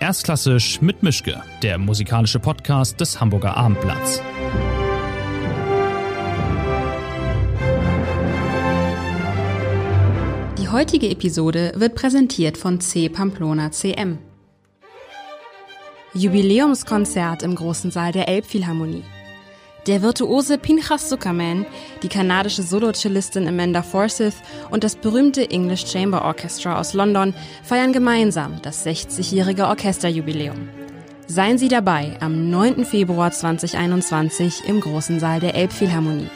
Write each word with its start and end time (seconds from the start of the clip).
Erstklassisch 0.00 0.80
mit 0.80 1.02
Mischke, 1.02 1.42
der 1.60 1.76
musikalische 1.76 2.38
Podcast 2.38 3.00
des 3.00 3.20
Hamburger 3.20 3.56
Abendblatts. 3.56 4.22
Die 10.58 10.68
heutige 10.68 11.10
Episode 11.10 11.72
wird 11.74 11.96
präsentiert 11.96 12.56
von 12.56 12.80
C. 12.80 13.08
Pamplona 13.08 13.72
CM. 13.72 14.18
Jubiläumskonzert 16.14 17.42
im 17.42 17.56
großen 17.56 17.90
Saal 17.90 18.12
der 18.12 18.28
Elbphilharmonie. 18.28 19.02
Der 19.86 20.02
virtuose 20.02 20.58
Pinchas 20.58 21.08
Zuckerman, 21.08 21.64
die 22.02 22.08
kanadische 22.08 22.62
Solo-Cellistin 22.62 23.48
Amanda 23.48 23.82
Forsyth 23.82 24.34
und 24.70 24.84
das 24.84 24.96
berühmte 24.96 25.50
English 25.50 25.86
Chamber 25.86 26.22
Orchestra 26.24 26.78
aus 26.78 26.92
London 26.92 27.32
feiern 27.62 27.92
gemeinsam 27.92 28.60
das 28.62 28.84
60-jährige 28.84 29.66
Orchesterjubiläum. 29.66 30.68
Seien 31.26 31.56
Sie 31.58 31.68
dabei 31.68 32.16
am 32.20 32.50
9. 32.50 32.84
Februar 32.84 33.30
2021 33.30 34.64
im 34.66 34.80
großen 34.80 35.20
Saal 35.20 35.40
der 35.40 35.54
Elbphilharmonie. 35.54 36.28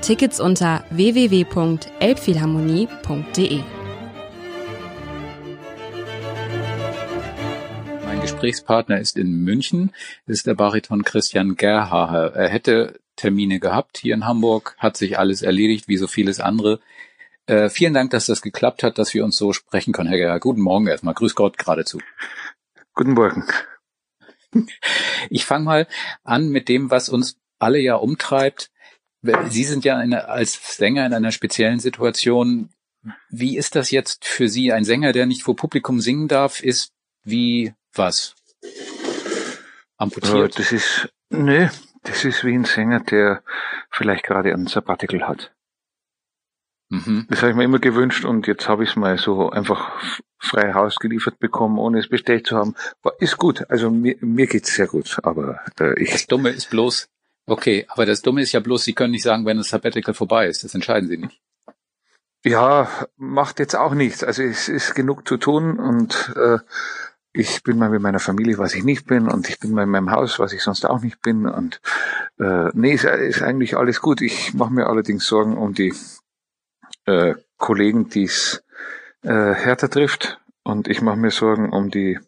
Tickets 0.00 0.40
unter 0.40 0.84
www.elbphilharmonie.de 0.90 3.77
Gesprächspartner 8.38 9.00
ist 9.00 9.16
in 9.16 9.42
München, 9.42 9.90
ist 10.26 10.46
der 10.46 10.54
Bariton 10.54 11.02
Christian 11.02 11.56
Gerhaher. 11.56 12.36
Er 12.36 12.48
hätte 12.48 13.00
Termine 13.16 13.58
gehabt 13.58 13.98
hier 13.98 14.14
in 14.14 14.26
Hamburg, 14.26 14.76
hat 14.78 14.96
sich 14.96 15.18
alles 15.18 15.42
erledigt, 15.42 15.88
wie 15.88 15.96
so 15.96 16.06
vieles 16.06 16.38
andere. 16.38 16.78
Äh, 17.46 17.68
vielen 17.68 17.94
Dank, 17.94 18.12
dass 18.12 18.26
das 18.26 18.40
geklappt 18.40 18.84
hat, 18.84 18.96
dass 18.96 19.12
wir 19.12 19.24
uns 19.24 19.36
so 19.36 19.52
sprechen 19.52 19.92
können, 19.92 20.08
Herr 20.08 20.18
Gerhaher. 20.18 20.38
Guten 20.38 20.60
Morgen 20.60 20.86
erstmal. 20.86 21.14
Grüß 21.14 21.34
Gott 21.34 21.58
geradezu. 21.58 21.98
Guten 22.94 23.14
Morgen. 23.14 23.44
Ich 25.28 25.44
fange 25.44 25.64
mal 25.66 25.86
an 26.24 26.48
mit 26.48 26.70
dem, 26.70 26.90
was 26.90 27.10
uns 27.10 27.38
alle 27.58 27.80
ja 27.80 27.96
umtreibt. 27.96 28.70
Sie 29.50 29.64
sind 29.64 29.84
ja 29.84 29.98
eine, 29.98 30.28
als 30.28 30.76
Sänger 30.76 31.04
in 31.04 31.12
einer 31.12 31.32
speziellen 31.32 31.80
Situation. 31.80 32.70
Wie 33.28 33.58
ist 33.58 33.74
das 33.74 33.90
jetzt 33.90 34.24
für 34.24 34.48
Sie? 34.48 34.72
Ein 34.72 34.84
Sänger, 34.84 35.12
der 35.12 35.26
nicht 35.26 35.42
vor 35.42 35.54
Publikum 35.54 36.00
singen 36.00 36.28
darf, 36.28 36.62
ist 36.62 36.94
wie 37.24 37.74
was? 37.98 38.34
Amputiert? 39.96 40.58
das 40.58 40.72
ist, 40.72 41.08
nee, 41.30 41.68
das 42.04 42.24
ist 42.24 42.44
wie 42.44 42.54
ein 42.54 42.64
Sänger, 42.64 43.00
der 43.00 43.42
vielleicht 43.90 44.24
gerade 44.24 44.52
ein 44.52 44.66
Sabbatical 44.66 45.26
hat. 45.26 45.52
Mhm. 46.90 47.26
Das 47.28 47.42
habe 47.42 47.50
ich 47.50 47.56
mir 47.56 47.64
immer 47.64 47.80
gewünscht 47.80 48.24
und 48.24 48.46
jetzt 48.46 48.68
habe 48.68 48.84
ich 48.84 48.90
es 48.90 48.96
mal 48.96 49.18
so 49.18 49.50
einfach 49.50 50.00
frei 50.38 50.72
Haus 50.72 50.96
geliefert 50.96 51.38
bekommen, 51.38 51.78
ohne 51.78 51.98
es 51.98 52.08
bestellt 52.08 52.46
zu 52.46 52.56
haben. 52.56 52.74
Ist 53.18 53.36
gut, 53.36 53.68
also 53.68 53.90
mir, 53.90 54.16
mir 54.20 54.46
geht's 54.46 54.74
sehr 54.74 54.86
gut, 54.86 55.18
aber 55.22 55.60
äh, 55.78 56.00
ich... 56.00 56.12
Das 56.12 56.26
Dumme 56.26 56.50
ist 56.50 56.70
bloß, 56.70 57.08
okay, 57.46 57.84
aber 57.88 58.06
das 58.06 58.22
Dumme 58.22 58.40
ist 58.40 58.52
ja 58.52 58.60
bloß, 58.60 58.84
Sie 58.84 58.94
können 58.94 59.10
nicht 59.10 59.24
sagen, 59.24 59.44
wenn 59.44 59.58
das 59.58 59.68
Sabbatical 59.68 60.14
vorbei 60.14 60.46
ist, 60.46 60.64
das 60.64 60.74
entscheiden 60.74 61.08
Sie 61.08 61.18
nicht. 61.18 61.38
Ja, 62.44 62.88
macht 63.16 63.58
jetzt 63.58 63.74
auch 63.74 63.94
nichts. 63.94 64.22
Also 64.22 64.42
es 64.44 64.68
ist 64.68 64.94
genug 64.94 65.26
zu 65.26 65.36
tun 65.36 65.78
und 65.78 66.32
äh, 66.36 66.58
ich 67.38 67.62
bin 67.62 67.78
mal 67.78 67.88
mit 67.88 68.02
meiner 68.02 68.18
Familie, 68.18 68.58
was 68.58 68.74
ich 68.74 68.82
nicht 68.82 69.06
bin, 69.06 69.28
und 69.28 69.48
ich 69.48 69.60
bin 69.60 69.70
mal 69.70 69.84
in 69.84 69.90
meinem 69.90 70.10
Haus, 70.10 70.40
was 70.40 70.52
ich 70.52 70.60
sonst 70.60 70.84
auch 70.84 71.02
nicht 71.02 71.22
bin. 71.22 71.46
Und 71.46 71.80
äh, 72.40 72.68
nee, 72.74 72.94
ist, 72.94 73.04
ist 73.04 73.42
eigentlich 73.42 73.76
alles 73.76 74.00
gut. 74.00 74.20
Ich 74.22 74.54
mache 74.54 74.72
mir 74.72 74.88
allerdings 74.88 75.24
Sorgen 75.24 75.56
um 75.56 75.72
die 75.72 75.94
äh, 77.06 77.36
Kollegen, 77.56 78.08
die 78.08 78.24
es 78.24 78.64
äh, 79.22 79.54
härter 79.54 79.88
trifft. 79.88 80.40
Und 80.64 80.88
ich 80.88 81.00
mache 81.00 81.16
mir 81.16 81.30
Sorgen 81.30 81.72
um 81.72 81.90
die 81.90 82.18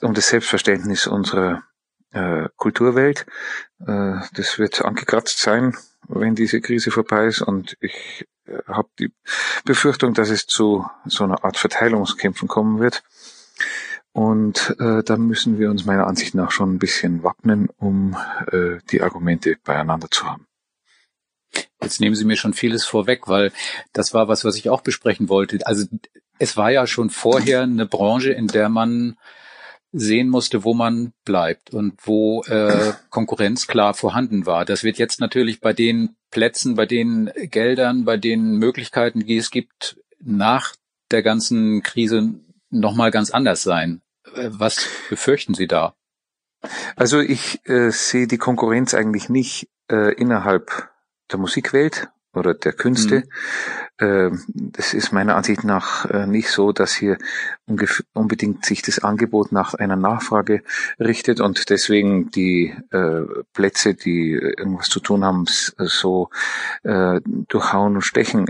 um 0.00 0.14
das 0.14 0.28
Selbstverständnis 0.28 1.06
unserer 1.06 1.62
äh, 2.12 2.48
Kulturwelt. 2.56 3.26
Äh, 3.86 4.14
das 4.32 4.58
wird 4.58 4.82
angekratzt 4.82 5.40
sein, 5.40 5.76
wenn 6.08 6.34
diese 6.34 6.62
Krise 6.62 6.90
vorbei 6.90 7.26
ist. 7.26 7.42
Und 7.42 7.76
ich 7.80 8.26
äh, 8.46 8.62
habe 8.66 8.88
die 8.98 9.12
Befürchtung, 9.66 10.14
dass 10.14 10.30
es 10.30 10.46
zu 10.46 10.88
so 11.04 11.24
einer 11.24 11.44
Art 11.44 11.58
Verteilungskämpfen 11.58 12.48
kommen 12.48 12.80
wird. 12.80 13.02
Und 14.12 14.74
äh, 14.80 15.02
da 15.04 15.16
müssen 15.16 15.58
wir 15.58 15.70
uns 15.70 15.84
meiner 15.84 16.06
Ansicht 16.06 16.34
nach 16.34 16.50
schon 16.50 16.74
ein 16.74 16.78
bisschen 16.78 17.22
wappnen, 17.22 17.68
um 17.76 18.16
äh, 18.50 18.78
die 18.90 19.02
Argumente 19.02 19.56
beieinander 19.64 20.08
zu 20.10 20.26
haben. 20.28 20.46
Jetzt 21.82 22.00
nehmen 22.00 22.14
Sie 22.14 22.24
mir 22.24 22.36
schon 22.36 22.54
vieles 22.54 22.84
vorweg, 22.84 23.28
weil 23.28 23.52
das 23.92 24.12
war 24.12 24.28
was, 24.28 24.44
was 24.44 24.56
ich 24.56 24.68
auch 24.68 24.82
besprechen 24.82 25.28
wollte. 25.28 25.58
Also 25.66 25.86
es 26.38 26.56
war 26.56 26.70
ja 26.70 26.86
schon 26.86 27.10
vorher 27.10 27.62
eine 27.62 27.86
Branche, 27.86 28.32
in 28.32 28.48
der 28.48 28.68
man 28.68 29.16
sehen 29.92 30.28
musste, 30.28 30.62
wo 30.64 30.74
man 30.74 31.12
bleibt 31.24 31.72
und 31.72 31.94
wo 32.02 32.42
äh, 32.44 32.92
Konkurrenz 33.10 33.66
klar 33.66 33.94
vorhanden 33.94 34.46
war. 34.46 34.64
Das 34.64 34.84
wird 34.84 34.98
jetzt 34.98 35.20
natürlich 35.20 35.60
bei 35.60 35.72
den 35.72 36.16
Plätzen, 36.30 36.74
bei 36.74 36.86
den 36.86 37.30
Geldern, 37.34 38.04
bei 38.04 38.16
den 38.16 38.56
Möglichkeiten, 38.56 39.20
die 39.26 39.36
es 39.36 39.50
gibt, 39.50 39.96
nach 40.20 40.74
der 41.10 41.22
ganzen 41.22 41.82
Krise 41.82 42.34
nochmal 42.70 43.10
ganz 43.10 43.30
anders 43.30 43.62
sein. 43.62 44.02
Äh, 44.34 44.50
was 44.52 44.88
befürchten 45.08 45.54
Sie 45.54 45.66
da? 45.66 45.94
Also 46.96 47.20
ich 47.20 47.66
äh, 47.68 47.90
sehe 47.90 48.26
die 48.26 48.38
Konkurrenz 48.38 48.94
eigentlich 48.94 49.28
nicht 49.28 49.68
äh, 49.90 50.12
innerhalb 50.14 50.90
der 51.32 51.38
Musikwelt 51.38 52.08
oder 52.32 52.54
der 52.54 52.72
Künste. 52.72 53.24
Mhm. 54.00 54.44
Das 54.54 54.94
ist 54.94 55.12
meiner 55.12 55.34
Ansicht 55.34 55.64
nach 55.64 56.06
äh, 56.06 56.26
nicht 56.26 56.48
so, 56.48 56.72
dass 56.72 56.94
hier 56.94 57.18
unbedingt 58.14 58.64
sich 58.64 58.82
das 58.82 59.00
Angebot 59.00 59.50
nach 59.52 59.74
einer 59.74 59.96
Nachfrage 59.96 60.62
richtet 60.98 61.40
und 61.40 61.68
deswegen 61.68 62.30
die 62.30 62.74
äh, 62.92 63.22
Plätze, 63.52 63.94
die 63.94 64.30
irgendwas 64.30 64.86
zu 64.86 65.00
tun 65.00 65.24
haben, 65.24 65.44
so 65.48 66.30
durchhauen 66.82 67.96
und 67.96 68.02
stechen 68.02 68.46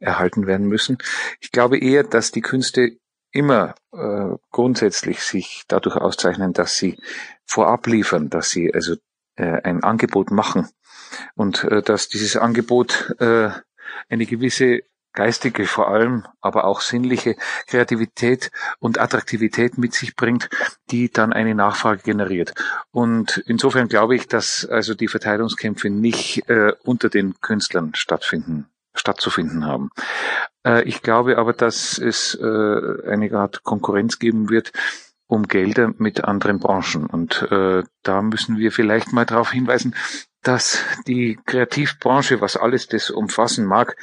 erhalten 0.00 0.46
werden 0.46 0.66
müssen. 0.66 0.98
Ich 1.40 1.50
glaube 1.50 1.78
eher, 1.78 2.02
dass 2.02 2.30
die 2.30 2.42
Künste 2.42 2.98
immer 3.34 3.74
äh, 3.92 4.36
grundsätzlich 4.50 5.20
sich 5.20 5.64
dadurch 5.68 5.96
auszeichnen, 5.96 6.52
dass 6.52 6.76
sie 6.76 6.98
vorab 7.44 7.86
liefern, 7.86 8.30
dass 8.30 8.50
sie 8.50 8.72
also 8.72 8.94
äh, 9.36 9.60
ein 9.62 9.82
Angebot 9.82 10.30
machen 10.30 10.68
und 11.34 11.64
äh, 11.64 11.82
dass 11.82 12.08
dieses 12.08 12.36
Angebot 12.36 13.14
äh, 13.18 13.50
eine 14.08 14.26
gewisse 14.26 14.82
geistige 15.12 15.66
vor 15.66 15.88
allem, 15.88 16.26
aber 16.40 16.64
auch 16.64 16.80
sinnliche 16.80 17.36
Kreativität 17.66 18.50
und 18.80 18.98
Attraktivität 18.98 19.78
mit 19.78 19.94
sich 19.94 20.16
bringt, 20.16 20.48
die 20.90 21.10
dann 21.10 21.32
eine 21.32 21.54
Nachfrage 21.54 22.02
generiert. 22.02 22.54
Und 22.90 23.42
insofern 23.46 23.88
glaube 23.88 24.16
ich, 24.16 24.26
dass 24.26 24.66
also 24.66 24.94
die 24.94 25.08
Verteilungskämpfe 25.08 25.88
nicht 25.88 26.48
äh, 26.48 26.72
unter 26.82 27.08
den 27.08 27.40
Künstlern 27.40 27.94
stattfinden 27.94 28.66
stattzufinden 28.96 29.66
haben. 29.66 29.90
Äh, 30.66 30.82
ich 30.84 31.02
glaube 31.02 31.38
aber, 31.38 31.52
dass 31.52 31.98
es 31.98 32.34
äh, 32.34 33.08
eine 33.08 33.32
Art 33.32 33.62
Konkurrenz 33.62 34.18
geben 34.18 34.50
wird 34.50 34.72
um 35.26 35.48
Gelder 35.48 35.92
mit 35.96 36.22
anderen 36.24 36.58
Branchen. 36.58 37.06
Und 37.06 37.48
äh, 37.50 37.82
da 38.02 38.22
müssen 38.22 38.58
wir 38.58 38.72
vielleicht 38.72 39.12
mal 39.12 39.24
darauf 39.24 39.52
hinweisen, 39.52 39.94
dass 40.42 40.84
die 41.06 41.38
Kreativbranche, 41.46 42.42
was 42.42 42.56
alles 42.56 42.88
das 42.88 43.10
umfassen 43.10 43.64
mag, 43.64 43.96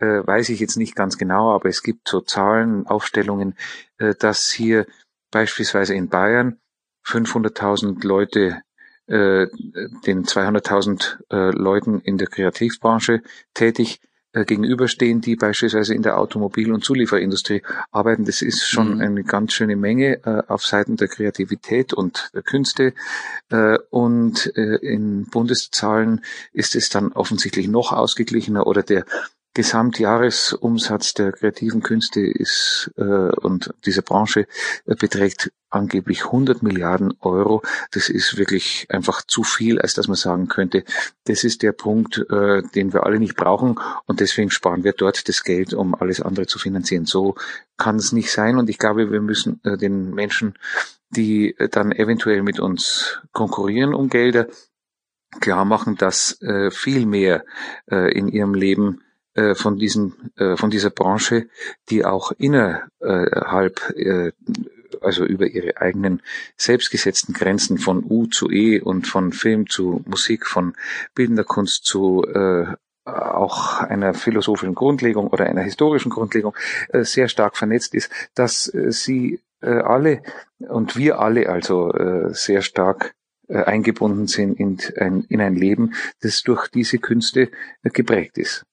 weiß 0.00 0.48
ich 0.48 0.58
jetzt 0.58 0.76
nicht 0.76 0.96
ganz 0.96 1.16
genau, 1.16 1.54
aber 1.54 1.68
es 1.68 1.84
gibt 1.84 2.08
so 2.08 2.20
Zahlen, 2.20 2.84
Aufstellungen, 2.88 3.56
dass 4.18 4.50
hier 4.50 4.86
beispielsweise 5.30 5.94
in 5.94 6.08
Bayern 6.08 6.58
500.000 7.06 8.04
Leute 8.04 8.60
den 9.06 10.24
200.000 10.24 11.18
äh, 11.30 11.56
Leuten 11.56 12.00
in 12.00 12.18
der 12.18 12.26
Kreativbranche 12.26 13.22
tätig 13.54 14.00
gegenüberstehen, 14.42 15.20
die 15.20 15.36
beispielsweise 15.36 15.94
in 15.94 16.02
der 16.02 16.18
Automobil- 16.18 16.72
und 16.72 16.82
Zulieferindustrie 16.84 17.62
arbeiten. 17.92 18.24
Das 18.24 18.42
ist 18.42 18.68
schon 18.68 18.96
mhm. 18.96 19.00
eine 19.00 19.22
ganz 19.22 19.52
schöne 19.52 19.76
Menge 19.76 20.24
äh, 20.24 20.42
auf 20.48 20.66
Seiten 20.66 20.96
der 20.96 21.08
Kreativität 21.08 21.92
und 21.92 22.30
der 22.34 22.42
Künste. 22.42 22.94
Äh, 23.50 23.78
und 23.90 24.52
äh, 24.56 24.76
in 24.76 25.26
Bundeszahlen 25.26 26.24
ist 26.52 26.74
es 26.74 26.88
dann 26.88 27.12
offensichtlich 27.12 27.68
noch 27.68 27.92
ausgeglichener 27.92 28.66
oder 28.66 28.82
der 28.82 29.04
Gesamtjahresumsatz 29.54 31.14
der 31.14 31.32
kreativen 31.32 31.82
Künste 31.82 32.20
ist 32.20 32.90
äh, 32.96 33.02
und 33.02 33.72
dieser 33.86 34.02
Branche 34.02 34.46
äh, 34.84 34.96
beträgt 34.96 35.52
angeblich 35.70 36.24
100 36.24 36.62
Milliarden 36.62 37.14
Euro. 37.20 37.62
Das 37.92 38.08
ist 38.08 38.36
wirklich 38.36 38.86
einfach 38.90 39.22
zu 39.22 39.44
viel, 39.44 39.80
als 39.80 39.94
dass 39.94 40.08
man 40.08 40.16
sagen 40.16 40.48
könnte, 40.48 40.84
das 41.24 41.44
ist 41.44 41.62
der 41.62 41.72
Punkt, 41.72 42.18
äh, 42.30 42.62
den 42.74 42.92
wir 42.92 43.04
alle 43.04 43.20
nicht 43.20 43.36
brauchen 43.36 43.78
und 44.06 44.20
deswegen 44.20 44.50
sparen 44.50 44.82
wir 44.82 44.92
dort 44.92 45.28
das 45.28 45.44
Geld, 45.44 45.72
um 45.72 45.94
alles 45.94 46.20
andere 46.20 46.46
zu 46.46 46.58
finanzieren. 46.58 47.06
So 47.06 47.36
kann 47.76 47.96
es 47.96 48.12
nicht 48.12 48.32
sein 48.32 48.58
und 48.58 48.68
ich 48.68 48.78
glaube, 48.78 49.12
wir 49.12 49.20
müssen 49.20 49.60
äh, 49.64 49.76
den 49.76 50.14
Menschen, 50.14 50.54
die 51.10 51.56
äh, 51.58 51.68
dann 51.68 51.92
eventuell 51.92 52.42
mit 52.42 52.58
uns 52.58 53.20
konkurrieren 53.32 53.94
um 53.94 54.08
Gelder, 54.08 54.48
klar 55.40 55.64
machen, 55.64 55.96
dass 55.96 56.40
äh, 56.42 56.70
viel 56.70 57.06
mehr 57.06 57.44
äh, 57.90 58.12
in 58.12 58.28
ihrem 58.28 58.54
Leben 58.54 59.00
von 59.54 59.78
diesem, 59.78 60.30
äh, 60.36 60.56
von 60.56 60.70
dieser 60.70 60.90
Branche, 60.90 61.48
die 61.90 62.04
auch 62.04 62.32
innerhalb 62.38 63.90
äh, 63.96 64.32
also 65.00 65.24
über 65.24 65.46
ihre 65.46 65.76
eigenen 65.80 66.22
selbstgesetzten 66.56 67.34
Grenzen 67.34 67.78
von 67.78 68.04
U 68.08 68.26
zu 68.26 68.50
E 68.50 68.80
und 68.80 69.06
von 69.06 69.32
Film 69.32 69.68
zu 69.68 70.02
Musik, 70.06 70.46
von 70.46 70.74
bildender 71.14 71.44
Kunst 71.44 71.84
zu 71.84 72.24
äh, 72.24 72.66
auch 73.04 73.80
einer 73.80 74.14
philosophischen 74.14 74.74
Grundlegung 74.74 75.28
oder 75.28 75.46
einer 75.46 75.62
historischen 75.62 76.10
Grundlegung 76.10 76.54
äh, 76.88 77.04
sehr 77.04 77.28
stark 77.28 77.56
vernetzt 77.56 77.94
ist, 77.94 78.10
dass 78.34 78.72
äh, 78.72 78.92
sie 78.92 79.40
äh, 79.60 79.68
alle 79.68 80.22
und 80.58 80.96
wir 80.96 81.18
alle 81.18 81.48
also 81.48 81.92
äh, 81.92 82.32
sehr 82.32 82.62
stark 82.62 83.14
äh, 83.48 83.62
eingebunden 83.62 84.26
sind 84.26 84.58
in 84.58 84.78
ein, 84.96 85.24
in 85.28 85.40
ein 85.42 85.54
Leben, 85.54 85.94
das 86.22 86.42
durch 86.42 86.68
diese 86.68 86.98
Künste 86.98 87.50
äh, 87.82 87.90
geprägt 87.90 88.38
ist. 88.38 88.64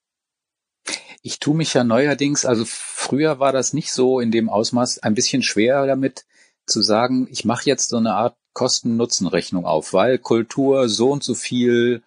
Ich 1.22 1.38
tue 1.38 1.56
mich 1.56 1.72
ja 1.74 1.84
neuerdings, 1.84 2.44
also 2.44 2.64
früher 2.66 3.38
war 3.38 3.52
das 3.52 3.72
nicht 3.72 3.92
so 3.92 4.18
in 4.18 4.32
dem 4.32 4.48
Ausmaß, 4.48 4.98
ein 5.00 5.14
bisschen 5.14 5.42
schwer 5.42 5.86
damit 5.86 6.24
zu 6.66 6.82
sagen, 6.82 7.28
ich 7.30 7.44
mache 7.44 7.66
jetzt 7.66 7.88
so 7.88 7.96
eine 7.96 8.14
Art 8.14 8.36
Kosten-Nutzen-Rechnung 8.54 9.64
auf, 9.64 9.92
weil 9.92 10.18
Kultur 10.18 10.88
so 10.88 11.10
und 11.10 11.22
so 11.22 11.34
viel 11.34 12.02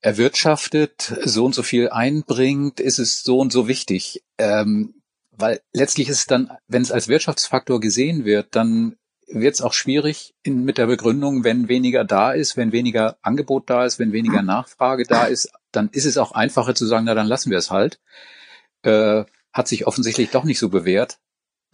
erwirtschaftet, 0.00 1.14
so 1.24 1.44
und 1.44 1.54
so 1.54 1.62
viel 1.62 1.90
einbringt, 1.90 2.80
ist 2.80 2.98
es 2.98 3.22
so 3.22 3.38
und 3.38 3.52
so 3.52 3.68
wichtig. 3.68 4.22
Ähm, 4.38 4.94
weil 5.30 5.60
letztlich 5.72 6.08
ist 6.08 6.18
es 6.18 6.26
dann, 6.26 6.50
wenn 6.68 6.82
es 6.82 6.92
als 6.92 7.08
Wirtschaftsfaktor 7.08 7.80
gesehen 7.80 8.24
wird, 8.24 8.56
dann 8.56 8.96
wird 9.26 9.54
es 9.54 9.60
auch 9.60 9.72
schwierig 9.72 10.34
in, 10.42 10.64
mit 10.64 10.78
der 10.78 10.86
Begründung, 10.86 11.44
wenn 11.44 11.68
weniger 11.68 12.04
da 12.04 12.32
ist, 12.32 12.56
wenn 12.56 12.72
weniger 12.72 13.16
Angebot 13.22 13.70
da 13.70 13.84
ist, 13.84 13.98
wenn 13.98 14.12
weniger 14.12 14.42
Nachfrage 14.42 15.04
da 15.04 15.26
ist, 15.26 15.52
dann 15.72 15.88
ist 15.90 16.06
es 16.06 16.16
auch 16.18 16.32
einfacher 16.32 16.74
zu 16.74 16.86
sagen, 16.86 17.04
na 17.04 17.14
dann 17.14 17.26
lassen 17.26 17.50
wir 17.50 17.58
es 17.58 17.70
halt. 17.70 18.00
Äh, 18.82 19.24
hat 19.52 19.68
sich 19.68 19.86
offensichtlich 19.86 20.30
doch 20.30 20.44
nicht 20.44 20.58
so 20.58 20.68
bewährt. 20.68 21.18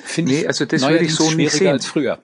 Finde 0.00 0.32
nee, 0.32 0.40
ich 0.40 0.48
also 0.48 0.64
das 0.64 0.82
würde 0.82 1.04
ich 1.04 1.14
so 1.14 1.30
nicht 1.30 1.52
sehen. 1.52 1.68
als 1.68 1.86
früher. 1.86 2.22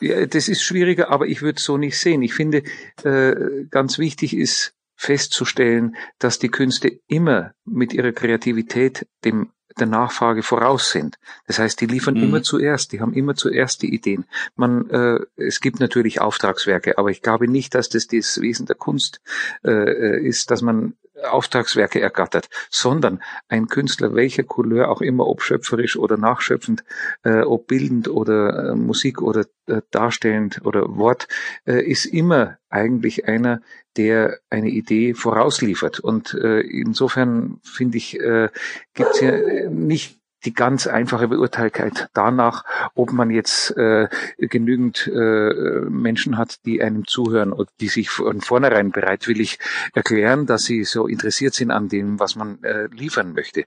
Ja, 0.00 0.26
das 0.26 0.48
ist 0.48 0.62
schwieriger, 0.62 1.10
aber 1.10 1.26
ich 1.26 1.42
würde 1.42 1.58
es 1.58 1.64
so 1.64 1.76
nicht 1.76 1.98
sehen. 1.98 2.22
Ich 2.22 2.34
finde, 2.34 2.62
äh, 3.02 3.64
ganz 3.70 3.98
wichtig 3.98 4.36
ist 4.36 4.74
festzustellen, 4.96 5.96
dass 6.18 6.38
die 6.38 6.48
Künste 6.48 7.00
immer 7.08 7.54
mit 7.64 7.92
ihrer 7.92 8.12
Kreativität 8.12 9.06
dem 9.24 9.50
der 9.78 9.86
Nachfrage 9.86 10.42
voraus 10.42 10.90
sind. 10.90 11.18
Das 11.46 11.58
heißt, 11.58 11.80
die 11.80 11.86
liefern 11.86 12.14
mhm. 12.14 12.24
immer 12.24 12.42
zuerst, 12.42 12.92
die 12.92 13.00
haben 13.00 13.12
immer 13.12 13.34
zuerst 13.34 13.82
die 13.82 13.94
Ideen. 13.94 14.24
Man, 14.56 14.88
äh, 14.90 15.20
es 15.36 15.60
gibt 15.60 15.80
natürlich 15.80 16.20
Auftragswerke, 16.20 16.98
aber 16.98 17.10
ich 17.10 17.22
glaube 17.22 17.48
nicht, 17.48 17.74
dass 17.74 17.88
das 17.88 18.06
das 18.06 18.40
Wesen 18.40 18.66
der 18.66 18.76
Kunst 18.76 19.20
äh, 19.64 20.20
ist, 20.26 20.50
dass 20.50 20.62
man 20.62 20.94
Auftragswerke 21.32 22.00
ergattert, 22.00 22.48
sondern 22.70 23.22
ein 23.48 23.66
Künstler, 23.66 24.14
welcher 24.14 24.42
Couleur 24.42 24.90
auch 24.90 25.00
immer, 25.00 25.26
ob 25.26 25.42
schöpferisch 25.42 25.96
oder 25.96 26.16
nachschöpfend, 26.16 26.84
äh, 27.22 27.40
ob 27.40 27.66
bildend 27.66 28.08
oder 28.08 28.70
äh, 28.70 28.74
Musik 28.74 29.22
oder 29.22 29.44
äh, 29.66 29.82
darstellend 29.90 30.60
oder 30.64 30.96
Wort, 30.96 31.28
äh, 31.66 31.82
ist 31.82 32.06
immer 32.06 32.58
eigentlich 32.68 33.26
einer, 33.28 33.60
der 33.96 34.38
eine 34.50 34.70
Idee 34.70 35.14
vorausliefert. 35.14 36.00
Und 36.00 36.34
äh, 36.34 36.60
insofern 36.60 37.60
finde 37.62 37.98
ich, 37.98 38.18
äh, 38.18 38.48
gibt 38.94 39.10
es 39.10 39.20
ja 39.20 39.70
nicht 39.70 40.23
die 40.44 40.52
ganz 40.52 40.86
einfache 40.86 41.28
Beurteilkeit 41.28 42.08
danach, 42.14 42.64
ob 42.94 43.12
man 43.12 43.30
jetzt 43.30 43.76
äh, 43.76 44.08
genügend 44.38 45.06
äh, 45.06 45.80
Menschen 45.88 46.36
hat, 46.38 46.64
die 46.64 46.82
einem 46.82 47.06
zuhören 47.06 47.52
und 47.52 47.68
die 47.80 47.88
sich 47.88 48.10
von 48.10 48.40
vornherein 48.40 48.90
bereitwillig 48.90 49.58
erklären, 49.94 50.46
dass 50.46 50.64
sie 50.64 50.84
so 50.84 51.06
interessiert 51.06 51.54
sind 51.54 51.70
an 51.70 51.88
dem, 51.88 52.20
was 52.20 52.36
man 52.36 52.62
äh, 52.62 52.86
liefern 52.86 53.32
möchte. 53.32 53.64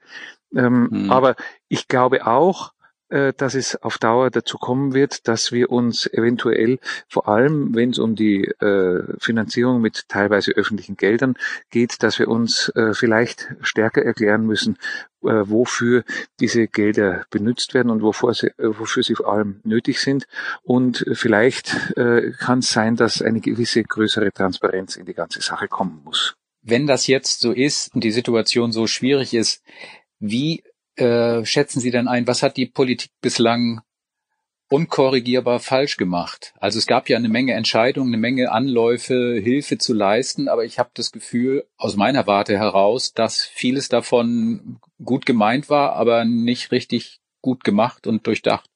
Ähm, 0.55 0.89
mhm. 0.91 1.11
Aber 1.11 1.35
ich 1.67 1.87
glaube 1.87 2.25
auch, 2.25 2.73
dass 3.09 3.55
es 3.55 3.75
auf 3.81 3.97
Dauer 3.97 4.29
dazu 4.29 4.57
kommen 4.57 4.93
wird, 4.93 5.27
dass 5.27 5.51
wir 5.51 5.71
uns 5.71 6.07
eventuell, 6.07 6.79
vor 7.07 7.27
allem 7.27 7.73
wenn 7.75 7.91
es 7.91 7.99
um 7.99 8.15
die 8.15 8.45
äh, 8.45 9.03
Finanzierung 9.19 9.81
mit 9.81 10.09
teilweise 10.09 10.51
öffentlichen 10.51 10.97
Geldern 10.97 11.35
geht, 11.69 12.03
dass 12.03 12.19
wir 12.19 12.27
uns 12.27 12.69
äh, 12.75 12.93
vielleicht 12.93 13.47
stärker 13.61 14.03
erklären 14.03 14.45
müssen, 14.45 14.77
äh, 15.23 15.49
wofür 15.49 16.03
diese 16.39 16.67
Gelder 16.67 17.25
benutzt 17.29 17.73
werden 17.73 17.89
und 17.89 18.01
wofür 18.01 18.33
sie, 18.33 18.47
äh, 18.47 18.79
wofür 18.79 19.03
sie 19.03 19.15
vor 19.15 19.31
allem 19.31 19.61
nötig 19.63 19.99
sind. 19.99 20.27
Und 20.63 21.05
vielleicht 21.13 21.97
äh, 21.97 22.31
kann 22.37 22.59
es 22.59 22.71
sein, 22.71 22.95
dass 22.95 23.21
eine 23.21 23.41
gewisse 23.41 23.83
größere 23.83 24.31
Transparenz 24.31 24.95
in 24.95 25.05
die 25.05 25.13
ganze 25.13 25.41
Sache 25.41 25.67
kommen 25.67 26.01
muss. 26.03 26.35
Wenn 26.61 26.87
das 26.87 27.07
jetzt 27.07 27.39
so 27.39 27.51
ist 27.51 27.93
und 27.95 28.03
die 28.03 28.11
Situation 28.11 28.71
so 28.71 28.87
schwierig 28.87 29.33
ist, 29.33 29.63
wie 30.19 30.63
äh, 30.97 31.45
schätzen 31.45 31.79
Sie 31.79 31.91
denn 31.91 32.07
ein, 32.07 32.27
was 32.27 32.43
hat 32.43 32.57
die 32.57 32.65
Politik 32.65 33.11
bislang 33.21 33.81
unkorrigierbar 34.69 35.59
falsch 35.59 35.97
gemacht? 35.97 36.53
Also 36.59 36.79
es 36.79 36.87
gab 36.87 37.09
ja 37.09 37.17
eine 37.17 37.29
Menge 37.29 37.53
Entscheidungen, 37.53 38.09
eine 38.09 38.21
Menge 38.21 38.51
Anläufe, 38.51 39.39
Hilfe 39.41 39.77
zu 39.77 39.93
leisten, 39.93 40.49
aber 40.49 40.65
ich 40.65 40.79
habe 40.79 40.89
das 40.93 41.11
Gefühl 41.11 41.65
aus 41.77 41.95
meiner 41.95 42.27
Warte 42.27 42.57
heraus, 42.57 43.13
dass 43.13 43.43
vieles 43.43 43.89
davon 43.89 44.79
gut 45.03 45.25
gemeint 45.25 45.69
war, 45.69 45.93
aber 45.93 46.25
nicht 46.25 46.71
richtig 46.71 47.19
gut 47.41 47.63
gemacht 47.63 48.07
und 48.07 48.27
durchdacht. 48.27 48.69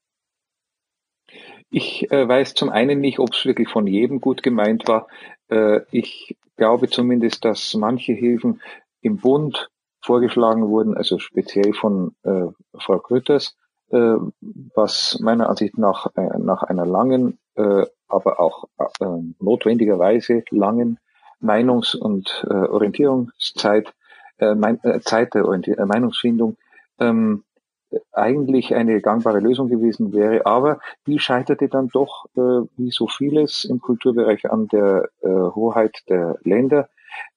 Ich 1.69 2.11
äh, 2.11 2.27
weiß 2.27 2.53
zum 2.53 2.69
einen 2.69 2.99
nicht, 2.99 3.19
ob 3.19 3.33
es 3.33 3.45
wirklich 3.45 3.69
von 3.69 3.87
jedem 3.87 4.19
gut 4.19 4.43
gemeint 4.43 4.87
war. 4.87 5.07
Äh, 5.49 5.81
ich 5.91 6.35
glaube 6.57 6.89
zumindest, 6.89 7.45
dass 7.45 7.73
manche 7.73 8.13
Hilfen 8.13 8.61
im 9.01 9.17
Bund 9.17 9.70
vorgeschlagen 10.01 10.67
wurden, 10.67 10.95
also 10.95 11.19
speziell 11.19 11.73
von 11.73 12.15
äh, 12.23 12.47
Frau 12.77 12.99
Grütters, 12.99 13.55
äh, 13.89 14.15
was 14.75 15.19
meiner 15.21 15.49
Ansicht 15.49 15.77
nach 15.77 16.07
äh, 16.15 16.37
nach 16.39 16.63
einer 16.63 16.85
langen, 16.85 17.39
äh, 17.55 17.85
aber 18.07 18.39
auch 18.39 18.65
äh, 18.77 19.05
notwendigerweise 19.39 20.43
langen 20.49 20.99
Meinungs- 21.41 21.95
und 21.95 22.45
äh, 22.49 22.53
Orientierungszeit, 22.53 23.93
äh, 24.37 24.55
mein, 24.55 24.79
äh, 24.83 25.01
Zeit 25.01 25.33
der 25.33 25.45
Orientier 25.45 25.79
äh, 25.79 25.85
Meinungsfindung 25.85 26.57
ähm, 26.99 27.43
eigentlich 28.13 28.73
eine 28.73 29.01
gangbare 29.01 29.39
Lösung 29.39 29.67
gewesen 29.67 30.13
wäre, 30.13 30.45
aber 30.45 30.79
die 31.07 31.19
scheiterte 31.19 31.67
dann 31.67 31.89
doch, 31.89 32.25
äh, 32.35 32.65
wie 32.77 32.91
so 32.91 33.07
vieles 33.07 33.65
im 33.65 33.81
Kulturbereich, 33.81 34.49
an 34.49 34.67
der 34.67 35.09
äh, 35.21 35.27
Hoheit 35.27 36.03
der 36.07 36.37
Länder, 36.43 36.87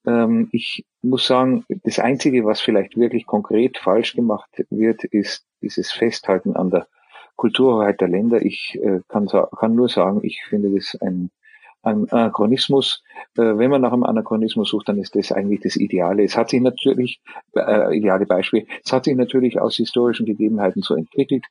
ähm, 0.05 0.49
ich 0.51 0.85
muss 1.01 1.27
sagen, 1.27 1.65
das 1.83 1.99
Einzige, 1.99 2.45
was 2.45 2.61
vielleicht 2.61 2.97
wirklich 2.97 3.25
konkret 3.25 3.77
falsch 3.77 4.15
gemacht 4.15 4.49
wird, 4.69 5.03
ist 5.03 5.45
dieses 5.61 5.91
Festhalten 5.91 6.55
an 6.55 6.69
der 6.69 6.87
Kulturhoheit 7.35 8.01
der 8.01 8.07
Länder. 8.07 8.41
Ich 8.41 8.79
äh, 8.81 9.01
kann, 9.07 9.27
kann, 9.27 9.75
nur 9.75 9.89
sagen, 9.89 10.21
ich 10.23 10.43
finde 10.47 10.69
das 10.73 10.95
ein, 11.01 11.31
ein 11.85 12.09
Anachronismus. 12.09 13.03
Äh, 13.37 13.57
wenn 13.57 13.71
man 13.71 13.81
nach 13.81 13.93
einem 13.93 14.03
Anachronismus 14.03 14.69
sucht, 14.69 14.89
dann 14.89 14.99
ist 14.99 15.15
das 15.15 15.31
eigentlich 15.31 15.61
das 15.61 15.75
Ideale. 15.75 16.23
Es 16.23 16.37
hat 16.37 16.49
sich 16.49 16.61
natürlich, 16.61 17.21
äh, 17.55 17.97
ideale 17.97 18.25
Beispiel, 18.25 18.67
es 18.83 18.91
hat 18.91 19.05
sich 19.05 19.15
natürlich 19.15 19.59
aus 19.59 19.75
historischen 19.75 20.25
Gegebenheiten 20.25 20.81
so 20.81 20.95
entwickelt, 20.95 21.45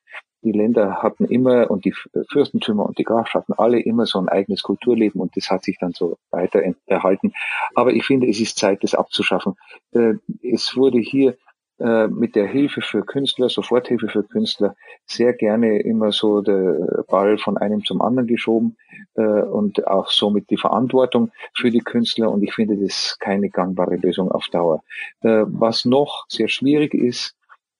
die 0.44 0.52
Länder 0.52 1.02
hatten 1.02 1.24
immer 1.24 1.70
und 1.70 1.86
die 1.86 1.94
Fürstentümer 2.30 2.84
und 2.84 2.98
die 2.98 3.04
Grafschaften 3.04 3.54
alle 3.56 3.80
immer 3.80 4.04
so 4.04 4.18
ein 4.18 4.28
eigenes 4.28 4.62
Kulturleben 4.62 5.18
und 5.20 5.34
das 5.36 5.50
hat 5.50 5.64
sich 5.64 5.78
dann 5.80 5.92
so 5.92 6.18
weiter 6.30 6.62
erhalten. 6.84 7.32
Aber 7.74 7.92
ich 7.94 8.04
finde, 8.04 8.28
es 8.28 8.38
ist 8.40 8.58
Zeit, 8.58 8.84
das 8.84 8.94
abzuschaffen. 8.94 9.54
Äh, 9.92 10.14
es 10.42 10.76
wurde 10.76 10.98
hier 10.98 11.36
äh, 11.78 12.06
mit 12.06 12.36
der 12.36 12.46
Hilfe 12.46 12.80
für 12.80 13.04
Künstler, 13.04 13.48
Soforthilfe 13.48 14.08
für 14.08 14.22
Künstler, 14.22 14.76
sehr 15.06 15.32
gerne 15.32 15.80
immer 15.80 16.12
so 16.12 16.40
der 16.40 17.04
Ball 17.08 17.36
von 17.38 17.56
einem 17.56 17.84
zum 17.84 18.00
anderen 18.00 18.28
geschoben 18.28 18.76
äh, 19.14 19.22
und 19.22 19.86
auch 19.86 20.10
somit 20.10 20.50
die 20.50 20.56
Verantwortung 20.56 21.32
für 21.52 21.70
die 21.70 21.80
Künstler. 21.80 22.30
Und 22.30 22.42
ich 22.42 22.54
finde 22.54 22.76
das 22.76 23.18
keine 23.18 23.50
gangbare 23.50 23.96
Lösung 23.96 24.30
auf 24.30 24.46
Dauer. 24.52 24.82
Was 25.20 25.84
noch 25.84 26.26
sehr 26.28 26.48
schwierig 26.48 26.94
ist, 26.94 27.34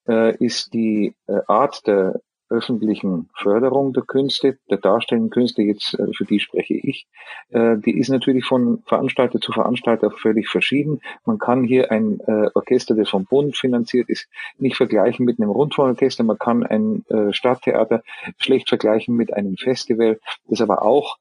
ist 0.07 0.75
die 0.75 1.15
Art 1.47 1.87
der 1.87 2.21
öffentlichen 2.49 3.29
Förderung 3.35 3.93
der 3.93 4.03
Künste, 4.03 4.59
der 4.71 4.79
darstellenden 4.79 5.31
Künste, 5.31 5.63
jetzt 5.63 5.95
äh, 5.95 6.13
für 6.15 6.25
die 6.25 6.41
spreche 6.41 6.75
ich, 6.75 7.07
äh, 7.51 7.77
die 7.79 7.99
ist 7.99 8.11
natürlich 8.11 8.45
von 8.45 8.83
Veranstalter 8.87 9.41
zu 9.41 9.53
Veranstalter 9.53 10.11
völlig 10.11 10.49
verschieden. 10.49 11.01
Man 11.25 11.39
kann 11.39 11.65
hier 11.65 11.91
ein 11.91 12.21
äh, 12.21 12.51
Orchester, 12.55 12.95
das 12.95 13.09
vom 13.09 13.25
Bund 13.25 13.57
finanziert 13.57 14.09
ist, 14.09 14.29
nicht 14.59 14.77
vergleichen 14.77 15.25
mit 15.25 15.41
einem 15.41 15.51
Rundfunkorchester. 15.51 16.25
Man 16.25 16.39
kann 16.39 16.65
ein 16.65 17.05
Stadttheater 17.31 18.03
schlecht 18.39 18.69
vergleichen 18.69 19.15
mit 19.15 19.33
einem 19.33 19.57
Festival, 19.57 20.19
das 20.49 20.61
aber 20.61 20.83
auch 20.83 21.17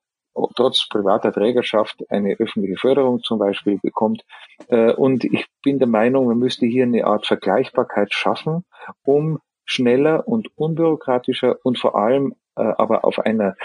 trotz 0.56 0.88
privater 0.90 1.32
Trägerschaft 1.32 2.04
eine 2.10 2.36
öffentliche 2.40 2.78
Förderung 2.78 3.22
zum 3.22 3.40
Beispiel 3.40 3.80
bekommt. 3.82 4.24
Und 4.68 5.24
ich 5.24 5.46
bin 5.64 5.80
der 5.80 5.88
Meinung, 5.88 6.28
man 6.28 6.38
müsste 6.38 6.66
hier 6.66 6.84
eine 6.84 7.06
Art 7.06 7.26
Vergleichbarkeit 7.28 8.14
schaffen, 8.14 8.66
um 9.04 9.40
schneller 9.66 10.28
und 10.28 10.50
unbürokratischer 10.58 11.58
und 11.64 11.78
vor 11.78 11.96
allem 11.98 12.36
äh, 12.56 12.62
aber 12.62 13.06
auf 13.06 13.20
einer 13.20 13.56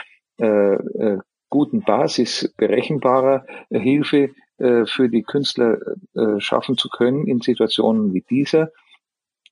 äh, 0.40 0.46
äh, 0.46 1.18
guten 1.50 1.82
Basis 1.82 2.52
berechenbarer 2.56 3.46
äh, 3.70 3.78
Hilfe 3.78 4.30
äh, 4.58 4.86
für 4.86 5.08
die 5.08 5.22
Künstler 5.22 5.78
äh, 6.14 6.40
schaffen 6.40 6.76
zu 6.76 6.88
können 6.88 7.26
in 7.26 7.40
Situationen 7.40 8.12
wie 8.14 8.24
dieser. 8.28 8.70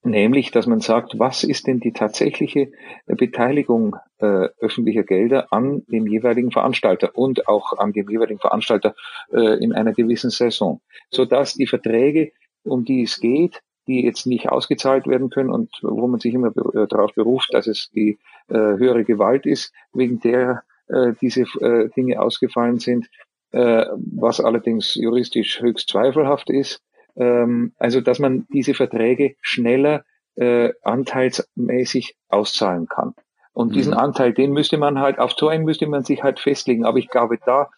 nämlich 0.02 0.52
dass 0.52 0.66
man 0.66 0.80
sagt, 0.80 1.18
was 1.18 1.42
ist 1.42 1.66
denn 1.66 1.80
die 1.80 1.92
tatsächliche 1.92 2.70
Beteiligung 3.06 3.96
äh, 4.18 4.48
öffentlicher 4.60 5.02
Gelder 5.02 5.52
an 5.52 5.82
dem 5.88 6.06
jeweiligen 6.06 6.52
Veranstalter 6.52 7.16
und 7.16 7.48
auch 7.48 7.72
an 7.76 7.92
dem 7.92 8.08
jeweiligen 8.08 8.38
Veranstalter 8.40 8.94
äh, 9.32 9.62
in 9.62 9.72
einer 9.72 9.92
gewissen 9.92 10.30
Saison, 10.30 10.80
sodass 11.10 11.54
die 11.54 11.66
Verträge, 11.66 12.32
um 12.62 12.84
die 12.84 13.02
es 13.02 13.18
geht, 13.20 13.62
die 13.86 14.04
jetzt 14.04 14.26
nicht 14.26 14.48
ausgezahlt 14.48 15.06
werden 15.06 15.30
können 15.30 15.50
und 15.50 15.70
wo 15.82 16.06
man 16.06 16.20
sich 16.20 16.34
immer 16.34 16.48
äh, 16.48 16.86
darauf 16.86 17.14
beruft, 17.14 17.52
dass 17.52 17.66
es 17.66 17.90
die 17.90 18.18
äh, 18.48 18.54
höhere 18.54 19.04
Gewalt 19.04 19.46
ist, 19.46 19.72
wegen 19.92 20.20
der 20.20 20.62
äh, 20.88 21.12
diese 21.20 21.42
äh, 21.60 21.88
Dinge 21.96 22.20
ausgefallen 22.20 22.78
sind, 22.78 23.08
äh, 23.52 23.86
was 23.96 24.40
allerdings 24.40 24.94
juristisch 24.94 25.60
höchst 25.60 25.88
zweifelhaft 25.88 26.50
ist. 26.50 26.80
Ähm, 27.16 27.72
also 27.78 28.00
dass 28.00 28.18
man 28.18 28.46
diese 28.52 28.74
Verträge 28.74 29.36
schneller 29.40 30.04
äh, 30.36 30.72
anteilsmäßig 30.82 32.16
auszahlen 32.28 32.88
kann. 32.88 33.14
Und 33.52 33.74
diesen 33.74 33.94
mhm. 33.94 34.00
Anteil, 34.00 34.34
den 34.34 34.52
müsste 34.52 34.76
man 34.76 35.00
halt, 35.00 35.18
auf 35.18 35.32
so 35.32 35.48
einen 35.48 35.64
müsste 35.64 35.86
man 35.86 36.04
sich 36.04 36.22
halt 36.22 36.40
festlegen. 36.40 36.84
Aber 36.84 36.98
ich 36.98 37.08
glaube, 37.08 37.38
da 37.44 37.70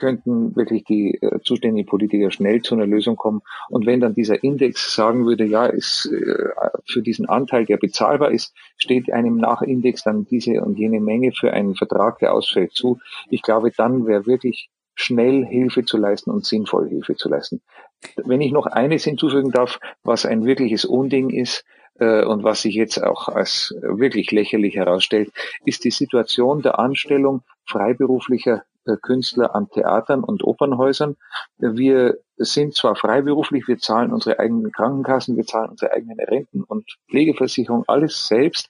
könnten 0.00 0.56
wirklich 0.56 0.82
die 0.84 1.14
äh, 1.22 1.38
zuständigen 1.42 1.86
Politiker 1.86 2.32
schnell 2.32 2.62
zu 2.62 2.74
einer 2.74 2.86
Lösung 2.86 3.14
kommen. 3.14 3.42
Und 3.68 3.86
wenn 3.86 4.00
dann 4.00 4.14
dieser 4.14 4.42
Index 4.42 4.94
sagen 4.94 5.26
würde, 5.26 5.44
ja, 5.44 5.66
ist 5.66 6.10
äh, 6.12 6.48
für 6.86 7.02
diesen 7.02 7.26
Anteil, 7.26 7.66
der 7.66 7.76
bezahlbar 7.76 8.32
ist, 8.32 8.52
steht 8.76 9.12
einem 9.12 9.36
nach 9.36 9.62
Index 9.62 10.02
dann 10.02 10.24
diese 10.24 10.62
und 10.62 10.78
jene 10.78 11.00
Menge 11.00 11.32
für 11.32 11.52
einen 11.52 11.76
Vertrag, 11.76 12.18
der 12.18 12.34
ausfällt, 12.34 12.72
zu. 12.72 12.98
Ich 13.28 13.42
glaube, 13.42 13.70
dann 13.76 14.06
wäre 14.06 14.26
wirklich 14.26 14.70
schnell 14.94 15.46
Hilfe 15.46 15.84
zu 15.84 15.96
leisten 15.96 16.30
und 16.30 16.44
sinnvoll 16.44 16.88
Hilfe 16.88 17.14
zu 17.14 17.28
leisten. 17.28 17.60
Wenn 18.16 18.40
ich 18.40 18.50
noch 18.50 18.66
eines 18.66 19.04
hinzufügen 19.04 19.52
darf, 19.52 19.78
was 20.02 20.26
ein 20.26 20.44
wirkliches 20.44 20.84
Unding 20.84 21.30
ist, 21.30 21.64
äh, 22.00 22.24
und 22.24 22.42
was 22.42 22.62
sich 22.62 22.74
jetzt 22.74 23.02
auch 23.02 23.28
als 23.28 23.74
wirklich 23.82 24.32
lächerlich 24.32 24.74
herausstellt, 24.74 25.30
ist 25.64 25.84
die 25.84 25.90
Situation 25.90 26.62
der 26.62 26.78
Anstellung 26.78 27.42
freiberuflicher 27.66 28.64
Künstler 29.02 29.54
an 29.54 29.68
Theatern 29.68 30.24
und 30.24 30.44
Opernhäusern. 30.44 31.16
Wir 31.58 32.18
sind 32.36 32.74
zwar 32.74 32.96
freiberuflich, 32.96 33.68
wir 33.68 33.78
zahlen 33.78 34.12
unsere 34.12 34.38
eigenen 34.38 34.72
Krankenkassen, 34.72 35.36
wir 35.36 35.44
zahlen 35.44 35.70
unsere 35.70 35.92
eigenen 35.92 36.18
Renten 36.18 36.64
und 36.64 36.84
Pflegeversicherung, 37.10 37.84
alles 37.86 38.26
selbst. 38.26 38.68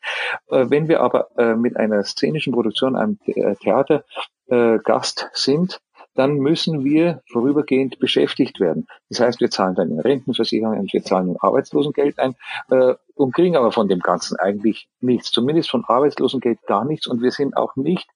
Äh, 0.49 0.67
wenn 0.69 0.89
wir 0.89 1.01
aber 1.01 1.29
mit 1.57 1.77
einer 1.77 2.03
szenischen 2.05 2.53
Produktion 2.53 2.97
am 2.97 3.19
Theater 3.61 4.05
Gast 4.49 5.31
sind, 5.33 5.81
dann 6.15 6.35
müssen 6.37 6.85
wir 6.85 7.23
vorübergehend 7.31 7.99
beschäftigt 7.99 8.61
werden. 8.61 8.87
Das 9.09 9.21
heißt, 9.21 9.41
wir 9.41 9.51
zahlen 9.51 9.75
dann 9.75 9.91
in 9.91 10.01
Rentenversicherung 10.01 10.79
und 10.79 10.93
wir 10.93 11.03
zahlen 11.03 11.29
in 11.29 11.37
Arbeitslosengeld 11.41 12.19
ein 12.19 12.35
äh, 12.71 12.95
und 13.15 13.35
kriegen 13.35 13.57
aber 13.57 13.73
von 13.73 13.89
dem 13.89 14.01
Ganzen 14.01 14.37
eigentlich 14.39 14.89
nichts, 15.01 15.31
zumindest 15.31 15.71
von 15.71 15.85
Arbeitslosengeld 15.87 16.63
gar 16.67 16.85
nichts 16.85 17.07
und 17.07 17.23
wir 17.23 17.31
sind 17.31 17.57
auch 17.57 17.77
nicht 17.77 18.09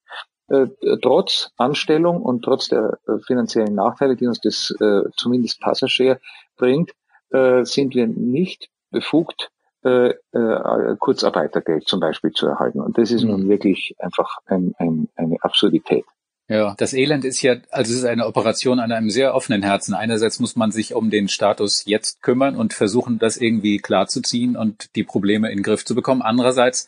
äh, 0.47 0.67
trotz 1.01 1.51
Anstellung 1.57 2.21
und 2.21 2.43
trotz 2.43 2.67
der 2.69 2.99
äh, 3.07 3.19
finanziellen 3.25 3.75
Nachteile, 3.75 4.15
die 4.15 4.27
uns 4.27 4.39
das 4.41 4.73
äh, 4.79 5.01
zumindest 5.15 5.59
Passagier 5.59 6.19
bringt, 6.57 6.91
äh, 7.31 7.63
sind 7.63 7.95
wir 7.95 8.07
nicht 8.07 8.69
befugt, 8.91 9.49
Kurzarbeitergeld 10.99 11.87
zum 11.87 11.99
Beispiel 11.99 12.31
zu 12.31 12.47
erhalten. 12.47 12.79
Und 12.79 12.97
das 12.97 13.11
ist 13.11 13.21
mhm. 13.21 13.29
nun 13.29 13.49
wirklich 13.49 13.93
einfach 13.99 14.39
ein, 14.47 14.73
ein, 14.79 15.09
eine 15.15 15.37
Absurdität. 15.41 16.05
Ja, 16.47 16.75
das 16.77 16.93
Elend 16.93 17.25
ist 17.25 17.41
ja, 17.41 17.55
also 17.71 17.91
es 17.91 17.99
ist 17.99 18.05
eine 18.05 18.27
Operation 18.27 18.79
an 18.79 18.91
einem 18.91 19.09
sehr 19.09 19.33
offenen 19.33 19.63
Herzen. 19.63 19.95
Einerseits 19.95 20.39
muss 20.39 20.55
man 20.55 20.71
sich 20.71 20.93
um 20.93 21.09
den 21.09 21.27
Status 21.27 21.85
jetzt 21.85 22.21
kümmern 22.21 22.55
und 22.55 22.73
versuchen, 22.73 23.17
das 23.17 23.37
irgendwie 23.37 23.79
klarzuziehen 23.79 24.55
und 24.55 24.95
die 24.95 25.03
Probleme 25.03 25.49
in 25.49 25.57
den 25.57 25.63
Griff 25.63 25.85
zu 25.85 25.95
bekommen. 25.95 26.21
Andererseits 26.21 26.87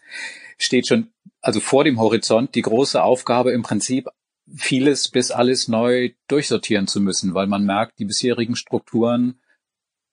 steht 0.59 0.85
schon, 0.85 1.07
also 1.41 1.59
vor 1.59 1.83
dem 1.83 1.99
Horizont 1.99 2.55
die 2.55 2.61
große 2.61 3.01
Aufgabe 3.01 3.51
im 3.51 3.63
Prinzip, 3.63 4.07
vieles 4.55 5.09
bis 5.09 5.31
alles 5.31 5.67
neu 5.67 6.11
durchsortieren 6.27 6.87
zu 6.87 7.01
müssen, 7.01 7.33
weil 7.33 7.47
man 7.47 7.65
merkt, 7.65 7.99
die 7.99 8.05
bisherigen 8.05 8.55
Strukturen 8.55 9.39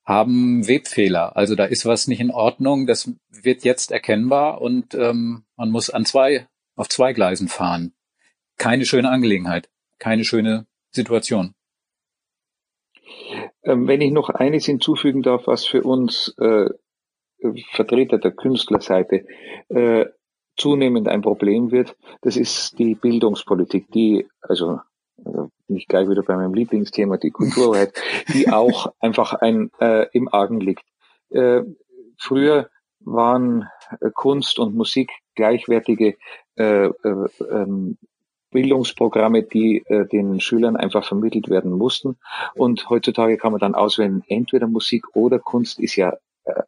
haben 0.05 0.67
Webfehler. 0.67 1.37
Also 1.37 1.55
da 1.55 1.65
ist 1.65 1.87
was 1.87 2.09
nicht 2.09 2.21
in 2.21 2.31
Ordnung. 2.31 2.87
Das 2.87 3.11
wird 3.31 3.65
jetzt 3.65 3.91
erkennbar 3.91 4.61
und 4.61 4.95
ähm, 4.95 5.45
man 5.57 5.71
muss 5.71 5.89
an 5.89 6.05
zwei, 6.05 6.49
auf 6.75 6.89
zwei 6.89 7.13
Gleisen 7.13 7.49
fahren 7.49 7.95
keine 8.57 8.85
schöne 8.85 9.11
Angelegenheit, 9.11 9.69
keine 9.99 10.25
schöne 10.25 10.67
Situation. 10.91 11.55
Ähm, 13.65 13.89
wenn 13.89 14.01
ich 14.01 14.13
noch 14.13 14.31
eines 14.31 14.67
hinzufügen 14.67 15.23
darf, 15.23 15.47
was 15.47 15.67
für 15.67 15.83
uns 15.83 16.35
äh, 16.39 16.71
Vertreter 17.73 18.19
der 18.19 18.33
Künstlerseite 18.33 19.27
äh, 19.69 20.07
zunehmend 20.57 21.09
ein 21.09 21.23
Problem 21.23 21.71
wird, 21.71 21.97
das 22.23 22.37
ist 22.37 22.79
die 22.79 22.95
Bildungspolitik, 22.95 23.91
die, 23.93 24.27
also 24.41 24.81
äh, 25.25 25.49
nicht 25.69 25.89
gleich 25.89 26.09
wieder 26.09 26.23
bei 26.23 26.37
meinem 26.37 26.55
Lieblingsthema, 26.55 27.17
die 27.17 27.31
Kulturhoheit, 27.31 27.95
die 28.33 28.49
auch 28.53 28.93
einfach 29.01 29.35
ein 29.35 29.71
äh, 29.81 30.07
im 30.13 30.33
Argen 30.33 30.61
liegt. 30.61 30.85
Äh, 31.31 31.63
früher 32.19 32.69
waren 33.01 33.69
äh, 34.01 34.11
Kunst 34.13 34.59
und 34.59 34.75
Musik 34.75 35.11
gleichwertige 35.35 36.17
äh, 36.57 36.87
äh, 36.87 36.93
ähm, 37.51 37.99
Bildungsprogramme, 38.51 39.43
die 39.43 39.83
äh, 39.87 40.07
den 40.07 40.41
Schülern 40.41 40.77
einfach 40.77 41.05
vermittelt 41.05 41.49
werden 41.51 41.73
mussten. 41.73 42.17
Und 42.55 42.89
heutzutage 42.89 43.37
kann 43.37 43.51
man 43.51 43.61
dann 43.61 43.75
auswählen, 43.75 44.23
entweder 44.29 44.69
Musik 44.69 45.17
oder 45.17 45.41
Kunst 45.41 45.81
ist 45.81 45.97
ja 45.97 46.17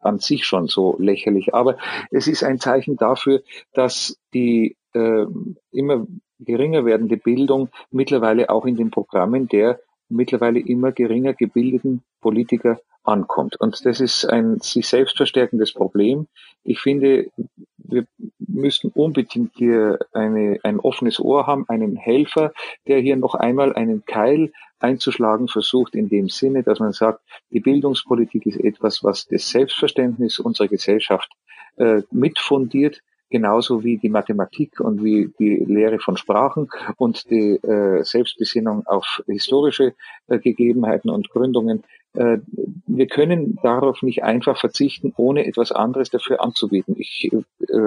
an 0.00 0.18
sich 0.18 0.44
schon 0.44 0.68
so 0.68 0.96
lächerlich. 0.98 1.54
Aber 1.54 1.76
es 2.10 2.26
ist 2.28 2.42
ein 2.42 2.60
Zeichen 2.60 2.96
dafür, 2.96 3.42
dass 3.72 4.18
die 4.32 4.76
äh, 4.94 5.26
immer 5.72 6.06
geringer 6.38 6.84
werdende 6.84 7.16
Bildung 7.16 7.68
mittlerweile 7.90 8.50
auch 8.50 8.66
in 8.66 8.76
den 8.76 8.90
Programmen 8.90 9.48
der 9.48 9.80
mittlerweile 10.08 10.60
immer 10.60 10.92
geringer 10.92 11.34
gebildeten 11.34 12.02
Politiker 12.20 12.80
ankommt. 13.02 13.58
Und 13.60 13.84
das 13.84 14.00
ist 14.00 14.24
ein 14.24 14.60
sich 14.60 14.86
selbst 14.86 15.16
verstärkendes 15.16 15.72
Problem. 15.72 16.26
Ich 16.64 16.80
finde, 16.80 17.26
wir 17.88 18.06
müssten 18.38 18.88
unbedingt 18.88 19.52
hier 19.56 19.98
eine, 20.12 20.58
ein 20.62 20.80
offenes 20.80 21.20
Ohr 21.20 21.46
haben, 21.46 21.64
einen 21.68 21.96
Helfer, 21.96 22.52
der 22.86 23.00
hier 23.00 23.16
noch 23.16 23.34
einmal 23.34 23.74
einen 23.74 24.04
Keil 24.04 24.52
einzuschlagen 24.78 25.48
versucht, 25.48 25.94
in 25.94 26.08
dem 26.08 26.28
Sinne, 26.28 26.62
dass 26.62 26.80
man 26.80 26.92
sagt, 26.92 27.20
die 27.50 27.60
Bildungspolitik 27.60 28.46
ist 28.46 28.60
etwas, 28.60 29.02
was 29.02 29.26
das 29.26 29.48
Selbstverständnis 29.48 30.38
unserer 30.38 30.68
Gesellschaft 30.68 31.30
äh, 31.76 32.02
mitfundiert, 32.10 33.00
genauso 33.30 33.82
wie 33.82 33.98
die 33.98 34.08
Mathematik 34.08 34.80
und 34.80 35.02
wie 35.02 35.32
die 35.38 35.56
Lehre 35.56 35.98
von 35.98 36.16
Sprachen 36.16 36.68
und 36.96 37.28
die 37.30 37.56
äh, 37.56 38.04
Selbstbesinnung 38.04 38.86
auf 38.86 39.22
historische 39.26 39.94
äh, 40.28 40.38
Gegebenheiten 40.38 41.10
und 41.10 41.30
Gründungen. 41.30 41.82
Äh, 42.16 42.38
wir 42.86 43.06
können 43.06 43.58
darauf 43.62 44.02
nicht 44.02 44.24
einfach 44.24 44.58
verzichten, 44.58 45.12
ohne 45.16 45.46
etwas 45.46 45.72
anderes 45.72 46.10
dafür 46.10 46.42
anzubieten. 46.42 46.96
Ich 46.98 47.30
äh, 47.32 47.38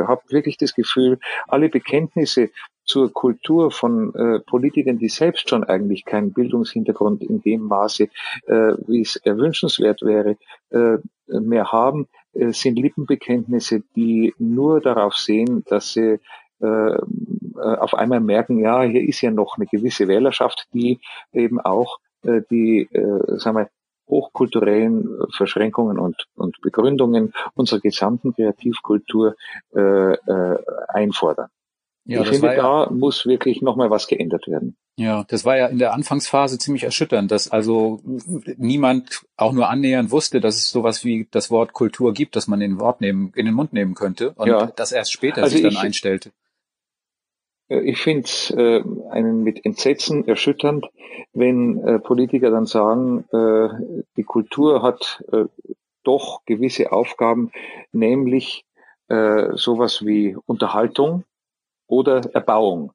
habe 0.08 0.22
wirklich 0.30 0.58
das 0.58 0.74
Gefühl, 0.76 1.20
alle 1.48 1.70
Bekenntnisse 1.70 2.50
zur 2.84 3.14
Kultur 3.14 3.72
von 3.72 4.16
äh, 4.16 4.40
Politikern, 4.40 4.98
die 4.98 5.10
selbst 5.10 5.50
schon 5.50 5.64
eigentlich 5.64 6.06
keinen 6.06 6.34
Bildungshintergrund 6.34 7.22
in 7.24 7.42
dem 7.42 7.62
Maße, 7.62 8.10
äh, 8.48 8.74
wie 8.88 9.02
es 9.02 9.16
erwünschenswert 9.18 10.02
wäre, 10.02 10.38
äh, 10.72 10.98
mehr 11.28 11.72
haben, 11.72 12.08
äh, 12.34 12.52
sind 12.52 12.80
Lippenbekenntnisse, 12.80 13.84
die 13.96 14.34
nur 14.40 14.82
darauf 14.82 15.16
sehen, 15.16 15.64
dass 15.68 15.94
sie 15.94 16.20
äh, 16.62 16.96
äh, 17.60 17.76
auf 17.78 17.94
einmal 17.94 18.20
merken, 18.20 18.60
ja, 18.60 18.82
hier 18.84 19.08
ist 19.08 19.22
ja 19.22 19.32
noch 19.32 19.58
eine 19.58 19.66
gewisse 19.68 20.08
Wählerschaft, 20.08 20.68
die 20.74 21.00
eben 21.32 21.60
auch 21.60 22.00
äh, 22.24 22.42
die, 22.50 22.90
äh, 22.92 23.40
sagen 23.40 23.58
wir, 23.58 23.70
hochkulturellen 24.10 25.08
Verschränkungen 25.36 26.00
und, 26.00 26.26
und 26.36 26.60
Begründungen 26.62 27.34
unserer 27.54 27.80
gesamten 27.80 28.34
Kreativkultur 28.34 29.36
äh, 29.76 30.14
äh, 30.14 30.58
einfordern. 30.90 31.50
Ja, 32.06 32.22
ich 32.22 32.30
finde, 32.30 32.48
ja, 32.48 32.86
da 32.86 32.92
muss 32.92 33.28
wirklich 33.28 33.62
nochmal 33.62 33.92
was 33.92 34.08
geändert 34.08 34.48
werden. 34.48 34.76
Ja, 34.98 35.24
das 35.28 35.46
war 35.46 35.58
ja 35.58 35.68
in 35.68 35.78
der 35.78 35.94
Anfangsphase 35.94 36.58
ziemlich 36.58 36.84
erschütternd, 36.84 37.30
dass 37.30 37.52
also 37.52 38.02
niemand 38.58 39.22
auch 39.38 39.54
nur 39.54 39.70
annähernd 39.70 40.10
wusste, 40.10 40.42
dass 40.42 40.58
es 40.58 40.72
sowas 40.72 41.06
wie 41.06 41.28
das 41.30 41.52
Wort 41.52 41.74
Kultur 41.74 42.14
gibt, 42.14 42.36
dass 42.36 42.48
man 42.48 42.62
in 42.62 42.72
den 42.72 42.80
Wort 42.80 43.00
nehmen, 43.00 43.32
in 43.36 43.46
den 43.46 43.54
Mund 43.54 43.74
nehmen 43.74 43.94
könnte 43.94 44.32
und 44.32 44.48
ja. 44.48 44.66
das 44.76 44.92
erst 44.92 45.12
später 45.12 45.44
also 45.44 45.54
sich 45.54 45.62
dann 45.62 45.72
ich, 45.72 45.80
einstellte. 45.80 46.32
Äh, 47.70 47.80
ich 47.82 48.02
finde 48.02 48.24
es 48.26 48.52
äh, 48.52 48.84
einen 49.10 49.44
mit 49.44 49.66
Entsetzen 49.66 50.28
erschütternd, 50.28 50.86
wenn 51.34 51.80
äh, 51.84 52.00
Politiker 52.00 52.52
dann 52.52 52.66
sagen, 52.66 53.26
äh, 53.32 53.70
die 54.18 54.24
Kultur 54.24 54.82
hat 54.82 55.24
äh, 55.32 55.46
doch 56.04 56.42
gewisse 56.46 56.92
Aufgaben, 56.92 57.52
nämlich 57.92 58.66
äh, 59.08 59.50
sowas 59.56 60.06
wie 60.06 60.36
Unterhaltung, 60.46 61.24
oder 61.90 62.22
Erbauung. 62.34 62.94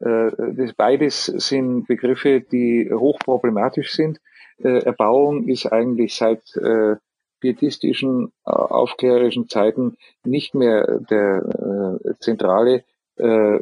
Äh, 0.00 0.30
das 0.56 0.74
beides 0.74 1.26
sind 1.26 1.86
Begriffe, 1.86 2.40
die 2.40 2.90
hochproblematisch 2.92 3.92
sind. 3.92 4.20
Äh, 4.58 4.82
Erbauung 4.84 5.48
ist 5.48 5.66
eigentlich 5.72 6.14
seit 6.14 6.54
äh, 6.56 6.96
pietistischen, 7.40 8.32
äh, 8.44 8.50
aufklärerischen 8.50 9.48
Zeiten 9.48 9.96
nicht 10.24 10.54
mehr 10.54 11.00
der 11.08 12.00
äh, 12.04 12.14
zentrale 12.18 12.84
äh, 13.16 13.60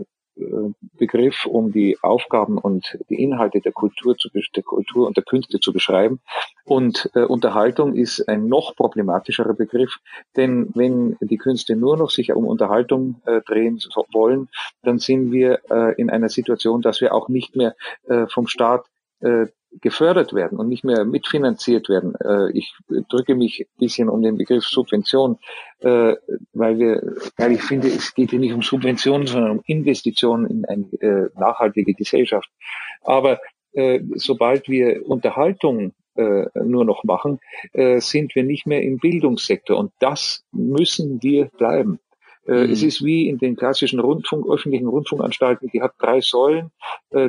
Begriff, 0.97 1.47
um 1.47 1.73
die 1.73 1.99
Aufgaben 2.03 2.59
und 2.59 2.99
die 3.09 3.23
Inhalte 3.23 3.61
der 3.61 3.73
Kultur, 3.73 4.17
zu, 4.17 4.29
der 4.31 4.63
Kultur 4.63 5.07
und 5.07 5.17
der 5.17 5.25
Künste 5.25 5.61
zu 5.61 5.73
beschreiben. 5.73 6.21
Und 6.65 7.11
äh, 7.15 7.23
Unterhaltung 7.23 7.95
ist 7.95 8.29
ein 8.29 8.47
noch 8.47 8.77
problematischerer 8.77 9.55
Begriff, 9.55 9.97
denn 10.37 10.71
wenn 10.75 11.17
die 11.21 11.39
Künste 11.39 11.77
nur 11.77 11.97
noch 11.97 12.11
sich 12.11 12.33
um 12.33 12.47
Unterhaltung 12.47 13.21
äh, 13.27 13.41
drehen 13.41 13.79
wollen, 14.13 14.49
dann 14.83 14.99
sind 14.99 15.33
wir 15.33 15.61
äh, 15.71 15.95
in 16.01 16.11
einer 16.11 16.29
Situation, 16.29 16.83
dass 16.83 17.01
wir 17.01 17.15
auch 17.15 17.29
nicht 17.29 17.57
mehr 17.57 17.75
äh, 18.09 18.27
vom 18.27 18.47
Staat 18.47 18.87
äh, 19.21 19.47
gefördert 19.81 20.35
werden 20.35 20.59
und 20.59 20.69
nicht 20.69 20.85
mehr 20.85 21.05
mitfinanziert 21.05 21.89
werden. 21.89 22.15
Äh, 22.17 22.51
ich 22.57 22.75
drücke 23.09 23.35
mich 23.35 23.61
ein 23.61 23.79
bisschen 23.79 24.09
um 24.09 24.23
den 24.23 24.37
Begriff 24.37 24.65
Subvention, 24.65 25.39
äh, 25.81 26.17
weil 26.53 26.79
wir, 26.79 27.17
weil 27.37 27.53
ich 27.53 27.63
finde, 27.63 27.89
es 27.89 28.15
geht 28.15 28.31
hier 28.31 28.39
nicht 28.39 28.53
um 28.53 28.63
Subventionen, 28.63 29.27
sondern 29.27 29.53
um 29.53 29.61
Investitionen 29.67 30.47
in 30.47 30.65
eine 30.65 30.85
äh, 31.01 31.31
nachhaltige 31.39 31.95
Gesellschaft. 31.95 32.49
Aber 33.03 33.41
sobald 34.17 34.69
wir 34.69 35.09
Unterhaltung 35.09 35.93
nur 36.17 36.85
noch 36.85 37.05
machen, 37.05 37.39
sind 37.73 38.35
wir 38.35 38.43
nicht 38.43 38.67
mehr 38.67 38.83
im 38.83 38.99
Bildungssektor 38.99 39.79
und 39.79 39.93
das 40.01 40.45
müssen 40.51 41.23
wir 41.23 41.45
bleiben. 41.57 42.01
Mhm. 42.47 42.55
Es 42.73 42.83
ist 42.83 43.05
wie 43.05 43.29
in 43.29 43.39
den 43.39 43.55
klassischen 43.55 44.01
Rundfunk, 44.01 44.45
öffentlichen 44.51 44.89
Rundfunkanstalten, 44.89 45.71
die 45.73 45.83
hat 45.83 45.93
drei 46.01 46.21
Säulen. 46.21 46.73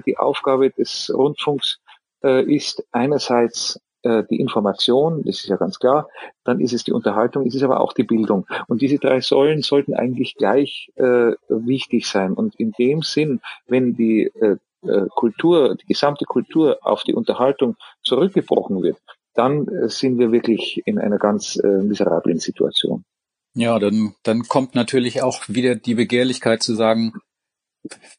Die 0.08 0.18
Aufgabe 0.18 0.72
des 0.72 1.14
Rundfunks 1.14 1.80
äh, 2.24 2.44
ist 2.44 2.84
einerseits 2.92 3.80
äh, 4.04 4.24
die 4.30 4.40
Information, 4.40 5.24
das 5.26 5.40
ist 5.40 5.48
ja 5.48 5.58
ganz 5.58 5.80
klar, 5.80 6.08
dann 6.44 6.60
ist 6.60 6.74
es 6.74 6.84
die 6.84 6.92
Unterhaltung, 6.92 7.46
ist 7.46 7.56
es 7.56 7.64
aber 7.64 7.80
auch 7.80 7.94
die 7.94 8.04
Bildung. 8.04 8.48
Und 8.68 8.82
diese 8.82 8.98
drei 8.98 9.22
Säulen 9.22 9.62
sollten 9.62 9.94
eigentlich 9.94 10.36
gleich 10.36 10.92
äh, 10.96 11.34
wichtig 11.50 12.08
sein. 12.08 12.34
Und 12.34 12.56
in 12.56 12.72
dem 12.72 13.02
Sinn, 13.02 13.42
wenn 13.68 13.94
die 13.94 14.32
äh, 14.40 14.58
äh 14.84 15.08
Kultur, 15.10 15.76
die 15.76 15.86
gesamte 15.86 16.26
Kultur 16.26 16.80
auf 16.82 17.04
die 17.04 17.14
Unterhaltung 17.14 17.76
zurückgebrochen 18.04 18.82
wird, 18.82 18.98
dann 19.34 19.68
äh, 19.68 19.90
sind 19.90 20.18
wir 20.18 20.32
wirklich 20.32 20.82
in 20.86 21.00
einer 21.00 21.18
ganz 21.18 21.58
äh, 21.58 21.68
miserablen 21.68 22.40
Situation. 22.40 23.06
Ja, 23.54 23.80
dann, 23.80 24.16
dann 24.24 24.44
kommt 24.44 24.76
natürlich 24.76 25.22
auch 25.22 25.44
wieder 25.48 25.76
die 25.76 25.96
Begehrlichkeit 25.96 26.64
zu 26.64 26.74
sagen, 26.74 27.14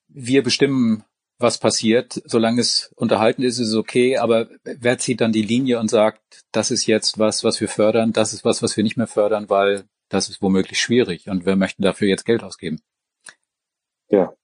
wir 0.09 0.43
bestimmen 0.43 1.05
was 1.43 1.59
passiert. 1.59 2.23
Solange 2.25 2.61
es 2.61 2.93
unterhalten 2.97 3.43
ist, 3.43 3.59
ist 3.59 3.69
es 3.69 3.75
okay, 3.75 4.17
aber 4.17 4.49
wer 4.65 4.99
zieht 4.99 5.21
dann 5.21 5.33
die 5.33 5.43
Linie 5.43 5.79
und 5.81 5.91
sagt, 5.91 6.45
das 6.53 6.71
ist 6.71 6.87
jetzt 6.87 7.19
was, 7.19 7.45
was 7.45 7.61
wir 7.61 7.69
fördern, 7.69 8.13
das 8.13 8.33
ist 8.33 8.45
was, 8.45 8.63
was 8.63 8.77
wir 8.77 8.85
nicht 8.85 8.97
mehr 8.97 9.07
fördern, 9.07 9.51
weil 9.51 9.85
das 10.09 10.29
ist 10.29 10.43
womöglich 10.43 10.81
schwierig 10.81 11.29
und 11.29 11.47
wer 11.47 11.57
möchte 11.57 11.83
dafür 11.83 12.09
jetzt 12.09 12.25
Geld 12.25 12.43
ausgeben? 12.43 12.81
Ja. 14.09 14.35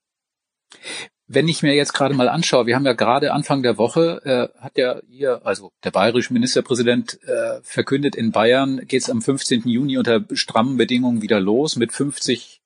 Wenn 1.26 1.46
ich 1.46 1.62
mir 1.62 1.74
jetzt 1.74 1.92
gerade 1.92 2.14
mal 2.14 2.30
anschaue, 2.30 2.66
wir 2.66 2.74
haben 2.74 2.86
ja 2.86 2.94
gerade 2.94 3.32
Anfang 3.32 3.62
der 3.62 3.76
Woche, 3.76 4.22
äh, 4.24 4.60
hat 4.62 4.78
ja 4.78 5.00
hier, 5.06 5.44
also 5.44 5.72
der 5.84 5.90
bayerische 5.90 6.32
Ministerpräsident 6.32 7.22
äh, 7.24 7.60
verkündet, 7.62 8.16
in 8.16 8.32
Bayern 8.32 8.86
geht 8.86 9.02
es 9.02 9.10
am 9.10 9.20
15. 9.20 9.68
Juni 9.68 9.98
unter 9.98 10.24
strammen 10.32 10.78
Bedingungen 10.78 11.20
wieder 11.20 11.38
los 11.38 11.76
mit 11.76 11.92
50 11.92 12.62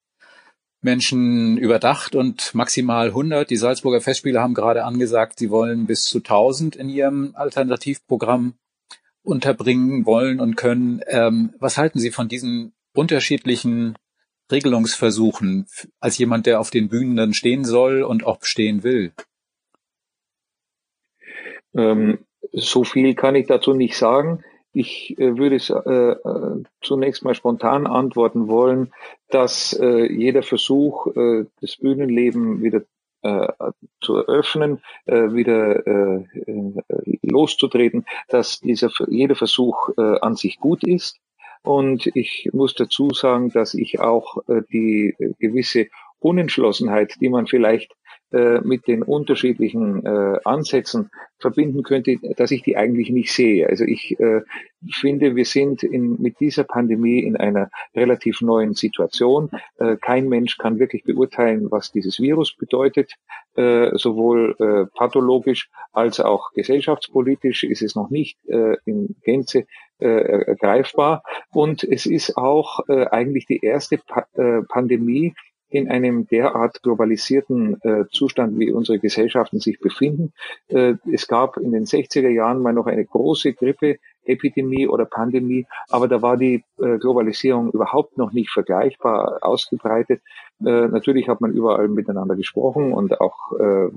Menschen 0.82 1.56
überdacht 1.56 2.14
und 2.14 2.54
maximal 2.54 3.08
100. 3.08 3.48
Die 3.48 3.56
Salzburger 3.56 4.00
Festspiele 4.00 4.40
haben 4.40 4.54
gerade 4.54 4.84
angesagt, 4.84 5.38
sie 5.38 5.50
wollen 5.50 5.86
bis 5.86 6.04
zu 6.04 6.18
1000 6.18 6.76
in 6.76 6.88
ihrem 6.88 7.32
Alternativprogramm 7.34 8.54
unterbringen 9.22 10.04
wollen 10.04 10.40
und 10.40 10.56
können. 10.56 11.00
Ähm, 11.06 11.54
was 11.58 11.78
halten 11.78 12.00
Sie 12.00 12.10
von 12.10 12.28
diesen 12.28 12.72
unterschiedlichen 12.92 13.96
Regelungsversuchen 14.50 15.66
als 16.00 16.18
jemand, 16.18 16.46
der 16.46 16.60
auf 16.60 16.70
den 16.70 16.88
Bühnen 16.88 17.16
dann 17.16 17.32
stehen 17.32 17.64
soll 17.64 18.02
und 18.02 18.26
auch 18.26 18.42
stehen 18.42 18.82
will? 18.82 19.12
Ähm, 21.74 22.18
so 22.52 22.84
viel 22.84 23.14
kann 23.14 23.36
ich 23.36 23.46
dazu 23.46 23.72
nicht 23.72 23.96
sagen. 23.96 24.44
Ich 24.72 25.18
äh, 25.18 25.36
würde 25.36 25.56
äh, 25.56 26.28
äh, 26.28 26.62
zunächst 26.80 27.24
mal 27.24 27.34
spontan 27.34 27.86
antworten 27.86 28.48
wollen, 28.48 28.92
dass 29.28 29.72
jeder 29.72 30.42
Versuch, 30.42 31.06
das 31.14 31.76
Bühnenleben 31.78 32.62
wieder 32.62 32.82
zu 34.02 34.16
eröffnen, 34.16 34.82
wieder 35.06 36.26
loszutreten, 37.22 38.04
dass 38.28 38.60
dieser 38.60 38.90
jeder 39.08 39.34
Versuch 39.34 39.88
an 39.96 40.36
sich 40.36 40.60
gut 40.60 40.84
ist. 40.84 41.18
Und 41.62 42.14
ich 42.14 42.50
muss 42.52 42.74
dazu 42.74 43.08
sagen, 43.14 43.48
dass 43.48 43.72
ich 43.72 44.00
auch 44.00 44.36
die 44.70 45.14
gewisse 45.38 45.86
Unentschlossenheit, 46.22 47.16
die 47.20 47.28
man 47.28 47.46
vielleicht 47.46 47.94
äh, 48.32 48.62
mit 48.62 48.86
den 48.86 49.02
unterschiedlichen 49.02 50.06
äh, 50.06 50.38
Ansätzen 50.44 51.10
verbinden 51.38 51.82
könnte, 51.82 52.16
dass 52.36 52.50
ich 52.50 52.62
die 52.62 52.78
eigentlich 52.78 53.10
nicht 53.10 53.30
sehe. 53.30 53.68
Also 53.68 53.84
ich 53.84 54.18
äh, 54.20 54.40
finde, 54.90 55.36
wir 55.36 55.44
sind 55.44 55.82
in, 55.82 56.16
mit 56.18 56.40
dieser 56.40 56.64
Pandemie 56.64 57.20
in 57.20 57.36
einer 57.36 57.68
relativ 57.94 58.40
neuen 58.40 58.72
Situation. 58.72 59.50
Äh, 59.78 59.96
kein 60.00 60.30
Mensch 60.30 60.56
kann 60.56 60.78
wirklich 60.78 61.04
beurteilen, 61.04 61.70
was 61.70 61.92
dieses 61.92 62.20
Virus 62.20 62.56
bedeutet. 62.56 63.12
Äh, 63.54 63.90
sowohl 63.98 64.88
pathologisch 64.94 65.68
als 65.92 66.18
auch 66.18 66.52
gesellschaftspolitisch 66.54 67.64
ist 67.64 67.82
es 67.82 67.94
noch 67.94 68.08
nicht 68.08 68.38
in 68.86 69.14
Gänze 69.22 69.66
ergreifbar. 69.98 71.22
Und 71.52 71.84
es 71.84 72.06
ist 72.06 72.38
auch 72.38 72.80
eigentlich 72.88 73.44
die 73.46 73.60
erste 73.62 73.98
pa 73.98 74.26
Pandemie, 74.68 75.34
in 75.72 75.88
einem 75.88 76.26
derart 76.26 76.82
globalisierten 76.82 77.80
äh, 77.80 78.04
Zustand, 78.10 78.58
wie 78.58 78.70
unsere 78.70 78.98
Gesellschaften 78.98 79.58
sich 79.58 79.80
befinden. 79.80 80.34
Äh, 80.68 80.94
es 81.10 81.26
gab 81.26 81.56
in 81.56 81.72
den 81.72 81.86
60er 81.86 82.28
Jahren 82.28 82.60
mal 82.60 82.74
noch 82.74 82.86
eine 82.86 83.04
große 83.06 83.54
Grippeepidemie 83.54 84.86
oder 84.86 85.06
Pandemie, 85.06 85.66
aber 85.88 86.08
da 86.08 86.20
war 86.20 86.36
die 86.36 86.62
äh, 86.78 86.98
Globalisierung 86.98 87.70
überhaupt 87.72 88.18
noch 88.18 88.32
nicht 88.32 88.50
vergleichbar 88.50 89.38
ausgebreitet. 89.40 90.20
Äh, 90.60 90.88
natürlich 90.88 91.30
hat 91.30 91.40
man 91.40 91.52
überall 91.52 91.88
miteinander 91.88 92.36
gesprochen 92.36 92.92
und 92.92 93.18
auch 93.22 93.58
äh, 93.58 93.88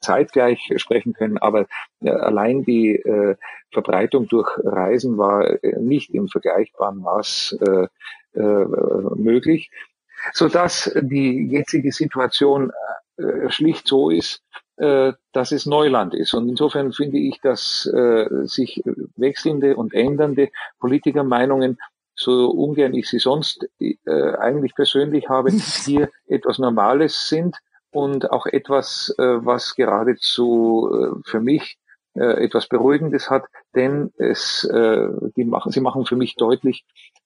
zeitgleich 0.00 0.72
sprechen 0.76 1.14
können, 1.14 1.38
aber 1.38 1.66
äh, 2.00 2.10
allein 2.10 2.62
die 2.62 2.94
äh, 2.94 3.34
Verbreitung 3.72 4.28
durch 4.28 4.48
Reisen 4.62 5.18
war 5.18 5.64
äh, 5.64 5.80
nicht 5.80 6.14
im 6.14 6.28
vergleichbaren 6.28 7.00
Maß 7.00 7.58
möglich 8.36 9.70
so 10.32 10.48
dass 10.48 10.90
die 11.00 11.48
jetzige 11.48 11.92
Situation 11.92 12.72
äh, 13.16 13.50
schlicht 13.50 13.86
so 13.86 14.10
ist, 14.10 14.40
äh, 14.76 15.12
dass 15.32 15.52
es 15.52 15.66
Neuland 15.66 16.14
ist. 16.14 16.34
Und 16.34 16.48
insofern 16.48 16.92
finde 16.92 17.18
ich, 17.18 17.40
dass 17.40 17.86
äh, 17.86 18.26
sich 18.46 18.82
wechselnde 19.16 19.76
und 19.76 19.94
ändernde 19.94 20.50
Politikermeinungen 20.80 21.78
so 22.16 22.50
ungern 22.50 22.94
ich 22.94 23.08
sie 23.08 23.18
sonst 23.18 23.68
äh, 23.80 23.94
eigentlich 24.38 24.74
persönlich 24.74 25.28
habe, 25.28 25.50
hier 25.84 26.10
etwas 26.26 26.58
Normales 26.58 27.28
sind 27.28 27.56
und 27.90 28.30
auch 28.30 28.46
etwas, 28.46 29.14
äh, 29.18 29.22
was 29.22 29.74
geradezu 29.74 30.90
äh, 30.92 31.28
für 31.28 31.40
mich 31.40 31.78
etwas 32.16 32.68
Beruhigendes 32.68 33.28
hat, 33.28 33.42
denn 33.74 34.12
es, 34.18 34.60
die 34.70 35.44
machen, 35.44 35.72
sie 35.72 35.80
machen 35.80 36.06
für 36.06 36.14
mich 36.14 36.36
deutlich, 36.36 36.84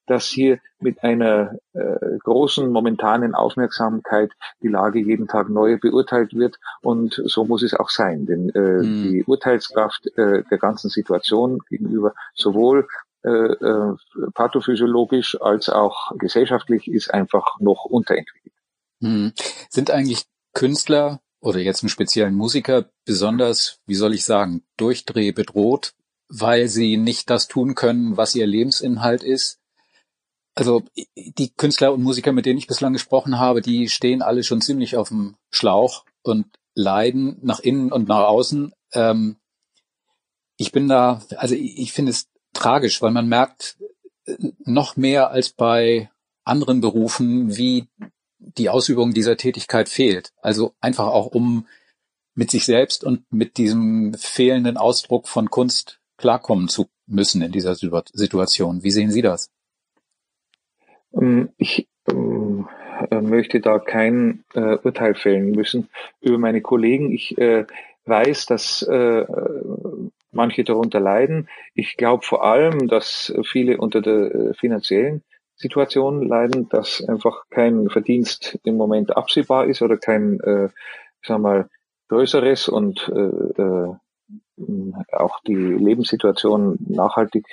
dass 0.09 0.27
hier 0.27 0.59
mit 0.81 1.03
einer 1.03 1.57
äh, 1.73 2.19
großen 2.23 2.71
momentanen 2.71 3.35
Aufmerksamkeit 3.35 4.31
die 4.63 4.69
Lage 4.69 5.01
jeden 5.01 5.29
Tag 5.29 5.49
neu 5.49 5.79
beurteilt 5.79 6.35
wird 6.35 6.59
und 6.83 7.21
so 7.25 7.45
muss 7.45 7.63
es 7.63 7.75
auch 7.75 7.91
sein, 7.91 8.27
denn 8.27 8.51
äh, 8.51 8.83
mhm. 8.83 9.03
die 9.03 9.25
Urteilskraft 9.25 10.07
äh, 10.17 10.43
der 10.51 10.59
ganzen 10.59 10.91
Situation 10.91 11.61
gegenüber 11.69 12.15
sowohl 12.35 12.87
äh, 13.25 13.31
äh, 13.31 13.97
pathophysiologisch 14.35 15.41
als 15.41 15.69
auch 15.69 16.13
gesellschaftlich 16.19 16.87
ist 16.87 17.13
einfach 17.13 17.59
noch 17.59 17.85
unterentwickelt. 17.85 18.55
Mhm. 19.01 19.33
Sind 19.69 19.91
eigentlich 19.91 20.25
Künstler 20.55 21.21
oder 21.41 21.59
jetzt 21.59 21.83
im 21.83 21.89
speziellen 21.89 22.35
Musiker 22.35 22.87
besonders, 23.05 23.81
wie 23.87 23.95
soll 23.95 24.15
ich 24.15 24.25
sagen, 24.25 24.63
durchdreh 24.77 25.33
bedroht, 25.33 25.95
weil 26.29 26.69
sie 26.69 26.97
nicht 26.97 27.31
das 27.31 27.49
tun 27.49 27.75
können, 27.75 28.17
was 28.17 28.35
ihr 28.35 28.47
Lebensinhalt 28.47 29.23
ist? 29.23 29.58
Also 30.59 30.83
die 31.15 31.51
Künstler 31.51 31.93
und 31.93 32.03
Musiker, 32.03 32.33
mit 32.33 32.45
denen 32.45 32.59
ich 32.59 32.67
bislang 32.67 32.93
gesprochen 32.93 33.39
habe, 33.39 33.61
die 33.61 33.89
stehen 33.89 34.23
alle 34.23 34.43
schon 34.43 34.61
ziemlich 34.61 34.97
auf 34.97 35.07
dem 35.07 35.37
Schlauch 35.53 36.05
und 36.23 36.47
leiden 36.75 37.39
nach 37.43 37.61
innen 37.61 37.93
und 37.93 38.09
nach 38.09 38.27
außen. 38.27 38.73
Ähm, 38.93 39.37
ich 40.57 40.73
bin 40.73 40.89
da, 40.89 41.23
also 41.37 41.55
ich, 41.55 41.79
ich 41.79 41.93
finde 41.93 42.11
es 42.11 42.27
tragisch, 42.55 43.01
weil 43.03 43.13
man 43.13 43.29
merkt 43.29 43.77
äh, 44.25 44.35
noch 44.65 44.97
mehr 44.97 45.31
als 45.31 45.51
bei 45.51 46.11
anderen 46.43 46.81
Berufen, 46.81 47.57
wie 47.57 47.87
die 48.41 48.69
Ausübung 48.69 49.15
dieser 49.15 49.37
Tätigkeit 49.37 49.89
fehlt. 49.89 50.33
Also 50.43 50.75
einfach 50.81 51.07
auch 51.07 51.27
um 51.27 51.69
mit 52.35 52.51
sich 52.51 52.65
selbst 52.65 53.05
und 53.05 53.33
mit 53.33 53.59
diesem 53.59 54.13
fehlenden 54.15 54.77
Ausdruck 54.77 55.29
von 55.29 55.51
Kunst 55.51 56.01
klarkommen 56.17 56.67
zu 56.67 56.89
müssen 57.07 57.43
in 57.43 57.53
dieser 57.53 57.77
Situation. 57.77 58.83
Wie 58.83 58.91
sehen 58.91 59.13
Sie 59.13 59.23
das? 59.23 59.53
Ähm, 61.13 61.51
ich 61.57 61.89
ähm, 62.11 62.69
äh, 63.11 63.21
möchte 63.21 63.61
da 63.61 63.79
kein 63.79 64.45
äh, 64.55 64.77
Urteil 64.77 65.15
fällen 65.15 65.53
müssen 65.53 65.89
über 66.21 66.39
meine 66.39 66.61
Kollegen. 66.61 67.13
Ich 67.13 67.37
äh, 67.39 67.67
weiß, 68.05 68.47
dass 68.47 68.83
äh, 68.83 69.25
manche 70.33 70.65
darunter 70.65 71.01
leiden. 71.01 71.49
Ich 71.75 71.97
glaube 71.97 72.25
vor 72.25 72.45
allem, 72.45 72.89
dass 72.89 73.33
viele 73.45 73.79
unter 73.79 74.01
der 74.01 74.55
finanziellen 74.55 75.23
Situation 75.57 76.27
leiden, 76.27 76.69
dass 76.69 77.07
einfach 77.07 77.45
kein 77.51 77.91
Verdienst 77.91 78.59
im 78.65 78.77
Moment 78.77 79.17
absehbar 79.17 79.67
ist 79.67 79.83
oder 79.83 79.97
kein, 79.97 80.39
äh, 80.41 80.69
sagen 81.23 81.43
wir 81.43 81.49
mal, 81.49 81.71
größeres 82.09 82.69
und 82.69 83.09
äh, 83.09 83.93
auch 85.13 85.41
die 85.47 85.55
Lebenssituation 85.55 86.79
nachhaltig 86.81 87.47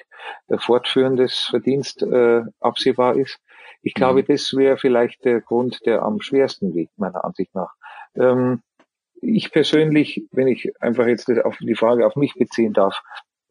äh, 0.47 0.57
fortführendes 0.57 1.47
Verdienst 1.49 2.01
äh, 2.03 2.41
absehbar 2.59 3.15
ist. 3.15 3.39
Ich 3.81 3.93
glaube, 3.93 4.21
mhm. 4.21 4.25
das 4.27 4.55
wäre 4.55 4.77
vielleicht 4.77 5.23
der 5.25 5.41
Grund, 5.41 5.85
der 5.85 6.01
am 6.03 6.21
schwersten 6.21 6.73
liegt, 6.73 6.97
meiner 6.97 7.23
Ansicht 7.23 7.53
nach. 7.53 7.73
Ähm, 8.15 8.61
ich 9.21 9.51
persönlich, 9.51 10.25
wenn 10.31 10.47
ich 10.47 10.71
einfach 10.81 11.07
jetzt 11.07 11.29
auf 11.43 11.57
die 11.59 11.75
Frage 11.75 12.05
auf 12.05 12.15
mich 12.15 12.33
beziehen 12.33 12.73
darf, 12.73 13.01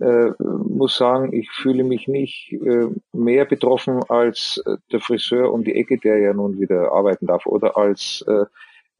äh, 0.01 0.31
muss 0.41 0.97
sagen, 0.97 1.33
ich 1.33 1.51
fühle 1.51 1.85
mich 1.85 2.09
nicht 2.09 2.53
äh, 2.53 2.89
mehr 3.13 3.45
betroffen 3.45 4.03
als 4.09 4.63
äh, 4.67 4.77
der 4.91 5.01
Friseur 5.01 5.53
um 5.53 5.63
die 5.63 5.75
Ecke, 5.75 5.99
der 5.99 6.19
ja 6.19 6.35
nun 6.35 6.59
wieder 6.59 6.93
arbeiten 6.93 7.27
darf, 7.27 7.47
oder 7.47 7.77
als 7.77 8.25
äh, 8.27 8.45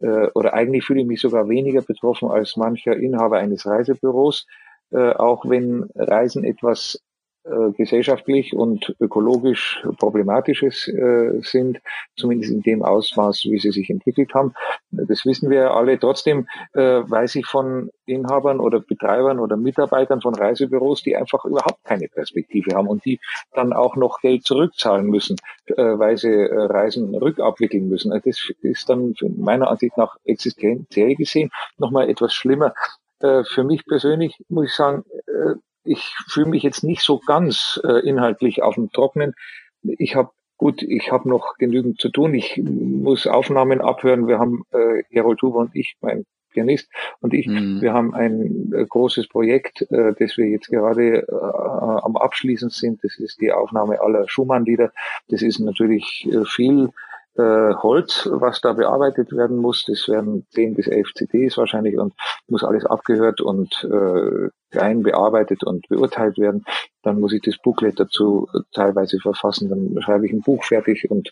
äh, 0.05 0.29
oder 0.35 0.53
eigentlich 0.55 0.85
fühle 0.85 1.01
ich 1.01 1.07
mich 1.07 1.21
sogar 1.21 1.49
weniger 1.49 1.81
betroffen 1.81 2.31
als 2.31 2.57
mancher 2.57 2.97
Inhaber 2.97 3.39
eines 3.39 3.67
Reisebüros, 3.67 4.47
äh, 4.91 5.13
auch 5.13 5.49
wenn 5.49 5.89
Reisen 5.95 6.45
etwas 6.45 7.03
äh, 7.45 7.73
gesellschaftlich 7.73 8.55
und 8.55 8.97
ökologisch 9.01 9.87
problematisches 9.99 10.89
äh, 10.89 11.41
sind, 11.43 11.81
zumindest 12.17 12.53
in 12.53 12.63
dem 12.63 12.83
Ausmaß, 12.83 13.45
wie 13.45 13.59
sie 13.59 13.71
sich 13.71 13.91
entwickelt 13.91 14.33
haben. 14.33 14.55
Das 14.91 15.27
wissen 15.27 15.51
wir 15.51 15.73
alle. 15.73 15.99
Trotzdem 15.99 16.47
äh, 16.73 16.81
weiß 16.81 17.35
ich 17.35 17.47
von 17.47 17.91
Inhabern 18.07 18.61
oder 18.61 18.81
Betreibern 18.81 19.39
oder 19.39 19.57
Mitarbeitern 19.57 20.23
von 20.23 20.35
Reisebüros, 20.35 21.03
die 21.03 21.17
einfach 21.17 21.45
überhaupt 21.45 21.85
keine 21.85 22.09
Perspektive 22.09 22.75
haben 22.75 22.89
und 22.89 23.05
die 23.05 23.21
dann 23.53 23.73
auch 23.73 23.97
noch 23.97 24.21
Geld 24.21 24.45
zurückzahlen 24.45 25.07
müssen, 25.07 25.37
äh, 25.67 25.75
weil 25.77 26.17
sie 26.17 26.33
äh, 26.33 26.55
Reisen 26.55 27.15
rückabwickeln 27.15 27.89
müssen. 27.89 28.13
Also 28.13 28.31
das 28.31 28.53
ist 28.63 28.89
dann 28.89 29.15
meiner 29.37 29.69
Ansicht 29.69 29.99
nach 29.99 30.17
existenziell 30.25 31.15
gesehen 31.15 31.51
nochmal 31.77 32.09
etwas 32.09 32.33
schlimmer. 32.33 32.73
Äh, 33.21 33.45
für 33.45 33.65
mich 33.65 33.85
persönlich 33.85 34.43
muss 34.49 34.67
ich 34.67 34.75
sagen, 34.75 35.05
äh, 35.27 35.55
ich 35.85 36.15
fühle 36.29 36.49
mich 36.49 36.63
jetzt 36.63 36.85
nicht 36.85 37.03
so 37.03 37.19
ganz 37.19 37.81
äh, 37.85 38.07
inhaltlich 38.07 38.63
auf 38.63 38.75
dem 38.75 38.91
Trocknen. 38.91 39.35
Ich 39.83 40.17
habe 40.17 40.31
gut, 40.57 40.83
ich 40.83 41.13
habe 41.13 41.29
noch 41.29 41.57
genügend 41.59 42.01
zu 42.01 42.09
tun. 42.09 42.35
Ich 42.35 42.61
muss 42.63 43.27
Aufnahmen 43.27 43.81
abhören. 43.81 44.27
Wir 44.27 44.39
haben 44.39 44.65
äh, 44.73 45.03
Gerold 45.11 45.43
Huber 45.43 45.59
und 45.59 45.77
ich, 45.77 45.97
mein 46.01 46.25
Pianist 46.55 46.89
und 47.21 47.35
ich, 47.35 47.47
mhm. 47.47 47.83
wir 47.83 47.93
haben 47.93 48.15
ein 48.15 48.73
äh, 48.73 48.87
großes 48.87 49.29
Projekt, 49.29 49.83
äh, 49.91 50.15
das 50.19 50.39
wir 50.39 50.47
jetzt 50.47 50.69
gerade 50.69 51.27
äh, 51.29 51.33
am 51.33 52.17
Abschließen 52.17 52.71
sind. 52.71 53.03
Das 53.03 53.19
ist 53.19 53.41
die 53.41 53.53
Aufnahme 53.53 54.01
aller 54.01 54.27
Schumann-Lieder. 54.29 54.93
Das 55.29 55.43
ist 55.43 55.59
natürlich 55.59 56.27
äh, 56.31 56.45
viel 56.47 56.91
äh, 57.37 57.75
Holz, 57.75 58.29
was 58.31 58.61
da 58.61 58.73
bearbeitet 58.73 59.33
werden 59.33 59.57
muss. 59.57 59.85
Das 59.87 60.09
werden 60.09 60.47
10 60.51 60.75
bis 60.75 60.87
11 60.87 61.15
CDs 61.15 61.57
wahrscheinlich 61.57 61.99
und 61.99 62.15
muss 62.49 62.65
alles 62.65 62.87
abgehört 62.87 63.41
und 63.41 63.85
äh, 63.85 64.49
rein 64.77 65.03
bearbeitet 65.03 65.65
und 65.65 65.89
beurteilt 65.89 66.39
werden. 66.39 66.65
Dann 67.03 67.21
muss 67.21 67.33
ich 67.33 67.43
das 67.43 67.59
Booklet 67.59 67.99
dazu 67.99 68.49
teilweise 68.73 69.19
verfassen. 69.19 69.69
Dann 69.69 70.03
schreibe 70.03 70.27
ich 70.27 70.33
ein 70.33 70.43
Buch 70.43 70.65
fertig 70.65 71.11
und 71.11 71.31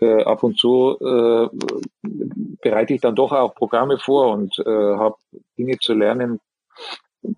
äh, 0.00 0.22
ab 0.22 0.42
und 0.42 0.58
zu 0.58 0.96
äh, 1.00 1.48
bereite 2.62 2.94
ich 2.94 3.00
dann 3.00 3.14
doch 3.14 3.32
auch 3.32 3.54
Programme 3.54 3.98
vor 3.98 4.32
und 4.32 4.58
äh, 4.58 4.64
habe 4.64 5.16
Dinge 5.58 5.78
zu 5.78 5.94
lernen, 5.94 6.40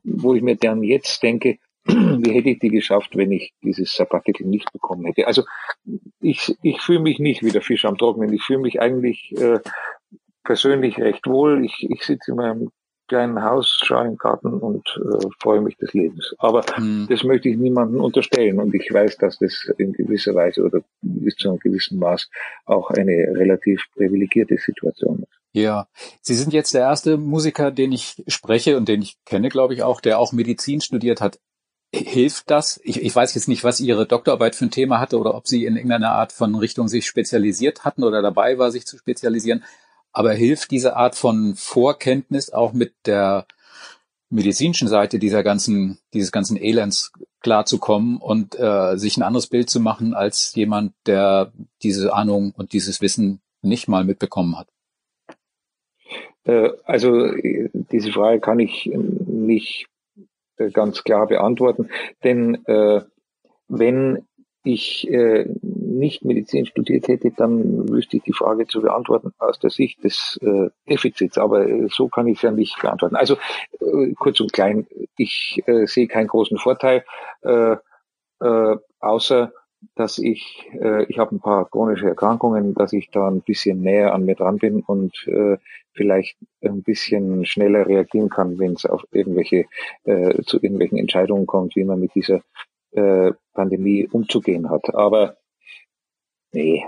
wo 0.03 0.35
ich 0.35 0.43
mir 0.43 0.57
dann 0.57 0.83
jetzt 0.83 1.23
denke, 1.23 1.59
wie 1.87 2.33
hätte 2.33 2.51
ich 2.51 2.59
die 2.59 2.71
geschafft, 2.71 3.17
wenn 3.17 3.31
ich 3.33 3.53
dieses 3.63 3.95
Sabbatical 3.95 4.47
nicht 4.47 4.73
bekommen 4.73 5.05
hätte? 5.05 5.27
Also 5.27 5.45
ich, 6.21 6.57
ich 6.63 6.81
fühle 6.81 7.01
mich 7.01 7.19
nicht 7.19 7.43
wie 7.43 7.51
der 7.51 7.63
Fisch 7.63 7.85
am 7.85 7.99
Trocknen. 7.99 8.33
Ich 8.33 8.43
fühle 8.43 8.61
mich 8.61 8.81
eigentlich 8.81 9.33
äh, 9.37 9.61
persönlich 10.45 10.99
recht 10.99 11.27
wohl. 11.27 11.65
Ich, 11.65 11.87
ich 11.89 12.03
sitze 12.03 12.31
in 12.31 12.37
meinem 12.39 12.71
kleinen 13.07 13.43
Haus, 13.43 13.81
schaue 13.85 14.07
im 14.07 14.17
Garten 14.17 14.55
und 14.55 14.89
äh, 14.97 15.27
freue 15.39 15.61
mich 15.61 15.77
des 15.77 15.93
Lebens. 15.93 16.35
Aber 16.39 16.65
hm. 16.75 17.07
das 17.11 17.23
möchte 17.23 17.51
ich 17.51 17.57
niemandem 17.59 18.01
unterstellen 18.01 18.59
und 18.59 18.75
ich 18.75 18.91
weiß, 18.91 19.19
dass 19.19 19.39
das 19.39 19.71
in 19.77 19.93
gewisser 19.93 20.35
Weise 20.35 20.63
oder 20.63 20.81
bis 21.03 21.37
zu 21.37 21.51
einem 21.51 21.59
gewissen 21.59 21.99
Maß 21.99 22.31
auch 22.65 22.91
eine 22.91 23.13
relativ 23.13 23.85
privilegierte 23.95 24.57
Situation 24.57 25.19
ist. 25.19 25.39
Ja, 25.53 25.87
Sie 26.23 26.35
sind 26.35 26.53
jetzt 26.53 26.75
der 26.75 26.81
erste 26.81 27.19
Musiker, 27.19 27.71
den 27.71 27.93
ich 27.93 28.25
spreche 28.27 28.77
und 28.77 28.89
den 28.89 29.03
ich 29.03 29.17
kenne, 29.25 29.51
glaube 29.51 29.75
ich 29.75 29.83
auch, 29.83 30.01
der 30.01 30.19
auch 30.19 30.33
Medizin 30.33 30.81
studiert 30.81 31.21
hat 31.21 31.39
hilft 31.95 32.51
das? 32.51 32.81
Ich, 32.85 33.01
ich 33.03 33.15
weiß 33.15 33.35
jetzt 33.35 33.49
nicht, 33.49 33.65
was 33.65 33.81
Ihre 33.81 34.07
Doktorarbeit 34.07 34.55
für 34.55 34.67
ein 34.67 34.71
Thema 34.71 35.01
hatte 35.01 35.19
oder 35.19 35.35
ob 35.35 35.47
Sie 35.47 35.65
in 35.65 35.77
irgendeiner 35.77 36.13
Art 36.13 36.33
von 36.33 36.55
Richtung 36.55 36.89
sich 36.89 37.07
spezialisiert 37.07 37.85
hatten 37.85 38.05
oder 38.05 38.23
dabei 38.23 38.59
war, 38.59 38.71
sich 38.71 38.87
zu 38.87 38.99
spezialisieren. 38.99 39.65
Aber 40.13 40.33
hilft 40.33 40.71
diese 40.71 40.97
Art 40.97 41.15
von 41.17 41.55
Vorkenntnis 41.57 42.51
auch 42.51 42.73
mit 42.73 42.95
der 43.07 43.47
medizinischen 44.31 44.89
Seite 44.89 45.19
dieser 45.19 45.43
ganzen, 45.43 45.99
dieses 46.13 46.33
ganzen 46.33 46.57
Elends 46.57 47.13
klarzukommen 47.41 48.19
und 48.19 48.59
äh, 48.59 48.97
sich 48.97 49.17
ein 49.17 49.23
anderes 49.23 49.47
Bild 49.47 49.71
zu 49.71 49.81
machen 49.81 50.15
als 50.15 50.55
jemand, 50.55 50.93
der 51.07 51.53
diese 51.83 52.13
Ahnung 52.13 52.53
und 52.57 52.73
dieses 52.73 53.01
Wissen 53.01 53.41
nicht 53.63 53.89
mal 53.89 54.05
mitbekommen 54.05 54.59
hat? 54.59 54.69
Äh, 56.45 56.71
also 56.85 57.31
diese 57.93 58.13
Frage 58.13 58.41
kann 58.41 58.59
ich 58.59 58.91
nicht 58.95 59.87
äh, 59.87 59.94
ganz 60.73 61.05
klar 61.05 61.27
beantworten. 61.27 61.89
Denn 62.23 62.65
äh, 62.67 63.03
wenn 63.69 64.27
ich 64.65 65.07
äh, 65.11 65.47
nicht 65.63 66.25
Medizin 66.25 66.65
studiert 66.65 67.09
hätte, 67.09 67.31
dann 67.31 67.89
wüsste 67.89 68.17
ich 68.17 68.23
die 68.23 68.33
Frage 68.33 68.67
zu 68.67 68.81
beantworten 68.81 69.33
aus 69.39 69.59
der 69.59 69.71
Sicht 69.71 70.03
des 70.03 70.39
äh, 70.43 70.71
Defizits. 70.89 71.37
Aber 71.37 71.69
äh, 71.69 71.89
so 71.91 72.09
kann 72.09 72.27
ich 72.27 72.39
es 72.39 72.43
ja 72.43 72.51
nicht 72.51 72.81
beantworten. 72.81 73.17
Also 73.17 73.37
äh, 73.81 74.13
kurz 74.19 74.41
und 74.41 74.53
klein, 74.53 74.87
ich 75.19 75.63
äh, 75.67 75.87
sehe 75.87 76.09
keinen 76.09 76.29
großen 76.29 76.59
Vorteil, 76.59 77.05
äh, 77.43 77.77
äh, 78.41 78.77
außer 79.01 79.53
dass 79.95 80.19
ich, 80.19 80.69
äh, 80.81 81.05
ich 81.05 81.19
habe 81.19 81.35
ein 81.35 81.41
paar 81.41 81.69
chronische 81.69 82.09
Erkrankungen, 82.09 82.75
dass 82.75 82.93
ich 82.93 83.11
da 83.11 83.29
ein 83.29 83.43
bisschen 83.43 83.81
näher 83.81 84.15
an 84.15 84.25
mir 84.25 84.35
dran 84.35 84.59
bin 84.59 84.81
und 84.81 85.13
äh, 85.27 85.59
vielleicht 85.93 86.37
ein 86.63 86.83
bisschen 86.83 87.47
schneller 87.47 87.87
reagieren 87.87 88.29
kann, 88.29 88.59
wenn 88.59 88.73
es 88.73 88.87
auf 88.87 89.05
irgendwelche 89.13 89.67
äh, 90.05 90.43
zu 90.43 90.57
irgendwelchen 90.57 90.99
Entscheidungen 90.99 91.47
kommt, 91.47 91.77
wie 91.77 91.85
man 91.85 92.01
mit 92.01 92.15
dieser 92.15 92.43
äh, 92.93 93.33
Pandemie 93.53 94.09
umzugehen 94.11 94.71
hat. 94.71 94.95
Aber 94.95 95.37
nee, 96.53 96.85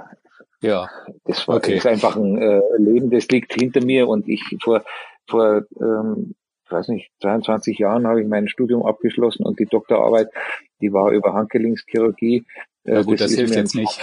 ja, 0.61 0.89
das 1.25 1.47
war 1.47 1.57
okay. 1.57 1.75
das 1.75 1.85
ist 1.85 1.87
einfach 1.87 2.17
ein 2.17 2.39
äh, 2.39 2.63
Leben, 2.79 3.11
das 3.11 3.29
liegt 3.29 3.53
hinter 3.55 3.85
mir 3.85 4.09
und 4.09 4.29
ich 4.29 4.43
vor 4.63 4.83
vor 5.29 5.63
ähm, 5.81 6.35
ich 6.67 6.73
weiß 6.73 6.89
nicht, 6.89 7.13
23 7.21 7.79
Jahren 7.79 8.09
habe 8.09 8.21
ich 8.21 8.27
mein 8.27 8.49
Studium 8.49 8.85
abgeschlossen 8.85 9.47
und 9.47 9.61
die 9.61 9.67
Doktorarbeit, 9.67 10.29
die 10.81 10.93
war 10.93 11.11
über 11.11 11.35
Handgelenkschirurgie. 11.35 12.45
Ja 12.85 13.03
gut, 13.03 13.21
das, 13.21 13.31
das 13.31 13.39
hilft 13.39 13.57
jetzt 13.57 13.75
nicht. 13.75 14.01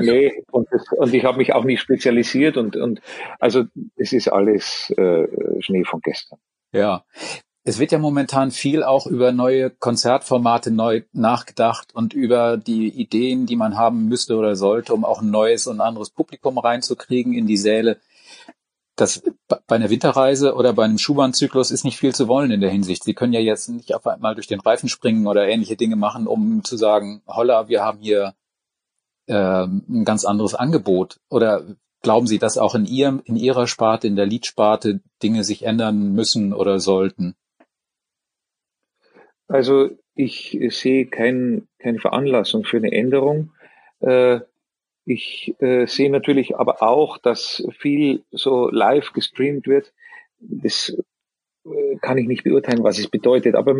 nee, 0.00 0.42
und, 0.50 0.66
das, 0.72 0.82
und 0.96 1.14
ich 1.14 1.24
habe 1.24 1.38
mich 1.38 1.54
auch 1.54 1.64
nicht 1.64 1.80
spezialisiert 1.80 2.56
und, 2.56 2.76
und 2.76 3.00
also 3.38 3.64
es 3.96 4.12
ist 4.12 4.28
alles 4.28 4.90
äh, 4.96 5.28
Schnee 5.60 5.84
von 5.84 6.00
gestern. 6.00 6.38
Ja. 6.72 7.04
Es 7.64 7.78
wird 7.78 7.92
ja 7.92 7.98
momentan 7.98 8.50
viel 8.50 8.82
auch 8.82 9.06
über 9.06 9.30
neue 9.30 9.70
Konzertformate 9.70 10.70
neu 10.70 11.02
nachgedacht 11.12 11.94
und 11.94 12.14
über 12.14 12.56
die 12.56 12.88
Ideen, 12.88 13.44
die 13.46 13.56
man 13.56 13.76
haben 13.76 14.08
müsste 14.08 14.36
oder 14.36 14.56
sollte, 14.56 14.94
um 14.94 15.04
auch 15.04 15.20
ein 15.20 15.30
neues 15.30 15.66
und 15.66 15.80
anderes 15.80 16.10
Publikum 16.10 16.56
reinzukriegen 16.58 17.34
in 17.34 17.46
die 17.46 17.58
Säle 17.58 17.98
das 19.00 19.22
bei 19.46 19.76
einer 19.76 19.90
Winterreise 19.90 20.54
oder 20.54 20.72
bei 20.72 20.84
einem 20.84 20.98
Schuhbahnzyklus 20.98 21.70
ist 21.70 21.84
nicht 21.84 21.98
viel 21.98 22.14
zu 22.14 22.28
wollen 22.28 22.50
in 22.50 22.60
der 22.60 22.70
Hinsicht. 22.70 23.04
Sie 23.04 23.14
können 23.14 23.32
ja 23.32 23.40
jetzt 23.40 23.68
nicht 23.68 23.94
auf 23.94 24.06
einmal 24.06 24.34
durch 24.34 24.46
den 24.46 24.60
Reifen 24.60 24.88
springen 24.88 25.26
oder 25.26 25.48
ähnliche 25.48 25.76
Dinge 25.76 25.96
machen, 25.96 26.26
um 26.26 26.64
zu 26.64 26.76
sagen, 26.76 27.22
holla, 27.26 27.68
wir 27.68 27.82
haben 27.82 28.00
hier 28.00 28.34
äh, 29.26 29.64
ein 29.64 30.04
ganz 30.04 30.24
anderes 30.24 30.54
Angebot. 30.54 31.20
Oder 31.30 31.64
glauben 32.02 32.26
Sie, 32.26 32.38
dass 32.38 32.58
auch 32.58 32.74
in 32.74 32.86
Ihrem, 32.86 33.22
in 33.24 33.36
Ihrer 33.36 33.66
Sparte, 33.66 34.06
in 34.08 34.16
der 34.16 34.26
Liedsparte 34.26 35.00
Dinge 35.22 35.44
sich 35.44 35.64
ändern 35.64 36.12
müssen 36.12 36.52
oder 36.52 36.80
sollten? 36.80 37.34
Also 39.46 39.90
ich 40.14 40.58
sehe 40.70 41.06
kein, 41.06 41.68
keine 41.78 42.00
Veranlassung 42.00 42.64
für 42.64 42.78
eine 42.78 42.92
Änderung. 42.92 43.52
Äh, 44.00 44.40
ich 45.08 45.54
äh, 45.60 45.86
sehe 45.86 46.10
natürlich 46.10 46.56
aber 46.56 46.82
auch, 46.82 47.16
dass 47.16 47.66
viel 47.78 48.24
so 48.30 48.68
live 48.68 49.12
gestreamt 49.14 49.66
wird. 49.66 49.92
Das 50.38 50.94
äh, 51.64 51.96
kann 52.02 52.18
ich 52.18 52.26
nicht 52.26 52.44
beurteilen, 52.44 52.84
was 52.84 52.98
es 52.98 53.08
bedeutet, 53.08 53.54
aber 53.54 53.74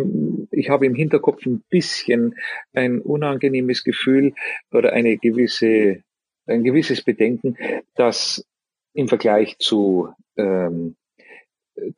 ich 0.51 0.71
habe 0.71 0.87
im 0.87 0.95
Hinterkopf 0.95 1.45
ein 1.45 1.63
bisschen 1.69 2.35
ein 2.73 3.03
unangenehmes 3.03 3.85
Gefühl 3.85 4.33
oder 4.73 4.95
eine 4.95 5.19
gewisse, 5.19 6.03
ein 6.47 6.65
gewisses 6.65 7.03
Bedenken, 7.03 7.59
dass 7.95 8.47
im 8.95 9.09
Vergleich 9.09 9.59
zu 9.59 10.09
ähm, 10.37 10.97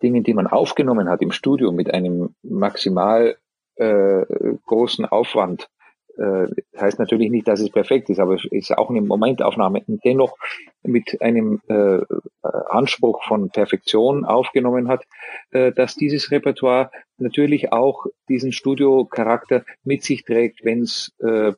Dingen, 0.02 0.24
die 0.24 0.34
man 0.34 0.48
aufgenommen 0.48 1.08
hat 1.08 1.22
im 1.22 1.30
Studio 1.30 1.70
mit 1.70 1.94
einem 1.94 2.34
maximal 2.42 3.36
äh, 3.76 4.24
großen 4.66 5.04
Aufwand, 5.06 5.70
äh, 6.20 6.48
heißt 6.78 6.98
natürlich 6.98 7.30
nicht, 7.30 7.48
dass 7.48 7.60
es 7.60 7.70
perfekt 7.70 8.10
ist, 8.10 8.20
aber 8.20 8.34
es 8.34 8.44
ist 8.50 8.76
auch 8.76 8.90
eine 8.90 9.00
Momentaufnahme 9.00 9.82
und 9.86 10.04
dennoch 10.04 10.36
mit 10.82 11.20
einem 11.22 11.60
äh, 11.68 12.00
Anspruch 12.42 13.24
von 13.24 13.50
Perfektion 13.50 14.24
aufgenommen 14.24 14.88
hat, 14.88 15.04
äh, 15.50 15.72
dass 15.72 15.94
dieses 15.94 16.30
Repertoire 16.30 16.90
natürlich 17.18 17.72
auch 17.72 18.06
diesen 18.28 18.52
Studiocharakter 18.52 19.64
mit 19.84 20.04
sich 20.04 20.24
trägt, 20.24 20.64
wenn 20.64 20.82
es 20.82 21.12
äh, 21.20 21.52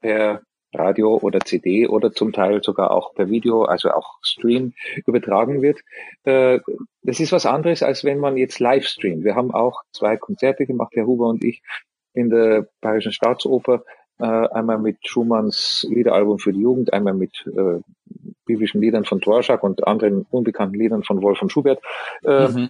per 0.00 0.42
Radio 0.74 1.18
oder 1.18 1.40
CD 1.40 1.86
oder 1.86 2.12
zum 2.12 2.32
Teil 2.32 2.62
sogar 2.62 2.90
auch 2.90 3.14
per 3.14 3.28
Video, 3.28 3.64
also 3.64 3.90
auch 3.90 4.18
Stream 4.22 4.72
übertragen 5.06 5.62
wird. 5.62 5.80
Äh, 6.24 6.60
das 7.02 7.20
ist 7.20 7.32
was 7.32 7.46
anderes, 7.46 7.82
als 7.82 8.04
wenn 8.04 8.18
man 8.18 8.36
jetzt 8.36 8.58
live 8.58 8.86
streamt. 8.86 9.24
Wir 9.24 9.34
haben 9.34 9.52
auch 9.52 9.82
zwei 9.92 10.16
Konzerte 10.16 10.66
gemacht, 10.66 10.92
Herr 10.94 11.06
Huber 11.06 11.28
und 11.28 11.44
ich, 11.44 11.62
in 12.14 12.30
der 12.30 12.68
Bayerischen 12.80 13.12
Staatsoper, 13.12 13.84
äh, 14.18 14.24
einmal 14.24 14.78
mit 14.78 14.98
Schumanns 15.06 15.86
Liederalbum 15.88 16.38
für 16.38 16.52
die 16.52 16.60
Jugend, 16.60 16.92
einmal 16.92 17.14
mit 17.14 17.46
äh, 17.46 17.80
biblischen 18.44 18.80
Liedern 18.80 19.04
von 19.04 19.20
Dvorak 19.20 19.62
und 19.62 19.86
anderen 19.86 20.26
unbekannten 20.30 20.74
Liedern 20.76 21.02
von 21.02 21.22
Wolf 21.22 21.38
von 21.38 21.50
Schubert. 21.50 21.82
Äh, 22.24 22.48
mhm. 22.48 22.68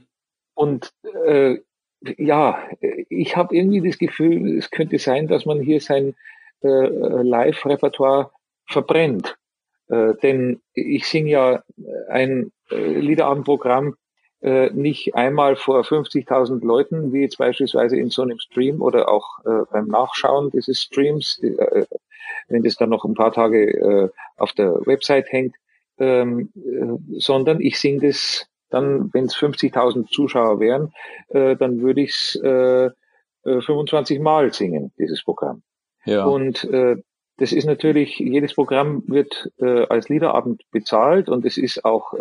Und 0.55 0.93
äh, 1.25 1.59
ja, 2.17 2.59
ich 3.09 3.37
habe 3.37 3.55
irgendwie 3.55 3.87
das 3.87 3.99
Gefühl, 3.99 4.59
es 4.59 4.71
könnte 4.71 4.99
sein, 4.99 5.29
dass 5.29 5.47
man 5.47 5.61
hier 5.61 5.81
sein 5.81 6.15
äh, 6.63 6.69
Live-Repertoire 6.69 8.31
verbrennt. 8.67 9.37
Äh, 9.89 10.15
denn 10.23 10.61
ich 10.75 11.07
singe 11.07 11.31
ja 11.31 11.63
ein 12.09 12.53
äh, 12.71 12.99
Liederabendprogramm 12.99 13.95
äh, 14.43 14.71
nicht 14.71 15.15
einmal 15.15 15.55
vor 15.55 15.83
50.000 15.83 16.65
Leuten, 16.65 17.13
wie 17.13 17.23
jetzt 17.23 17.39
beispielsweise 17.39 17.97
in 17.97 18.11
so 18.11 18.23
einem 18.23 18.41
Stream 18.41 18.83
oder 18.83 19.09
auch 19.09 19.39
äh, 19.45 19.65
beim 19.71 19.87
Nachschauen 19.87 20.51
dieses 20.51 20.83
Streams, 20.83 21.39
die, 21.41 21.57
äh, 21.57 21.87
wenn 22.49 22.65
das 22.65 22.75
dann 22.75 22.91
noch 22.91 23.05
ein 23.05 23.15
paar 23.15 23.33
Tage 23.33 23.71
äh, 23.71 24.09
auf 24.37 24.53
der 24.53 24.85
Website 24.85 25.31
hängt, 25.31 25.55
ähm, 25.99 26.51
äh, 26.57 27.19
sondern 27.21 27.61
ich 27.61 27.79
singe 27.79 28.09
das 28.09 28.49
dann, 28.71 29.13
wenn 29.13 29.27
es 29.27 29.37
50.000 29.37 30.11
Zuschauer 30.11 30.59
wären, 30.59 30.95
dann 31.29 31.83
würde 31.83 32.01
ich 32.01 32.11
es 32.11 32.37
äh, 32.37 32.91
25 33.45 34.17
äh, 34.17 34.21
Mal 34.23 34.51
singen, 34.55 34.93
dieses 34.99 35.23
Programm. 35.23 35.63
Ja. 36.07 36.25
Und 36.25 36.67
das 37.37 37.53
ist 37.53 37.67
natürlich, 37.67 38.19
jedes 38.19 38.55
Programm 38.55 39.03
wird 39.09 39.53
als 39.61 40.09
Liederabend 40.09 40.63
bezahlt 40.71 41.29
und 41.29 41.45
es 41.45 41.59
ist 41.59 41.85
auch, 41.85 42.15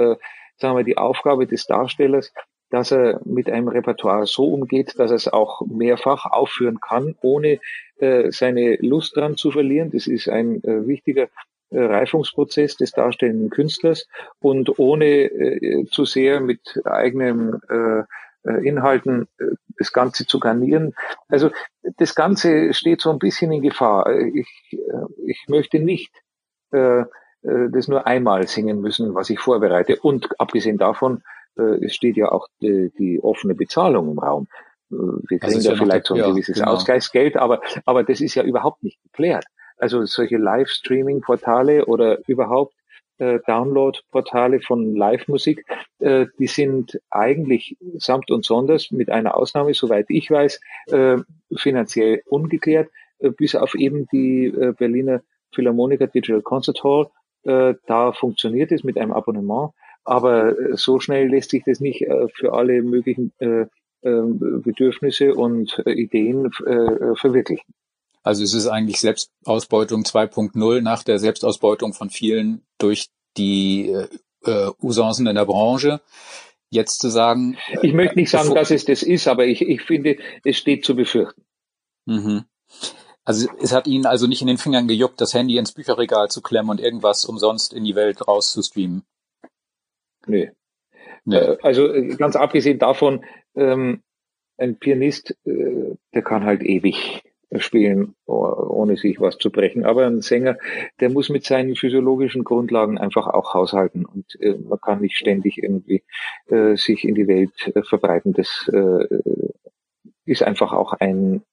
sagen 0.62 0.78
wir, 0.78 0.84
die 0.84 0.98
Aufgabe 0.98 1.48
des 1.48 1.66
Darstellers, 1.66 2.32
dass 2.70 2.92
er 2.92 3.20
mit 3.26 3.50
einem 3.50 3.68
Repertoire 3.68 4.26
so 4.26 4.46
umgeht, 4.46 4.98
dass 4.98 5.12
er 5.12 5.18
es 5.18 5.28
auch 5.28 5.62
mehrfach 5.68 6.26
aufführen 6.26 6.80
kann, 6.80 7.16
ohne 7.22 7.60
äh, 7.98 8.32
seine 8.32 8.78
Lust 8.78 9.18
dran 9.18 9.36
zu 9.36 9.52
verlieren. 9.52 9.92
Das 9.92 10.08
ist 10.08 10.30
ein 10.30 10.64
äh, 10.64 10.88
wichtiger 10.88 11.28
äh, 11.70 11.82
Reifungsprozess 11.82 12.78
des 12.78 12.92
darstellenden 12.92 13.50
Künstlers 13.50 14.08
und 14.40 14.80
ohne 14.80 15.06
äh, 15.06 15.86
zu 15.92 16.06
sehr 16.06 16.40
mit 16.40 16.80
eigenen 16.86 17.60
äh, 17.70 18.04
äh, 18.44 18.68
Inhalten 18.68 19.28
äh, 19.38 19.46
das 19.78 19.94
Ganze 19.94 20.26
zu 20.26 20.40
garnieren. 20.40 20.94
Also 21.28 21.52
das 21.98 22.16
Ganze 22.16 22.74
steht 22.74 23.02
so 23.02 23.12
ein 23.12 23.20
bisschen 23.20 23.52
in 23.52 23.62
Gefahr. 23.62 24.10
Ich, 24.12 24.48
äh, 24.72 24.78
ich 25.26 25.46
möchte 25.48 25.80
nicht 25.80 26.12
äh, 27.44 27.70
das 27.72 27.88
nur 27.88 28.08
einmal 28.08 28.48
singen 28.48 28.82
müssen, 28.82 29.16
was 29.16 29.30
ich 29.30 29.40
vorbereite. 29.40 29.98
Und 30.02 30.40
abgesehen 30.40 30.78
davon, 30.78 31.24
äh, 31.58 31.86
es 31.86 31.96
steht 31.96 32.18
ja 32.18 32.32
auch 32.32 32.48
die, 32.62 32.92
die 32.98 33.20
offene 33.22 33.56
Bezahlung 33.56 34.12
im 34.12 34.20
Raum. 34.20 34.48
Wir 34.90 35.40
kriegen 35.40 35.64
da 35.64 35.72
ja 35.72 35.76
vielleicht 35.78 36.08
so 36.08 36.16
ein 36.16 36.22
gewisses 36.22 36.58
genau. 36.58 36.72
Ausgleichsgeld, 36.72 37.38
aber, 37.38 37.62
aber 37.86 38.04
das 38.04 38.20
ist 38.20 38.36
ja 38.36 38.44
überhaupt 38.44 38.84
nicht 38.84 39.02
geklärt. 39.04 39.46
Also 39.78 40.06
solche 40.06 40.38
Live-Streaming-Portale 40.38 41.86
oder 41.86 42.20
überhaupt 42.28 42.76
äh, 43.22 43.40
Download-Portale 43.48 44.62
von 44.62 44.96
Live-Musik, 44.96 45.66
äh, 46.00 46.26
die 46.40 46.48
sind 46.48 47.00
eigentlich 47.10 47.78
samt 47.98 48.32
und 48.32 48.44
sonders 48.44 48.92
mit 48.92 49.10
einer 49.10 49.38
Ausnahme, 49.38 49.74
soweit 49.74 50.08
ich 50.10 50.30
weiß, 50.30 50.60
äh, 50.88 51.18
finanziell 51.56 52.22
ungeklärt, 52.26 52.90
äh, 53.20 53.30
bis 53.30 53.56
auf 53.56 53.76
eben 53.76 54.08
die 54.12 54.48
äh, 54.48 54.74
Berliner 54.74 55.22
Philharmoniker 55.54 56.08
Digital 56.08 56.42
Concert 56.42 56.84
Hall. 56.84 57.10
Äh, 57.44 57.76
da 57.88 58.12
funktioniert 58.12 58.72
es 58.72 58.84
mit 58.84 58.98
einem 58.98 59.12
Abonnement, 59.12 59.72
aber 60.04 60.58
äh, 60.58 60.78
so 60.78 61.00
schnell 61.00 61.30
lässt 61.30 61.52
sich 61.52 61.64
das 61.66 61.80
nicht 61.80 62.02
äh, 62.02 62.28
für 62.34 62.54
alle 62.54 62.82
möglichen 62.84 63.32
äh, 63.40 63.66
äh, 64.02 64.22
Bedürfnisse 64.24 65.36
und 65.36 65.84
Ideen 65.86 66.52
verwirklichen. 66.52 67.74
Also 68.24 68.44
es 68.44 68.54
ist 68.54 68.68
eigentlich 68.68 69.00
Selbstausbeutung 69.00 70.04
2.0 70.04 70.82
nach 70.82 71.04
der 71.04 71.20
Selbstausbeutung 71.20 71.94
von 71.94 72.10
vielen 72.10 72.64
durch 72.78 73.10
die 73.38 73.96
äh, 74.44 74.70
Usancen 74.82 75.28
in 75.28 75.36
der 75.36 75.46
Branche. 75.46 76.02
Jetzt 76.70 77.00
zu 77.00 77.10
sagen. 77.10 77.58
Ich 77.82 77.94
möchte 77.94 78.16
nicht 78.16 78.30
sagen, 78.30 78.56
dass 78.56 78.72
es 78.72 78.86
das 78.86 79.04
ist, 79.04 79.28
aber 79.28 79.46
ich, 79.46 79.62
ich 79.62 79.82
finde, 79.82 80.18
es 80.44 80.58
steht 80.58 80.86
zu 80.86 80.96
befürchten. 80.96 81.44
Mhm. 82.06 82.46
Also 83.24 83.48
es 83.62 83.72
hat 83.72 83.88
Ihnen 83.88 84.06
also 84.06 84.28
nicht 84.28 84.42
in 84.42 84.48
den 84.48 84.58
Fingern 84.58 84.88
gejuckt, 84.88 85.22
das 85.22 85.34
Handy 85.34 85.58
ins 85.58 85.74
Bücherregal 85.74 86.30
zu 86.30 86.42
klemmen 86.42 86.72
und 86.72 86.80
irgendwas 86.80 87.26
umsonst 87.26 87.74
in 87.74 87.84
die 87.84 87.96
Welt 87.96 88.28
rauszustreamen. 88.28 89.04
Nee. 90.26 90.52
nee. 91.26 91.36
Äh, 91.36 91.58
also 91.62 91.88
äh, 91.88 92.16
ganz 92.16 92.36
abgesehen 92.36 92.80
davon, 92.80 93.24
ähm, 93.56 94.02
ein 94.58 94.78
Pianist, 94.78 95.36
äh, 95.46 95.96
der 96.14 96.22
kann 96.22 96.46
halt 96.46 96.64
ewig 96.64 97.24
spielen, 97.58 98.16
ohne 98.26 98.96
sich 98.96 99.20
was 99.20 99.38
zu 99.38 99.52
brechen. 99.52 99.84
Aber 99.84 100.08
ein 100.08 100.22
Sänger, 100.22 100.58
der 101.00 101.10
muss 101.10 101.30
mit 101.30 101.44
seinen 101.44 101.76
physiologischen 101.76 102.44
Grundlagen 102.46 102.98
einfach 102.98 103.28
auch 103.28 103.54
haushalten 103.54 104.06
und 104.06 104.40
äh, 104.40 104.56
man 104.58 104.80
kann 104.80 105.02
nicht 105.02 105.18
ständig 105.18 105.62
irgendwie 105.62 106.04
äh, 106.48 106.76
sich 106.78 107.04
in 107.04 107.16
die 107.16 107.28
Welt 107.28 107.72
äh, 107.76 107.84
verbreiten. 107.84 108.34
Das 108.34 108.70
äh, 108.72 109.06
ist 110.26 110.44
einfach 110.44 110.72
auch 110.72 110.94
ein 110.94 111.44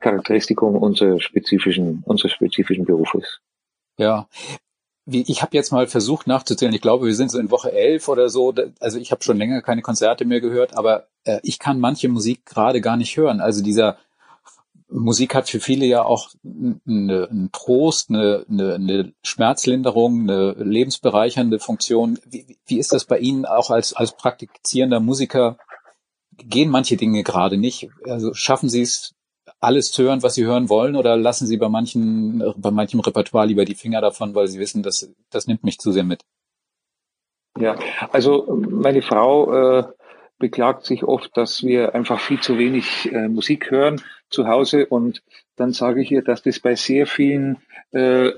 Charakteristikum 0.00 0.76
unseres 0.76 1.22
spezifischen, 1.22 2.02
unseres 2.06 2.32
spezifischen 2.32 2.84
Berufes. 2.84 3.40
Ja, 3.96 4.28
ich 5.06 5.42
habe 5.42 5.56
jetzt 5.56 5.70
mal 5.70 5.86
versucht 5.86 6.26
nachzuzählen. 6.26 6.74
Ich 6.74 6.80
glaube, 6.80 7.06
wir 7.06 7.14
sind 7.14 7.30
so 7.30 7.38
in 7.38 7.50
Woche 7.50 7.72
elf 7.72 8.08
oder 8.08 8.28
so. 8.30 8.54
Also 8.80 8.98
ich 8.98 9.12
habe 9.12 9.22
schon 9.22 9.36
länger 9.36 9.60
keine 9.60 9.82
Konzerte 9.82 10.24
mehr 10.24 10.40
gehört, 10.40 10.76
aber 10.76 11.08
äh, 11.24 11.40
ich 11.42 11.58
kann 11.58 11.78
manche 11.78 12.08
Musik 12.08 12.46
gerade 12.46 12.80
gar 12.80 12.96
nicht 12.96 13.16
hören. 13.16 13.40
Also 13.40 13.62
dieser 13.62 13.98
Musik 14.88 15.34
hat 15.34 15.50
für 15.50 15.60
viele 15.60 15.86
ja 15.86 16.04
auch 16.04 16.30
eine, 16.44 17.28
einen 17.28 17.50
Trost, 17.52 18.10
eine, 18.10 18.46
eine, 18.48 18.74
eine 18.74 19.12
Schmerzlinderung, 19.22 20.22
eine 20.22 20.52
lebensbereichernde 20.52 21.58
Funktion. 21.58 22.18
Wie, 22.24 22.58
wie 22.66 22.78
ist 22.78 22.92
das 22.92 23.04
bei 23.04 23.18
Ihnen 23.18 23.44
auch 23.44 23.70
als, 23.70 23.92
als 23.92 24.16
praktizierender 24.16 25.00
Musiker? 25.00 25.58
Gehen 26.36 26.70
manche 26.70 26.96
Dinge 26.96 27.22
gerade 27.24 27.56
nicht? 27.58 27.90
Also 28.04 28.34
schaffen 28.34 28.68
Sie 28.68 28.82
es, 28.82 29.14
alles 29.64 29.90
zu 29.90 30.02
hören, 30.02 30.22
was 30.22 30.34
Sie 30.34 30.44
hören 30.44 30.68
wollen, 30.68 30.96
oder 30.96 31.16
lassen 31.16 31.46
Sie 31.46 31.56
bei 31.56 31.68
manchen, 31.68 32.42
bei 32.56 32.70
manchem 32.70 33.00
Repertoire 33.00 33.46
lieber 33.46 33.64
die 33.64 33.74
Finger 33.74 34.00
davon, 34.00 34.34
weil 34.34 34.46
Sie 34.48 34.58
wissen, 34.58 34.82
dass 34.82 35.10
das 35.30 35.46
nimmt 35.46 35.64
mich 35.64 35.78
zu 35.78 35.92
sehr 35.92 36.04
mit? 36.04 36.22
Ja, 37.58 37.76
also 38.10 38.58
meine 38.68 39.02
Frau 39.02 39.52
äh, 39.52 39.84
beklagt 40.38 40.84
sich 40.84 41.04
oft, 41.04 41.36
dass 41.36 41.62
wir 41.62 41.94
einfach 41.94 42.20
viel 42.20 42.40
zu 42.40 42.58
wenig 42.58 43.12
äh, 43.12 43.28
Musik 43.28 43.70
hören 43.70 44.00
zu 44.28 44.48
Hause 44.48 44.86
und 44.86 45.22
dann 45.56 45.72
sage 45.72 46.02
ich 46.02 46.10
ihr, 46.10 46.22
dass 46.22 46.42
das 46.42 46.58
bei 46.58 46.74
sehr 46.74 47.06
vielen 47.06 47.58
äh, 47.92 48.30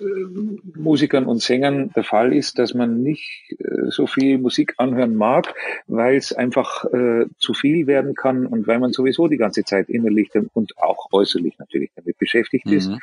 Musikern 0.74 1.24
und 1.24 1.40
Sängern 1.42 1.90
der 1.96 2.05
Fall 2.05 2.35
ist, 2.35 2.59
dass 2.59 2.74
man 2.74 3.02
nicht 3.02 3.55
äh, 3.59 3.88
so 3.88 4.07
viel 4.07 4.38
Musik 4.38 4.74
anhören 4.76 5.14
mag, 5.14 5.55
weil 5.87 6.16
es 6.16 6.33
einfach 6.33 6.85
äh, 6.92 7.26
zu 7.38 7.55
viel 7.55 7.87
werden 7.87 8.14
kann 8.14 8.46
und 8.46 8.66
weil 8.66 8.79
man 8.79 8.92
sowieso 8.92 9.29
die 9.29 9.38
ganze 9.38 9.64
Zeit 9.64 9.88
innerlich 9.88 10.31
und 10.52 10.76
auch 10.79 11.09
äußerlich 11.12 11.59
natürlich 11.59 11.90
damit 11.94 12.18
beschäftigt 12.18 12.70
ist. 12.70 12.90
Mhm. 12.90 12.98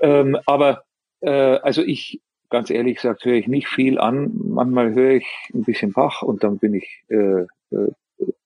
Ähm, 0.00 0.38
aber 0.46 0.84
äh, 1.20 1.30
also 1.30 1.82
ich 1.82 2.20
ganz 2.50 2.70
ehrlich 2.70 2.96
gesagt 2.96 3.24
höre 3.24 3.34
ich 3.34 3.48
nicht 3.48 3.66
viel 3.66 3.98
an. 3.98 4.30
Manchmal 4.34 4.94
höre 4.94 5.12
ich 5.12 5.26
ein 5.54 5.64
bisschen 5.64 5.92
Bach 5.92 6.22
und 6.22 6.44
dann 6.44 6.58
bin 6.58 6.74
ich 6.74 7.02
äh, 7.08 7.46
äh 7.74 7.92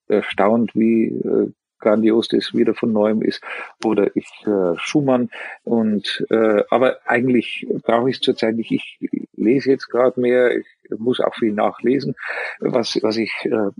erstaunt, 0.09 0.71
wie 0.75 1.07
äh, 1.07 1.51
grandios 1.87 2.29
das 2.29 2.53
wieder 2.53 2.75
von 2.75 2.93
neuem 2.93 3.23
ist. 3.23 3.43
Oder 3.85 4.11
ich 4.17 4.27
äh, 4.47 4.77
Schumann. 4.77 5.31
Und 5.65 6.27
äh, 6.31 6.65
aber 6.71 6.99
eigentlich 7.07 7.67
brauche 7.83 8.11
ich 8.11 8.17
es 8.17 8.23
zurzeit 8.23 8.57
nicht. 8.57 8.73
Ich 8.73 8.99
lese 9.37 9.71
jetzt 9.71 9.89
gerade 9.89 10.21
mehr, 10.21 10.57
ich 10.57 10.67
muss 10.99 11.21
auch 11.21 11.35
viel 11.35 11.53
nachlesen, 11.53 12.15
was, 12.59 12.99
was 13.03 13.17
ich 13.17 13.33
äh, 13.45 13.71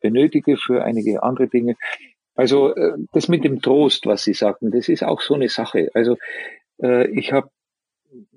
benötige 0.00 0.56
für 0.56 0.84
einige 0.84 1.22
andere 1.22 1.48
Dinge. 1.48 1.76
Also 2.34 2.74
äh, 2.74 2.92
das 3.12 3.28
mit 3.28 3.44
dem 3.44 3.60
Trost, 3.62 4.06
was 4.06 4.22
Sie 4.24 4.34
sagten, 4.34 4.70
das 4.70 4.88
ist 4.88 5.02
auch 5.02 5.20
so 5.20 5.34
eine 5.34 5.48
Sache. 5.48 5.90
Also 5.94 6.18
äh, 6.80 7.08
ich 7.08 7.32
habe 7.32 7.50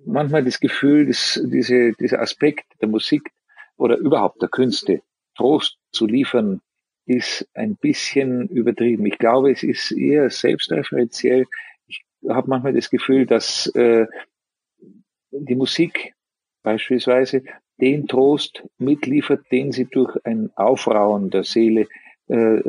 manchmal 0.05 0.43
das 0.43 0.59
Gefühl, 0.59 1.05
dass 1.05 1.39
diese, 1.43 1.93
dieser 1.93 2.21
Aspekt 2.21 2.65
der 2.81 2.87
Musik 2.87 3.29
oder 3.77 3.97
überhaupt 3.97 4.41
der 4.41 4.49
Künste, 4.49 5.01
Trost 5.35 5.77
zu 5.91 6.05
liefern, 6.05 6.61
ist 7.09 7.49
ein 7.55 7.75
bisschen 7.75 8.47
übertrieben. 8.49 9.05
Ich 9.07 9.17
glaube, 9.17 9.51
es 9.51 9.63
ist 9.63 9.91
eher 9.91 10.29
selbstreferenziell. 10.29 11.45
Ich 11.87 12.05
habe 12.29 12.47
manchmal 12.47 12.73
das 12.73 12.91
Gefühl, 12.91 13.25
dass 13.25 13.65
äh, 13.73 14.05
die 15.31 15.55
Musik 15.55 16.13
beispielsweise 16.61 17.43
den 17.81 18.07
Trost 18.07 18.63
mitliefert, 18.77 19.51
den 19.51 19.71
sie 19.71 19.85
durch 19.85 20.15
ein 20.23 20.51
Aufrauen 20.55 21.31
der 21.31 21.43
Seele, 21.43 21.87
äh, 22.27 22.61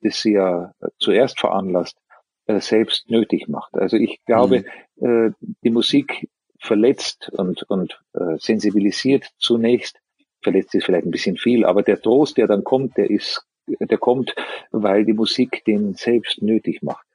das 0.00 0.22
sie 0.22 0.32
ja 0.32 0.72
zuerst 0.98 1.38
veranlasst, 1.38 1.98
äh, 2.46 2.60
selbst 2.60 3.10
nötig 3.10 3.46
macht. 3.46 3.74
Also 3.74 3.98
ich 3.98 4.24
glaube, 4.24 4.64
mhm. 4.96 5.26
äh, 5.26 5.30
die 5.62 5.70
Musik 5.70 6.30
verletzt 6.58 7.28
und, 7.36 7.62
und 7.64 8.00
äh, 8.14 8.38
sensibilisiert 8.38 9.26
zunächst. 9.36 9.98
Verletzt 10.40 10.74
ist 10.74 10.86
vielleicht 10.86 11.04
ein 11.04 11.10
bisschen 11.10 11.36
viel, 11.36 11.66
aber 11.66 11.82
der 11.82 12.00
Trost, 12.00 12.38
der 12.38 12.46
dann 12.46 12.64
kommt, 12.64 12.96
der 12.96 13.10
ist, 13.10 13.44
der 13.66 13.98
kommt, 13.98 14.34
weil 14.70 15.04
die 15.04 15.12
Musik 15.12 15.64
den 15.64 15.94
selbst 15.94 16.42
nötig 16.42 16.82
macht. 16.82 17.06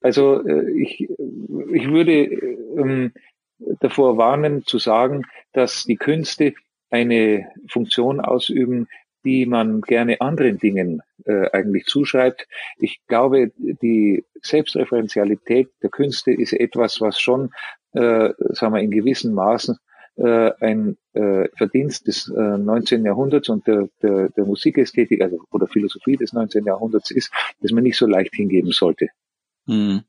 Also 0.00 0.46
äh, 0.46 0.70
ich, 0.70 1.08
ich 1.72 1.88
würde 1.88 2.24
ähm, 2.24 3.12
davor 3.80 4.18
warnen 4.18 4.64
zu 4.64 4.78
sagen, 4.78 5.22
dass 5.52 5.84
die 5.84 5.96
Künste 5.96 6.54
eine 6.90 7.48
Funktion 7.68 8.20
ausüben, 8.20 8.88
die 9.24 9.46
man 9.46 9.80
gerne 9.80 10.20
anderen 10.20 10.58
Dingen 10.58 11.02
äh, 11.24 11.50
eigentlich 11.50 11.86
zuschreibt. 11.86 12.46
Ich 12.76 13.00
glaube, 13.06 13.52
die 13.56 14.24
Selbstreferenzialität 14.42 15.70
der 15.82 15.90
Künste 15.90 16.32
ist 16.32 16.52
etwas, 16.52 17.00
was 17.00 17.18
schon, 17.18 17.50
äh, 17.92 18.30
sagen 18.50 18.74
wir, 18.74 18.82
in 18.82 18.90
gewissen 18.90 19.32
Maßen 19.32 19.78
äh, 20.16 20.52
ein 20.60 20.96
äh, 21.12 21.48
Verdienst 21.56 22.06
des 22.06 22.28
äh, 22.28 22.58
19. 22.58 23.04
Jahrhunderts 23.04 23.48
und 23.48 23.66
der, 23.66 23.88
der, 24.02 24.28
der 24.30 24.44
Musikästhetik 24.44 25.20
also, 25.20 25.40
oder 25.50 25.66
Philosophie 25.66 26.16
des 26.16 26.32
19. 26.32 26.64
Jahrhunderts 26.64 27.10
ist, 27.10 27.32
dass 27.60 27.72
man 27.72 27.84
nicht 27.84 27.96
so 27.96 28.06
leicht 28.06 28.34
hingeben 28.34 28.72
sollte. 28.72 29.08
Hm. 29.66 30.02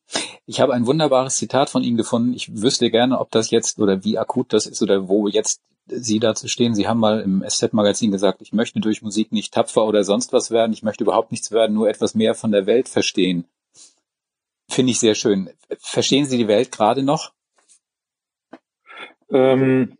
Ich 0.46 0.60
habe 0.60 0.74
ein 0.74 0.86
wunderbares 0.86 1.38
Zitat 1.38 1.70
von 1.70 1.84
Ihnen 1.84 1.98
gefunden. 1.98 2.34
Ich 2.34 2.62
wüsste 2.62 2.92
gerne, 2.92 3.20
ob 3.20 3.32
das 3.32 3.52
jetzt 3.52 3.80
oder 3.80 4.04
wie 4.04 4.18
akut 4.18 4.54
das 4.54 4.66
ist 4.66 4.82
oder 4.82 5.08
wo 5.08 5.28
jetzt 5.28 5.62
Sie 5.88 6.20
dazu 6.20 6.48
stehen. 6.48 6.74
Sie 6.74 6.88
haben 6.88 7.00
mal 7.00 7.22
im 7.22 7.44
SZ-Magazin 7.48 8.12
gesagt, 8.12 8.42
ich 8.42 8.54
möchte 8.54 8.80
durch 8.80 9.04
Musik 9.04 9.32
nicht 9.32 9.54
tapfer 9.54 9.86
oder 9.86 10.04
sonst 10.04 10.34
was 10.34 10.50
werden. 10.50 10.74
Ich 10.74 10.82
möchte 10.82 11.04
überhaupt 11.04 11.32
nichts 11.32 11.52
werden, 11.52 11.76
nur 11.76 11.90
etwas 11.90 12.16
mehr 12.16 12.34
von 12.34 12.52
der 12.52 12.66
Welt 12.66 12.90
verstehen. 12.90 13.46
Finde 14.68 14.92
ich 14.92 15.00
sehr 15.00 15.14
schön. 15.14 15.50
Verstehen 15.78 16.26
Sie 16.26 16.38
die 16.38 16.48
Welt 16.48 16.72
gerade 16.72 17.04
noch? 17.04 17.35
Ähm, 19.32 19.98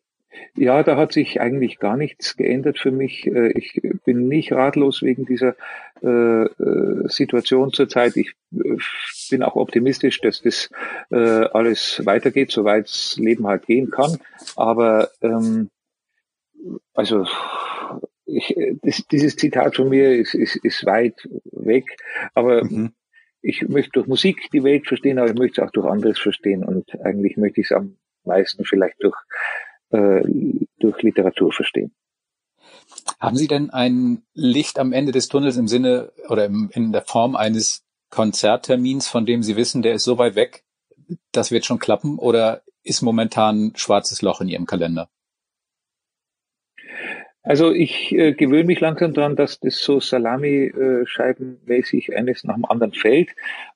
ja, 0.56 0.84
da 0.84 0.98
hat 0.98 1.14
sich 1.14 1.42
eigentlich 1.42 1.80
gar 1.80 1.98
nichts 1.98 2.36
geändert 2.38 2.80
für 2.80 2.92
mich. 2.92 3.28
Äh, 3.28 3.52
ich 3.58 3.82
bin 4.06 4.28
nicht 4.28 4.52
ratlos 4.54 5.02
wegen 5.02 5.26
dieser 5.26 5.56
äh, 6.02 6.44
äh, 6.46 7.08
Situation 7.08 7.72
zurzeit. 7.72 8.16
Ich 8.18 8.34
bin 9.30 9.44
auch 9.44 9.56
optimistisch, 9.56 10.22
dass 10.22 10.42
das 10.42 10.70
alles 11.10 12.06
weitergeht, 12.06 12.52
soweit 12.52 12.86
das 12.86 13.18
Leben 13.18 13.48
halt 13.48 13.66
gehen 13.66 13.90
kann. 13.90 14.18
Aber 14.56 15.10
ähm, 15.22 15.70
also 16.94 17.26
ich, 18.26 18.56
das, 18.82 19.06
dieses 19.12 19.36
Zitat 19.36 19.76
von 19.76 19.90
mir 19.90 20.16
ist, 20.16 20.34
ist, 20.34 20.56
ist 20.58 20.86
weit 20.86 21.28
weg, 21.52 21.86
aber 22.34 22.64
mhm. 22.64 22.92
ich 23.42 23.68
möchte 23.68 23.92
durch 23.94 24.08
Musik 24.08 24.50
die 24.52 24.64
Welt 24.64 24.88
verstehen, 24.88 25.20
aber 25.20 25.30
ich 25.30 25.38
möchte 25.38 25.62
es 25.62 25.68
auch 25.68 25.72
durch 25.72 25.88
anderes 25.88 26.20
verstehen 26.20 26.64
und 26.64 27.00
eigentlich 27.02 27.38
möchte 27.38 27.62
ich 27.62 27.68
es 27.68 27.76
am 27.76 27.98
meisten 28.26 28.66
vielleicht 28.66 29.02
durch, 29.02 29.18
äh, 29.90 30.22
durch 30.80 31.02
Literatur 31.02 31.52
verstehen. 31.52 31.94
Haben 33.20 33.38
Sie 33.38 33.48
denn 33.48 33.70
ein 33.70 34.24
Licht 34.34 34.80
am 34.80 34.94
Ende 34.94 35.12
des 35.12 35.28
Tunnels 35.28 35.58
im 35.58 35.68
Sinne 35.68 36.12
oder 36.30 36.46
im, 36.46 36.70
in 36.74 36.92
der 36.92 37.02
Form 37.02 37.36
eines 37.36 37.84
Konzerttermins, 38.10 39.08
von 39.08 39.26
dem 39.26 39.44
Sie 39.44 39.56
wissen, 39.56 39.82
der 39.82 39.94
ist 39.94 40.04
so 40.04 40.18
weit 40.18 40.36
weg, 40.36 40.64
das 41.32 41.52
wird 41.52 41.66
schon 41.66 41.80
klappen 41.80 42.18
oder 42.18 42.62
ist 42.84 43.02
momentan 43.02 43.74
schwarzes 43.76 44.22
Loch 44.22 44.42
in 44.42 44.48
Ihrem 44.48 44.66
Kalender? 44.66 45.10
Also 47.42 47.72
ich 47.72 48.12
äh, 48.12 48.34
gewöhne 48.34 48.64
mich 48.64 48.80
langsam 48.80 49.14
daran, 49.14 49.36
dass 49.36 49.60
das 49.60 49.78
so 49.78 50.00
Salami-Scheibenmäßig 50.00 52.16
eines 52.16 52.44
nach 52.44 52.56
dem 52.56 52.66
anderen 52.66 52.94
fällt 52.94 53.30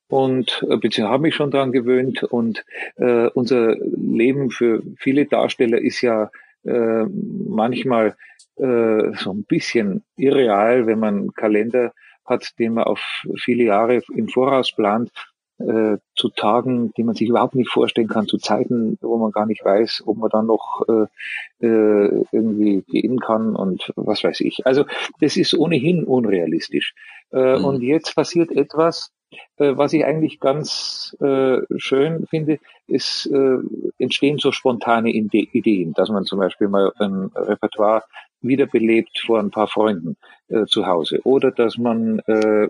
und 0.09 0.65
äh, 0.67 0.77
beziehungsweise 0.77 1.09
habe 1.09 1.23
mich 1.23 1.35
schon 1.35 1.51
daran 1.51 1.71
gewöhnt 1.71 2.23
und 2.23 2.65
äh, 2.97 3.27
unser 3.27 3.75
Leben 3.77 4.49
für 4.49 4.81
viele 4.97 5.25
Darsteller 5.25 5.79
ist 5.79 6.01
ja 6.01 6.31
äh, 6.65 7.05
manchmal 7.05 8.15
äh, 8.57 9.13
so 9.15 9.31
ein 9.31 9.45
bisschen 9.47 10.03
irreal, 10.17 10.87
wenn 10.87 10.99
man 10.99 11.15
einen 11.15 11.33
Kalender 11.33 11.93
hat, 12.25 12.57
den 12.59 12.73
man 12.73 12.85
auf 12.85 13.01
viele 13.37 13.63
Jahre 13.63 14.01
im 14.13 14.27
Voraus 14.27 14.71
plant 14.71 15.11
äh, 15.59 15.97
zu 16.15 16.29
Tagen, 16.29 16.91
die 16.97 17.03
man 17.03 17.15
sich 17.15 17.29
überhaupt 17.29 17.55
nicht 17.55 17.69
vorstellen 17.69 18.07
kann, 18.07 18.27
zu 18.27 18.37
Zeiten, 18.37 18.97
wo 19.01 19.17
man 19.17 19.31
gar 19.31 19.45
nicht 19.45 19.63
weiß, 19.63 20.03
ob 20.05 20.17
man 20.17 20.29
dann 20.29 20.47
noch 20.47 20.83
äh, 20.87 21.65
äh, 21.65 22.25
irgendwie 22.31 22.83
gehen 22.87 23.19
kann 23.19 23.55
und 23.55 23.91
was 23.95 24.23
weiß 24.23 24.41
ich. 24.41 24.65
Also 24.65 24.85
das 25.21 25.37
ist 25.37 25.53
ohnehin 25.53 26.03
unrealistisch. 26.03 26.95
Äh, 27.31 27.59
mhm. 27.59 27.65
Und 27.65 27.81
jetzt 27.83 28.15
passiert 28.15 28.51
etwas, 28.51 29.11
was 29.57 29.93
ich 29.93 30.05
eigentlich 30.05 30.39
ganz 30.39 31.15
äh, 31.19 31.57
schön 31.77 32.25
finde, 32.29 32.59
ist, 32.87 33.27
äh, 33.27 33.57
entstehen 33.97 34.37
so 34.37 34.51
spontane 34.51 35.11
Ideen, 35.11 35.93
dass 35.93 36.09
man 36.09 36.25
zum 36.25 36.39
Beispiel 36.39 36.67
mal 36.67 36.91
ein 36.97 37.29
Repertoire 37.35 38.03
wiederbelebt 38.41 39.19
vor 39.25 39.39
ein 39.39 39.51
paar 39.51 39.67
Freunden 39.67 40.15
äh, 40.47 40.65
zu 40.65 40.87
Hause 40.87 41.19
oder 41.23 41.51
dass 41.51 41.77
man 41.77 42.19
äh, 42.19 42.69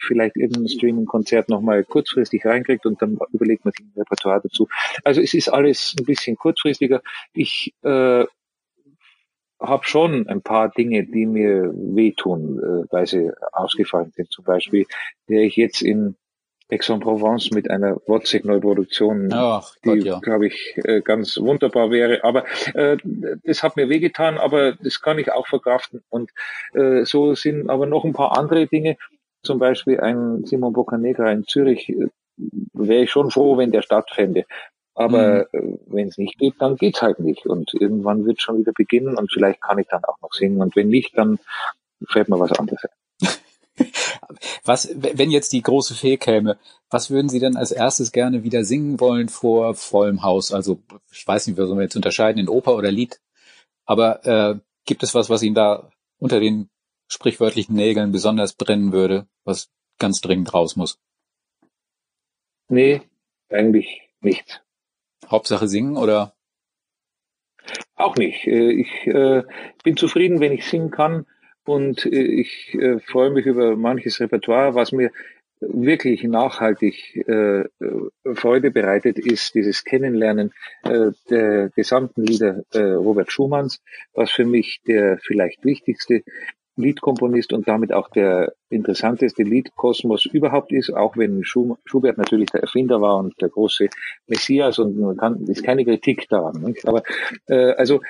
vielleicht 0.00 0.36
irgendein 0.36 0.68
Streaming-Konzert 0.68 1.48
nochmal 1.48 1.84
kurzfristig 1.84 2.44
reinkriegt 2.44 2.86
und 2.86 3.00
dann 3.02 3.18
überlegt 3.32 3.64
man 3.64 3.72
sich 3.72 3.86
ein 3.86 3.92
Repertoire 3.96 4.40
dazu. 4.42 4.68
Also 5.04 5.20
es 5.20 5.34
ist 5.34 5.48
alles 5.48 5.94
ein 5.98 6.06
bisschen 6.06 6.36
kurzfristiger. 6.36 7.02
Ich 7.34 7.74
äh, 7.82 8.24
habe 9.60 9.84
schon 9.84 10.26
ein 10.28 10.42
paar 10.42 10.70
Dinge, 10.70 11.04
die 11.04 11.26
mir 11.26 11.72
wehtun, 11.74 12.58
äh, 12.58 12.92
weil 12.92 13.06
sie 13.06 13.30
ausgefallen 13.52 14.12
sind. 14.16 14.32
Zum 14.32 14.44
Beispiel 14.44 14.86
wäre 15.26 15.44
ich 15.44 15.56
jetzt 15.56 15.82
in 15.82 16.16
Aix-en-Provence 16.70 17.50
mit 17.50 17.70
einer 17.70 17.96
Wozzeck-Neuproduktion, 18.06 19.28
die, 19.84 19.98
ja. 20.06 20.18
glaube 20.20 20.46
ich, 20.46 20.78
äh, 20.84 21.00
ganz 21.00 21.36
wunderbar 21.38 21.90
wäre. 21.90 22.22
Aber 22.24 22.44
äh, 22.74 22.96
das 23.44 23.62
hat 23.62 23.76
mir 23.76 23.88
wehgetan, 23.88 24.38
aber 24.38 24.72
das 24.72 25.00
kann 25.00 25.18
ich 25.18 25.32
auch 25.32 25.46
verkraften. 25.46 26.02
Und 26.08 26.30
äh, 26.74 27.04
so 27.04 27.34
sind 27.34 27.68
aber 27.68 27.86
noch 27.86 28.04
ein 28.04 28.12
paar 28.12 28.38
andere 28.38 28.66
Dinge. 28.66 28.96
Zum 29.42 29.58
Beispiel 29.58 30.00
ein 30.00 30.44
Simon 30.44 30.72
Boccanegra 30.72 31.30
in 31.32 31.44
Zürich, 31.44 31.88
äh, 31.88 32.08
wäre 32.72 33.02
ich 33.02 33.10
schon 33.10 33.30
froh, 33.30 33.58
wenn 33.58 33.72
der 33.72 33.82
stattfände. 33.82 34.44
Aber 34.94 35.48
mhm. 35.52 35.74
Äh, 35.74 35.78
wenn 35.86 36.08
es 36.08 36.18
nicht 36.18 36.38
geht, 36.38 36.54
dann 36.58 36.76
geht's 36.76 37.02
halt 37.02 37.18
nicht. 37.18 37.46
Und 37.46 37.72
irgendwann 37.74 38.26
wird 38.26 38.40
schon 38.40 38.58
wieder 38.58 38.72
beginnen 38.72 39.16
und 39.16 39.30
vielleicht 39.32 39.60
kann 39.60 39.78
ich 39.78 39.86
dann 39.88 40.04
auch 40.04 40.20
noch 40.20 40.32
singen. 40.32 40.60
Und 40.60 40.76
wenn 40.76 40.88
nicht, 40.88 41.16
dann 41.16 41.38
fällt 42.08 42.28
mir 42.28 42.40
was 42.40 42.52
anderes 42.52 42.84
ein. 42.84 43.28
Was, 44.64 44.90
wenn 44.94 45.30
jetzt 45.30 45.52
die 45.52 45.62
große 45.62 45.94
Fee 45.94 46.18
käme, 46.18 46.58
was 46.90 47.10
würden 47.10 47.30
Sie 47.30 47.40
denn 47.40 47.56
als 47.56 47.70
erstes 47.70 48.12
gerne 48.12 48.42
wieder 48.42 48.62
singen 48.62 49.00
wollen 49.00 49.28
vor 49.28 49.74
vollem 49.74 50.22
Haus? 50.22 50.52
Also 50.52 50.82
ich 51.10 51.26
weiß 51.26 51.46
nicht, 51.46 51.56
wie 51.56 51.66
soll 51.66 51.74
man 51.74 51.84
jetzt 51.84 51.96
unterscheiden 51.96 52.38
in 52.38 52.48
Oper 52.48 52.76
oder 52.76 52.90
Lied, 52.90 53.20
aber 53.86 54.26
äh, 54.26 54.58
gibt 54.84 55.02
es 55.02 55.14
was, 55.14 55.30
was 55.30 55.42
Ihnen 55.42 55.54
da 55.54 55.90
unter 56.18 56.40
den 56.40 56.68
sprichwörtlichen 57.08 57.74
Nägeln 57.74 58.12
besonders 58.12 58.52
brennen 58.52 58.92
würde, 58.92 59.26
was 59.44 59.70
ganz 59.98 60.20
dringend 60.20 60.52
raus 60.52 60.76
muss? 60.76 60.98
Nee, 62.68 63.02
eigentlich 63.48 64.02
nicht. 64.20 64.62
Hauptsache 65.30 65.68
singen 65.68 65.96
oder? 65.96 66.34
Auch 67.94 68.16
nicht. 68.16 68.46
Äh, 68.46 68.72
ich 68.72 69.06
äh, 69.06 69.42
bin 69.84 69.96
zufrieden, 69.96 70.40
wenn 70.40 70.52
ich 70.52 70.66
singen 70.66 70.90
kann 70.90 71.26
und 71.64 72.06
äh, 72.06 72.22
ich 72.22 72.76
freue 73.06 73.30
mich 73.30 73.46
über 73.46 73.76
manches 73.76 74.20
Repertoire. 74.20 74.74
Was 74.74 74.92
mir 74.92 75.10
wirklich 75.62 76.22
nachhaltig 76.24 77.22
Freude 78.34 78.70
bereitet, 78.70 79.18
ist 79.18 79.54
dieses 79.54 79.84
Kennenlernen 79.84 80.54
der 80.82 81.68
gesamten 81.76 82.24
Lieder 82.24 82.64
Robert 82.74 83.30
Schumanns, 83.30 83.82
was 84.14 84.30
für 84.30 84.46
mich 84.46 84.80
der 84.86 85.18
vielleicht 85.18 85.62
wichtigste 85.62 86.22
Liedkomponist 86.76 87.52
und 87.52 87.68
damit 87.68 87.92
auch 87.92 88.08
der 88.08 88.52
interessanteste 88.68 89.42
Liedkosmos 89.42 90.26
überhaupt 90.26 90.72
ist, 90.72 90.90
auch 90.90 91.16
wenn 91.16 91.44
Schubert 91.44 92.16
natürlich 92.16 92.50
der 92.50 92.62
Erfinder 92.62 93.00
war 93.00 93.18
und 93.18 93.40
der 93.40 93.48
große 93.48 93.88
Messias 94.26 94.78
und 94.78 94.98
man 94.98 95.16
kann, 95.16 95.46
ist 95.46 95.64
keine 95.64 95.84
Kritik 95.84 96.28
daran. 96.28 96.62
Nicht? 96.62 96.86
Aber 96.86 97.02
äh, 97.46 97.72
also 97.72 98.00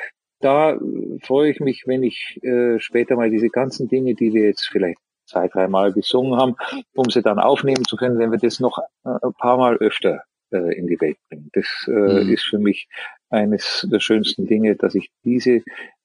da 0.41 0.79
freue 1.23 1.51
ich 1.51 1.61
mich, 1.61 1.85
wenn 1.87 2.03
ich 2.03 2.39
äh, 2.43 2.79
später 2.79 3.17
mal 3.17 3.31
diese 3.31 3.49
ganzen 3.49 3.89
Dinge, 3.89 4.15
die 4.15 4.33
wir 4.33 4.47
jetzt 4.47 4.69
vielleicht 4.69 4.99
zwei, 5.27 5.49
dreimal 5.49 5.93
gesungen 5.93 6.37
haben, 6.37 6.57
um 6.95 7.09
sie 7.11 7.23
dann 7.23 7.39
aufnehmen 7.39 7.85
zu 7.85 7.97
können, 7.97 8.19
wenn 8.19 8.33
wir 8.33 8.39
das 8.39 8.61
noch 8.61 8.79
äh, 9.05 9.11
ein 9.23 9.35
paar 9.35 9.59
Mal 9.59 9.77
öfter 9.77 10.23
äh, 10.51 10.77
in 10.77 10.87
die 10.87 11.01
Welt 11.01 11.19
bringen. 11.29 11.51
Das 11.53 11.67
äh, 11.87 11.91
mhm. 11.91 12.33
ist 12.33 12.45
für 12.45 12.59
mich 12.59 12.89
eines 13.29 13.87
der 13.91 14.01
schönsten 14.01 14.47
Dinge, 14.47 14.75
dass 14.77 14.95
ich 14.95 15.11
diese 15.25 15.63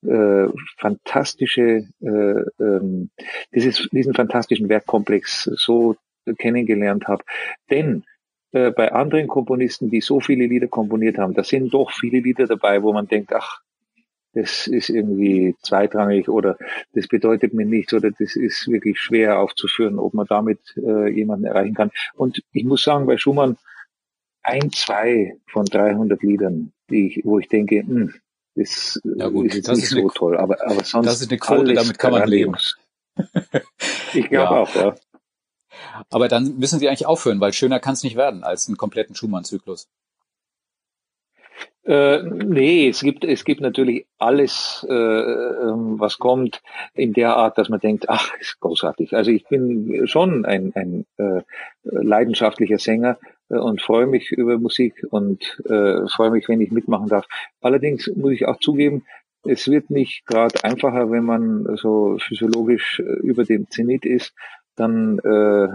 äh, 0.08 0.48
fantastische, 0.78 1.88
äh, 2.02 2.64
ähm, 2.64 3.10
dieses, 3.54 3.88
diesen 3.92 4.14
fantastischen 4.14 4.70
Werkkomplex 4.70 5.44
so 5.56 5.96
kennengelernt 6.38 7.08
habe. 7.08 7.24
Denn 7.70 8.04
äh, 8.52 8.72
bei 8.72 8.92
anderen 8.92 9.28
Komponisten, 9.28 9.90
die 9.90 10.02
so 10.02 10.20
viele 10.20 10.48
Lieder 10.48 10.68
komponiert 10.68 11.18
haben, 11.18 11.34
da 11.34 11.44
sind 11.44 11.74
doch 11.74 11.92
viele 11.92 12.20
Lieder 12.20 12.48
dabei, 12.48 12.82
wo 12.82 12.94
man 12.94 13.08
denkt, 13.08 13.34
ach, 13.34 13.62
das 14.34 14.68
ist 14.68 14.90
irgendwie 14.90 15.56
zweitrangig 15.62 16.28
oder 16.28 16.58
das 16.94 17.08
bedeutet 17.08 17.54
mir 17.54 17.66
nichts 17.66 17.94
oder 17.94 18.12
das 18.12 18.36
ist 18.36 18.68
wirklich 18.68 19.00
schwer 19.00 19.40
aufzuführen, 19.40 19.98
ob 19.98 20.14
man 20.14 20.28
damit 20.28 20.60
äh, 20.78 21.10
jemanden 21.10 21.46
erreichen 21.46 21.74
kann. 21.74 21.92
Und 22.16 22.44
ich 22.52 22.66
muss 22.66 22.84
sagen, 22.84 23.06
bei 23.06 23.18
Schumann 23.18 23.58
ein, 24.44 24.72
zwei 24.72 25.38
von 25.48 25.66
300 25.66 26.22
Liedern, 26.22 26.74
die 26.90 27.08
ich, 27.08 27.26
wo 27.26 27.40
ich 27.40 27.48
denke, 27.48 27.80
hm, 27.80 28.14
das 28.56 29.00
ja 29.04 29.28
gut, 29.28 29.48
ist 29.48 29.56
jetzt 29.56 29.68
nicht 29.70 29.84
ist 29.84 29.90
so 29.92 30.00
eine, 30.00 30.08
toll, 30.10 30.38
aber, 30.38 30.58
aber 30.66 30.84
sonst 30.84 31.06
das 31.06 31.22
ist 31.22 31.30
eine 31.30 31.40
Quote, 31.40 31.74
damit 31.74 31.98
kann 31.98 32.12
man 32.12 32.28
leben. 32.28 32.56
ich 34.14 34.30
glaube 34.30 34.32
ja. 34.32 34.50
auch, 34.50 34.76
ja. 34.76 34.96
Aber 36.10 36.28
dann 36.28 36.58
müssen 36.58 36.80
Sie 36.80 36.88
eigentlich 36.88 37.06
aufhören, 37.06 37.40
weil 37.40 37.54
schöner 37.54 37.80
kann 37.80 37.94
es 37.94 38.04
nicht 38.04 38.16
werden 38.16 38.44
als 38.44 38.68
einen 38.68 38.78
kompletten 38.78 39.16
Schumann-Zyklus. 39.16 39.90
Äh, 41.86 42.24
nee, 42.24 42.90
es 42.90 43.02
gibt, 43.02 43.24
es 43.24 43.46
gibt 43.46 43.62
natürlich 43.62 44.08
alles, 44.18 44.86
äh, 44.90 44.94
ähm, 44.94 46.00
was 46.00 46.18
kommt, 46.18 46.64
in 46.96 47.14
der 47.14 47.36
Art, 47.36 47.60
dass 47.60 47.70
man 47.70 47.80
denkt, 47.80 48.10
ach, 48.10 48.34
ist 48.40 48.60
großartig. 48.60 49.16
Also 49.16 49.30
ich 49.30 49.48
bin 49.48 50.08
schon 50.08 50.46
ein, 50.46 50.72
ein 50.76 51.06
äh, 51.18 51.42
leidenschaftlicher 51.84 52.80
Sänger 52.80 53.20
äh, 53.50 53.58
und 53.58 53.82
freue 53.82 54.08
mich 54.08 54.32
über 54.32 54.58
Musik 54.58 55.06
und 55.12 55.62
äh, 55.66 56.08
freue 56.08 56.32
mich, 56.32 56.50
wenn 56.50 56.62
ich 56.62 56.72
mitmachen 56.72 57.08
darf. 57.08 57.28
Allerdings 57.62 58.12
muss 58.16 58.32
ich 58.32 58.48
auch 58.48 58.60
zugeben, 58.60 59.06
es 59.44 59.68
wird 59.68 59.92
nicht 59.92 60.26
gerade 60.26 60.64
einfacher, 60.64 61.12
wenn 61.12 61.24
man 61.24 61.78
so 61.78 62.18
physiologisch 62.20 63.00
äh, 63.00 63.04
über 63.04 63.44
dem 63.44 63.70
Zenit 63.70 64.06
ist. 64.06 64.34
Dann 64.76 65.20
äh, 65.20 65.68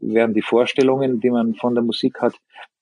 werden 0.00 0.32
die 0.32 0.42
Vorstellungen, 0.42 1.20
die 1.20 1.30
man 1.30 1.54
von 1.56 1.74
der 1.74 1.82
Musik 1.82 2.20
hat, 2.20 2.34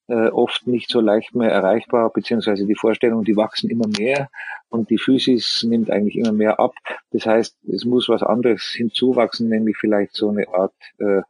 äh, 0.09 0.29
oft 0.29 0.67
nicht 0.67 0.91
so 0.91 1.01
leicht 1.01 1.35
mehr 1.35 1.51
erreichbar, 1.51 2.11
beziehungsweise 2.11 2.67
die 2.67 2.75
Vorstellungen, 2.75 3.25
die 3.25 3.37
wachsen 3.37 3.71
immer 3.71 3.89
mehr 3.99 4.31
und 4.69 4.91
die 4.91 4.99
Physis 4.99 5.63
nimmt 5.63 5.91
eigentlich 5.91 6.17
immer 6.17 6.33
mehr 6.33 6.59
ab. 6.59 6.75
Das 7.11 7.27
heißt, 7.27 7.57
es 7.73 7.85
muss 7.85 8.09
was 8.09 8.23
anderes 8.23 8.63
hinzuwachsen, 8.63 9.49
nämlich 9.49 9.77
vielleicht 9.77 10.15
so 10.15 10.31
eine 10.31 10.49
Art 10.49 10.75
äh, 10.99 11.23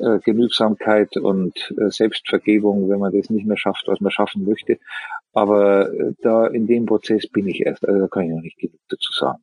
äh, 0.00 0.18
Genügsamkeit 0.20 1.16
und 1.16 1.72
äh, 1.78 1.90
Selbstvergebung, 1.90 2.88
wenn 2.88 3.00
man 3.00 3.12
das 3.12 3.30
nicht 3.30 3.46
mehr 3.46 3.58
schafft, 3.58 3.84
was 3.86 4.00
man 4.00 4.10
schaffen 4.10 4.44
möchte. 4.44 4.78
Aber 5.32 5.92
äh, 5.92 6.14
da 6.22 6.46
in 6.46 6.66
dem 6.66 6.86
Prozess 6.86 7.28
bin 7.28 7.46
ich 7.46 7.60
erst, 7.60 7.86
also 7.86 8.00
da 8.00 8.08
kann 8.08 8.24
ich 8.24 8.30
noch 8.30 8.42
nicht 8.42 8.58
genug 8.58 8.80
dazu 8.88 9.12
sagen. 9.12 9.42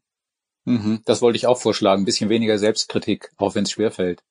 Mhm, 0.66 1.02
das 1.06 1.22
wollte 1.22 1.38
ich 1.38 1.48
auch 1.48 1.60
vorschlagen, 1.60 2.02
ein 2.02 2.06
bisschen 2.06 2.30
weniger 2.30 2.58
Selbstkritik, 2.58 3.30
auch 3.38 3.56
wenn 3.56 3.64
es 3.64 3.72
schwerfällt. 3.72 4.24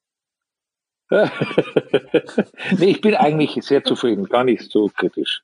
nee, 2.79 2.91
ich 2.91 3.01
bin 3.01 3.15
eigentlich 3.15 3.63
sehr 3.63 3.85
zufrieden, 3.85 4.25
gar 4.25 4.45
nicht 4.45 4.71
so 4.71 4.89
kritisch. 4.89 5.43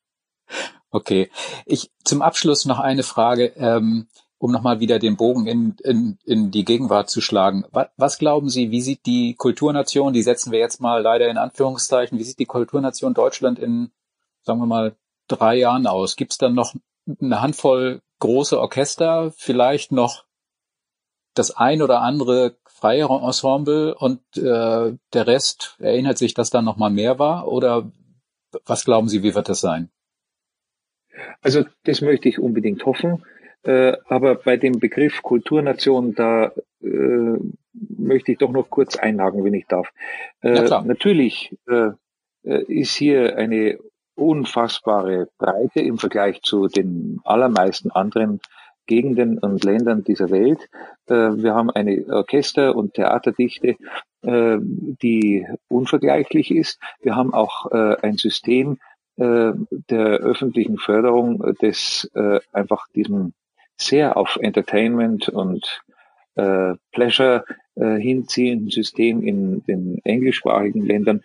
Okay. 0.91 1.31
Ich 1.67 1.91
zum 2.05 2.21
Abschluss 2.21 2.65
noch 2.65 2.79
eine 2.79 3.03
Frage, 3.03 3.53
ähm, 3.57 4.09
um 4.39 4.51
nochmal 4.51 4.81
wieder 4.81 4.99
den 4.99 5.17
Bogen 5.17 5.47
in, 5.47 5.77
in, 5.85 6.19
in 6.25 6.51
die 6.51 6.65
Gegenwart 6.65 7.09
zu 7.09 7.21
schlagen. 7.21 7.65
Was, 7.71 7.89
was 7.97 8.19
glauben 8.19 8.49
Sie, 8.49 8.71
wie 8.73 8.83
sieht 8.83 9.07
die 9.07 9.35
Kulturnation, 9.35 10.13
die 10.13 10.23
setzen 10.23 10.51
wir 10.53 10.59
jetzt 10.59 10.81
mal 10.81 11.01
leider 11.01 11.29
in 11.29 11.39
Anführungszeichen, 11.39 12.19
wie 12.19 12.25
sieht 12.25 12.41
die 12.41 12.47
Kulturnation 12.47 13.15
Deutschland 13.15 13.59
in, 13.59 13.93
sagen 14.43 14.59
wir 14.59 14.67
mal, 14.67 14.97
drei 15.29 15.57
Jahren 15.57 15.87
aus? 15.87 16.17
Gibt 16.17 16.33
es 16.33 16.39
dann 16.39 16.55
noch 16.55 16.75
eine 17.21 17.41
Handvoll 17.41 18.03
große 18.19 18.61
Orchester, 18.61 19.33
vielleicht 19.37 19.93
noch 19.93 20.25
das 21.35 21.53
ein 21.53 21.81
oder 21.81 22.03
andere 22.03 22.57
freie 22.83 23.05
Ensemble 23.05 23.95
und 23.95 24.21
äh, 24.37 24.97
der 25.15 25.27
Rest 25.27 25.77
erinnert 25.79 26.19
sich, 26.19 26.35
dass 26.35 26.51
da 26.51 26.63
noch 26.63 26.77
mal 26.77 26.91
mehr 26.91 27.21
war? 27.21 27.47
Oder 27.47 27.93
was 28.67 28.85
glauben 28.85 29.09
Sie, 29.09 29.23
wie 29.23 29.37
wird 29.37 29.49
das 29.49 29.61
sein? 29.61 29.89
Also 31.43 31.65
das 31.85 32.01
möchte 32.01 32.29
ich 32.29 32.41
unbedingt 32.41 32.85
hoffen. 32.85 33.25
Äh, 33.63 33.93
aber 34.09 34.35
bei 34.35 34.57
dem 34.57 34.81
Begriff 34.81 35.23
Kulturnation, 35.23 36.17
da 36.17 36.51
äh, 36.83 37.39
möchte 37.73 38.33
ich 38.33 38.39
doch 38.39 38.51
noch 38.51 38.69
kurz 38.69 38.97
einhaken, 38.97 39.45
wenn 39.45 39.55
ich 39.55 39.67
darf. 39.67 39.89
Äh, 40.41 40.69
natürlich 40.85 41.57
äh, 41.69 41.91
äh, 42.43 42.65
ist 42.65 42.97
hier 42.97 43.37
eine 43.37 43.79
unfassbare 44.17 45.29
Breite 45.39 45.81
im 45.81 45.99
Vergleich 45.99 46.43
zu 46.43 46.67
den 46.67 47.21
allermeisten 47.23 47.93
anderen 47.93 48.41
Gegenden 48.93 49.39
und 49.39 49.65
Ländern 49.65 50.05
dieser 50.05 50.31
Welt. 50.31 50.69
Äh, 51.07 51.15
wir 51.15 51.55
haben 51.55 51.71
eine 51.71 52.05
Orchester- 52.11 52.77
und 52.77 52.93
Theaterdichte, 52.93 53.77
äh, 54.21 54.59
die 54.61 55.47
unvergleichlich 55.69 56.55
ist. 56.55 56.79
Wir 57.01 57.17
haben 57.17 57.33
auch 57.33 57.73
äh, 57.73 57.97
ein 58.03 58.17
System 58.19 58.79
der 59.19 60.07
öffentlichen 60.31 60.79
Förderung, 60.79 61.45
das 61.61 62.11
einfach 62.51 62.87
diesem 62.95 63.35
sehr 63.77 64.17
auf 64.17 64.39
Entertainment 64.41 65.29
und 65.29 65.83
Pleasure 66.35 67.45
hinziehenden 67.77 68.71
System 68.71 69.23
in 69.23 69.63
den 69.67 70.01
englischsprachigen 70.05 70.87
Ländern. 70.87 71.21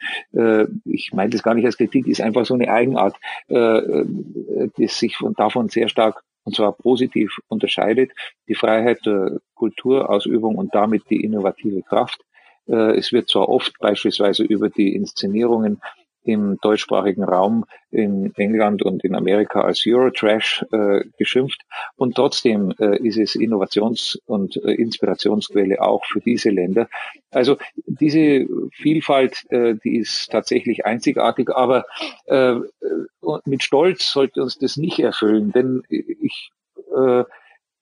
ich 0.84 1.14
meine 1.14 1.30
das 1.30 1.44
gar 1.44 1.54
nicht 1.54 1.66
als 1.66 1.78
Kritik, 1.78 2.08
ist 2.08 2.20
einfach 2.20 2.46
so 2.46 2.56
eine 2.56 2.70
Eigenart, 2.70 3.16
das 3.48 5.00
sich 5.00 5.16
von, 5.16 5.34
davon 5.34 5.70
sehr 5.70 5.88
stark 5.88 6.26
und 6.48 6.56
zwar 6.56 6.72
positiv 6.72 7.40
unterscheidet, 7.50 8.12
die 8.48 8.56
Freiheit 8.56 9.06
der 9.06 9.42
Kulturausübung 9.54 10.56
und 10.56 10.74
damit 10.74 11.04
die 11.10 11.22
innovative 11.22 11.82
Kraft. 11.82 12.22
Äh, 12.68 12.98
es 12.98 13.12
wird 13.12 13.28
zwar 13.30 13.50
oft 13.50 13.78
beispielsweise 13.80 14.44
über 14.44 14.70
die 14.70 14.96
Inszenierungen 14.96 15.82
im 16.28 16.58
deutschsprachigen 16.62 17.24
Raum 17.24 17.66
in 17.90 18.34
England 18.36 18.84
und 18.84 19.04
in 19.04 19.16
Amerika 19.16 19.62
als 19.62 19.84
Eurotrash 19.88 20.66
äh, 20.72 21.06
geschimpft. 21.18 21.62
Und 21.96 22.16
trotzdem 22.16 22.74
äh, 22.80 22.98
ist 22.98 23.18
es 23.18 23.36
Innovations- 23.36 24.20
und 24.26 24.58
äh, 24.58 24.74
Inspirationsquelle 24.74 25.82
auch 25.82 26.04
für 26.06 26.20
diese 26.20 26.50
Länder. 26.50 26.90
Also 27.32 27.58
diese 27.86 28.46
Vielfalt, 28.74 29.46
äh, 29.50 29.76
die 29.84 29.98
ist 29.98 30.30
tatsächlich 30.32 30.86
einzigartig, 30.86 31.50
aber 31.50 31.86
äh, 32.26 32.56
mit 33.46 33.64
Stolz 33.64 34.12
sollte 34.12 34.42
uns 34.42 34.58
das 34.58 34.78
nicht 34.78 35.00
erfüllen, 35.00 35.52
denn 35.52 35.84
ich, 35.90 36.52
äh, 36.96 37.24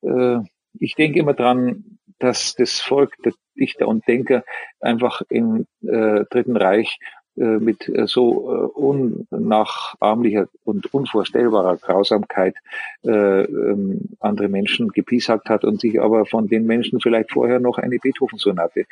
äh, 0.07 0.39
ich 0.79 0.95
denke 0.95 1.19
immer 1.19 1.33
dran, 1.33 1.97
dass 2.19 2.55
das 2.55 2.79
Volk 2.79 3.15
der 3.23 3.33
Dichter 3.57 3.87
und 3.87 4.07
Denker 4.07 4.43
einfach 4.79 5.21
im 5.29 5.65
äh, 5.81 6.25
Dritten 6.29 6.57
Reich 6.57 6.99
äh, 7.37 7.59
mit 7.59 7.89
äh, 7.89 8.07
so 8.07 8.49
äh, 8.49 8.79
unnachahmlicher 8.79 10.47
und 10.63 10.93
unvorstellbarer 10.93 11.77
Grausamkeit 11.77 12.55
äh, 13.03 13.09
ähm, 13.09 14.01
andere 14.21 14.47
Menschen 14.47 14.87
gepiesackt 14.89 15.49
hat 15.49 15.65
und 15.65 15.81
sich 15.81 15.99
aber 16.01 16.25
von 16.25 16.47
den 16.47 16.65
Menschen 16.65 17.01
vielleicht 17.01 17.31
vorher 17.31 17.59
noch 17.59 17.77
eine 17.77 17.97
Beethoven-Sonate 17.97 18.85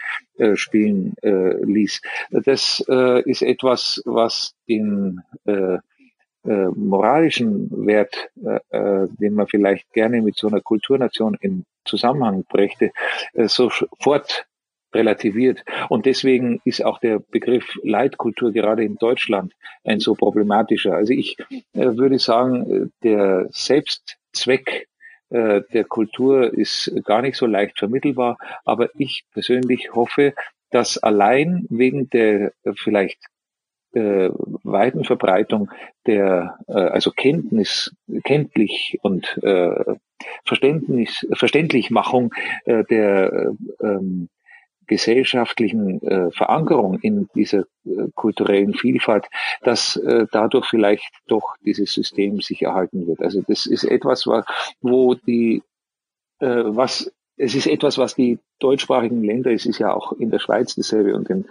spielen 0.55 1.13
ließ. 1.21 2.01
Das 2.31 2.83
ist 3.25 3.41
etwas, 3.41 4.01
was 4.05 4.55
den 4.67 5.21
moralischen 6.43 7.69
Wert, 7.85 8.29
den 8.35 9.33
man 9.33 9.47
vielleicht 9.47 9.91
gerne 9.93 10.21
mit 10.21 10.35
so 10.35 10.47
einer 10.47 10.61
Kulturnation 10.61 11.37
in 11.39 11.65
Zusammenhang 11.85 12.43
brächte, 12.47 12.91
äh, 13.33 13.47
sofort 13.47 14.45
relativiert. 14.93 15.63
Und 15.89 16.05
deswegen 16.05 16.61
ist 16.65 16.83
auch 16.83 16.99
der 16.99 17.19
Begriff 17.19 17.77
Leitkultur 17.83 18.51
gerade 18.51 18.83
in 18.83 18.95
Deutschland 18.95 19.53
ein 19.83 19.99
so 19.99 20.15
problematischer. 20.15 20.93
Also 20.93 21.13
ich 21.13 21.37
äh, 21.73 21.97
würde 21.97 22.19
sagen, 22.19 22.91
der 23.03 23.47
Selbstzweck 23.51 24.87
äh, 25.33 25.61
der 25.73 25.83
Kultur 25.85 26.53
ist 26.53 26.91
gar 27.03 27.21
nicht 27.21 27.37
so 27.37 27.47
leicht 27.47 27.79
vermittelbar, 27.79 28.37
aber 28.65 28.89
ich 28.97 29.23
persönlich 29.33 29.93
hoffe, 29.93 30.33
dass 30.69 30.97
allein 30.97 31.65
wegen 31.69 32.09
der 32.09 32.53
äh, 32.63 32.73
vielleicht 32.75 33.19
äh, 33.93 34.29
weiten 34.63 35.03
Verbreitung 35.03 35.71
der 36.05 36.57
äh, 36.67 36.73
also 36.73 37.11
Kenntnis, 37.11 37.95
kenntlich 38.23 38.99
und 39.01 39.39
äh, 39.43 39.95
Verständnis, 40.45 41.25
Verständlichmachung 41.33 42.33
äh, 42.65 42.83
der 42.83 43.33
äh, 43.33 43.85
ähm, 43.85 44.29
gesellschaftlichen 44.88 46.01
äh, 46.03 46.31
Verankerung 46.31 46.99
in 46.99 47.29
dieser 47.36 47.65
äh, 47.86 48.09
kulturellen 48.15 48.73
Vielfalt, 48.73 49.25
dass 49.61 49.95
äh, 49.97 50.25
dadurch 50.31 50.67
vielleicht 50.67 51.11
doch 51.27 51.55
dieses 51.65 51.93
System 51.93 52.41
sich 52.41 52.61
erhalten 52.61 53.07
wird. 53.07 53.21
Also 53.21 53.41
das 53.47 53.65
ist 53.65 53.84
etwas, 53.84 54.27
wo 54.81 55.15
die 55.15 55.63
äh, 56.39 56.63
was 56.65 57.11
es 57.36 57.55
ist 57.55 57.67
etwas, 57.67 57.97
was 57.97 58.15
die 58.15 58.39
deutschsprachigen 58.59 59.23
Länder, 59.23 59.51
es 59.51 59.65
ist 59.65 59.79
ja 59.79 59.93
auch 59.93 60.11
in 60.13 60.29
der 60.29 60.39
Schweiz 60.39 60.75
dasselbe 60.75 61.15
und 61.15 61.29
in 61.29 61.45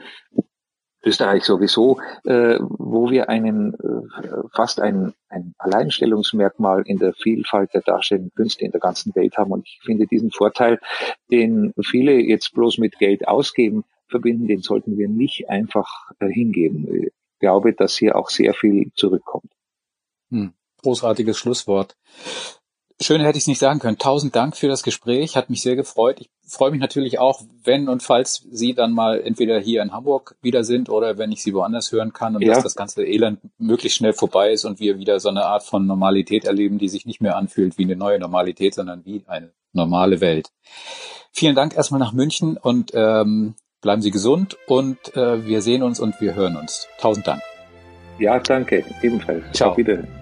Österreich 1.05 1.45
sowieso, 1.45 2.01
äh, 2.25 2.59
wo 2.61 3.11
wir 3.11 3.29
einen 3.29 3.75
äh, 3.75 4.49
fast 4.55 4.81
ein, 4.81 5.15
ein 5.29 5.55
Alleinstellungsmerkmal 5.59 6.83
in 6.87 6.99
der 6.99 7.13
Vielfalt 7.15 7.75
der 7.75 7.83
darstellenden 7.83 8.33
Künste 8.35 8.65
in 8.65 8.71
der 8.71 8.81
ganzen 8.81 9.15
Welt 9.15 9.37
haben. 9.37 9.53
Und 9.53 9.67
ich 9.67 9.81
finde 9.85 10.07
diesen 10.07 10.31
Vorteil, 10.31 10.79
den 11.31 11.73
viele 11.83 12.15
jetzt 12.15 12.55
bloß 12.55 12.79
mit 12.79 12.99
Geld 12.99 13.27
ausgeben, 13.27 13.85
verbinden, 14.09 14.47
den 14.47 14.61
sollten 14.61 14.97
wir 14.97 15.09
nicht 15.09 15.49
einfach 15.51 16.11
äh, 16.21 16.29
hingeben. 16.29 16.87
Ich 17.07 17.13
glaube, 17.41 17.73
dass 17.73 17.97
hier 17.97 18.17
auch 18.17 18.31
sehr 18.31 18.55
viel 18.55 18.93
zurückkommt. 18.95 19.51
Hm. 20.31 20.53
Großartiges 20.83 21.37
Schlusswort. 21.37 21.97
Schöner 23.01 23.25
hätte 23.25 23.39
ich 23.39 23.45
es 23.45 23.49
nicht 23.49 23.59
sagen 23.59 23.81
können. 23.81 23.99
Tausend 23.99 24.37
Dank 24.37 24.57
für 24.57 24.69
das 24.69 24.83
Gespräch, 24.83 25.37
hat 25.37 25.51
mich 25.51 25.63
sehr 25.63 25.75
gefreut. 25.75 26.21
Ich 26.21 26.31
freue 26.53 26.71
mich 26.71 26.81
natürlich 26.81 27.19
auch, 27.19 27.41
wenn 27.65 27.89
und 27.89 28.03
falls 28.03 28.47
Sie 28.51 28.75
dann 28.75 28.93
mal 28.93 29.21
entweder 29.21 29.59
hier 29.59 29.83
in 29.83 29.93
Hamburg 29.93 30.37
wieder 30.43 30.65
sind 30.65 30.91
oder 30.91 31.17
wenn 31.17 31.33
ich 31.33 31.43
Sie 31.43 31.55
woanders 31.55 31.91
hören 31.93 32.13
kann 32.13 32.37
und 32.37 32.43
ja. 32.43 32.53
dass 32.53 32.63
das 32.63 32.75
ganze 32.75 33.05
Elend 33.05 33.41
möglichst 33.59 33.97
schnell 33.97 34.13
vorbei 34.13 34.53
ist 34.53 34.67
und 34.67 34.79
wir 34.79 34.99
wieder 34.99 35.19
so 35.19 35.31
eine 35.31 35.47
Art 35.47 35.63
von 35.63 35.87
Normalität 35.87 36.45
erleben, 36.45 36.79
die 36.79 36.89
sich 36.89 37.07
nicht 37.07 37.23
mehr 37.23 37.37
anfühlt 37.37 37.79
wie 37.79 37.85
eine 37.85 37.97
neue 37.97 38.19
Normalität, 38.19 38.75
sondern 38.75 39.05
wie 39.07 39.25
eine 39.27 39.51
normale 39.73 40.21
Welt. 40.21 40.51
Vielen 41.33 41.57
Dank 41.57 41.75
erstmal 41.75 42.01
nach 42.01 42.13
München 42.13 42.59
und 42.59 42.93
ähm, 42.93 43.55
bleiben 43.81 44.03
Sie 44.03 44.11
gesund 44.11 44.59
und 44.67 45.17
äh, 45.17 45.47
wir 45.47 45.63
sehen 45.63 45.83
uns 45.83 46.01
und 46.01 46.21
wir 46.21 46.35
hören 46.35 46.57
uns. 46.57 46.87
Tausend 46.99 47.27
Dank. 47.27 47.41
Ja, 48.19 48.39
danke. 48.39 48.85
Ebenfalls. 49.01 49.43
Ciao. 49.53 49.71
Auf 49.71 49.79
Wiedersehen. 49.79 50.22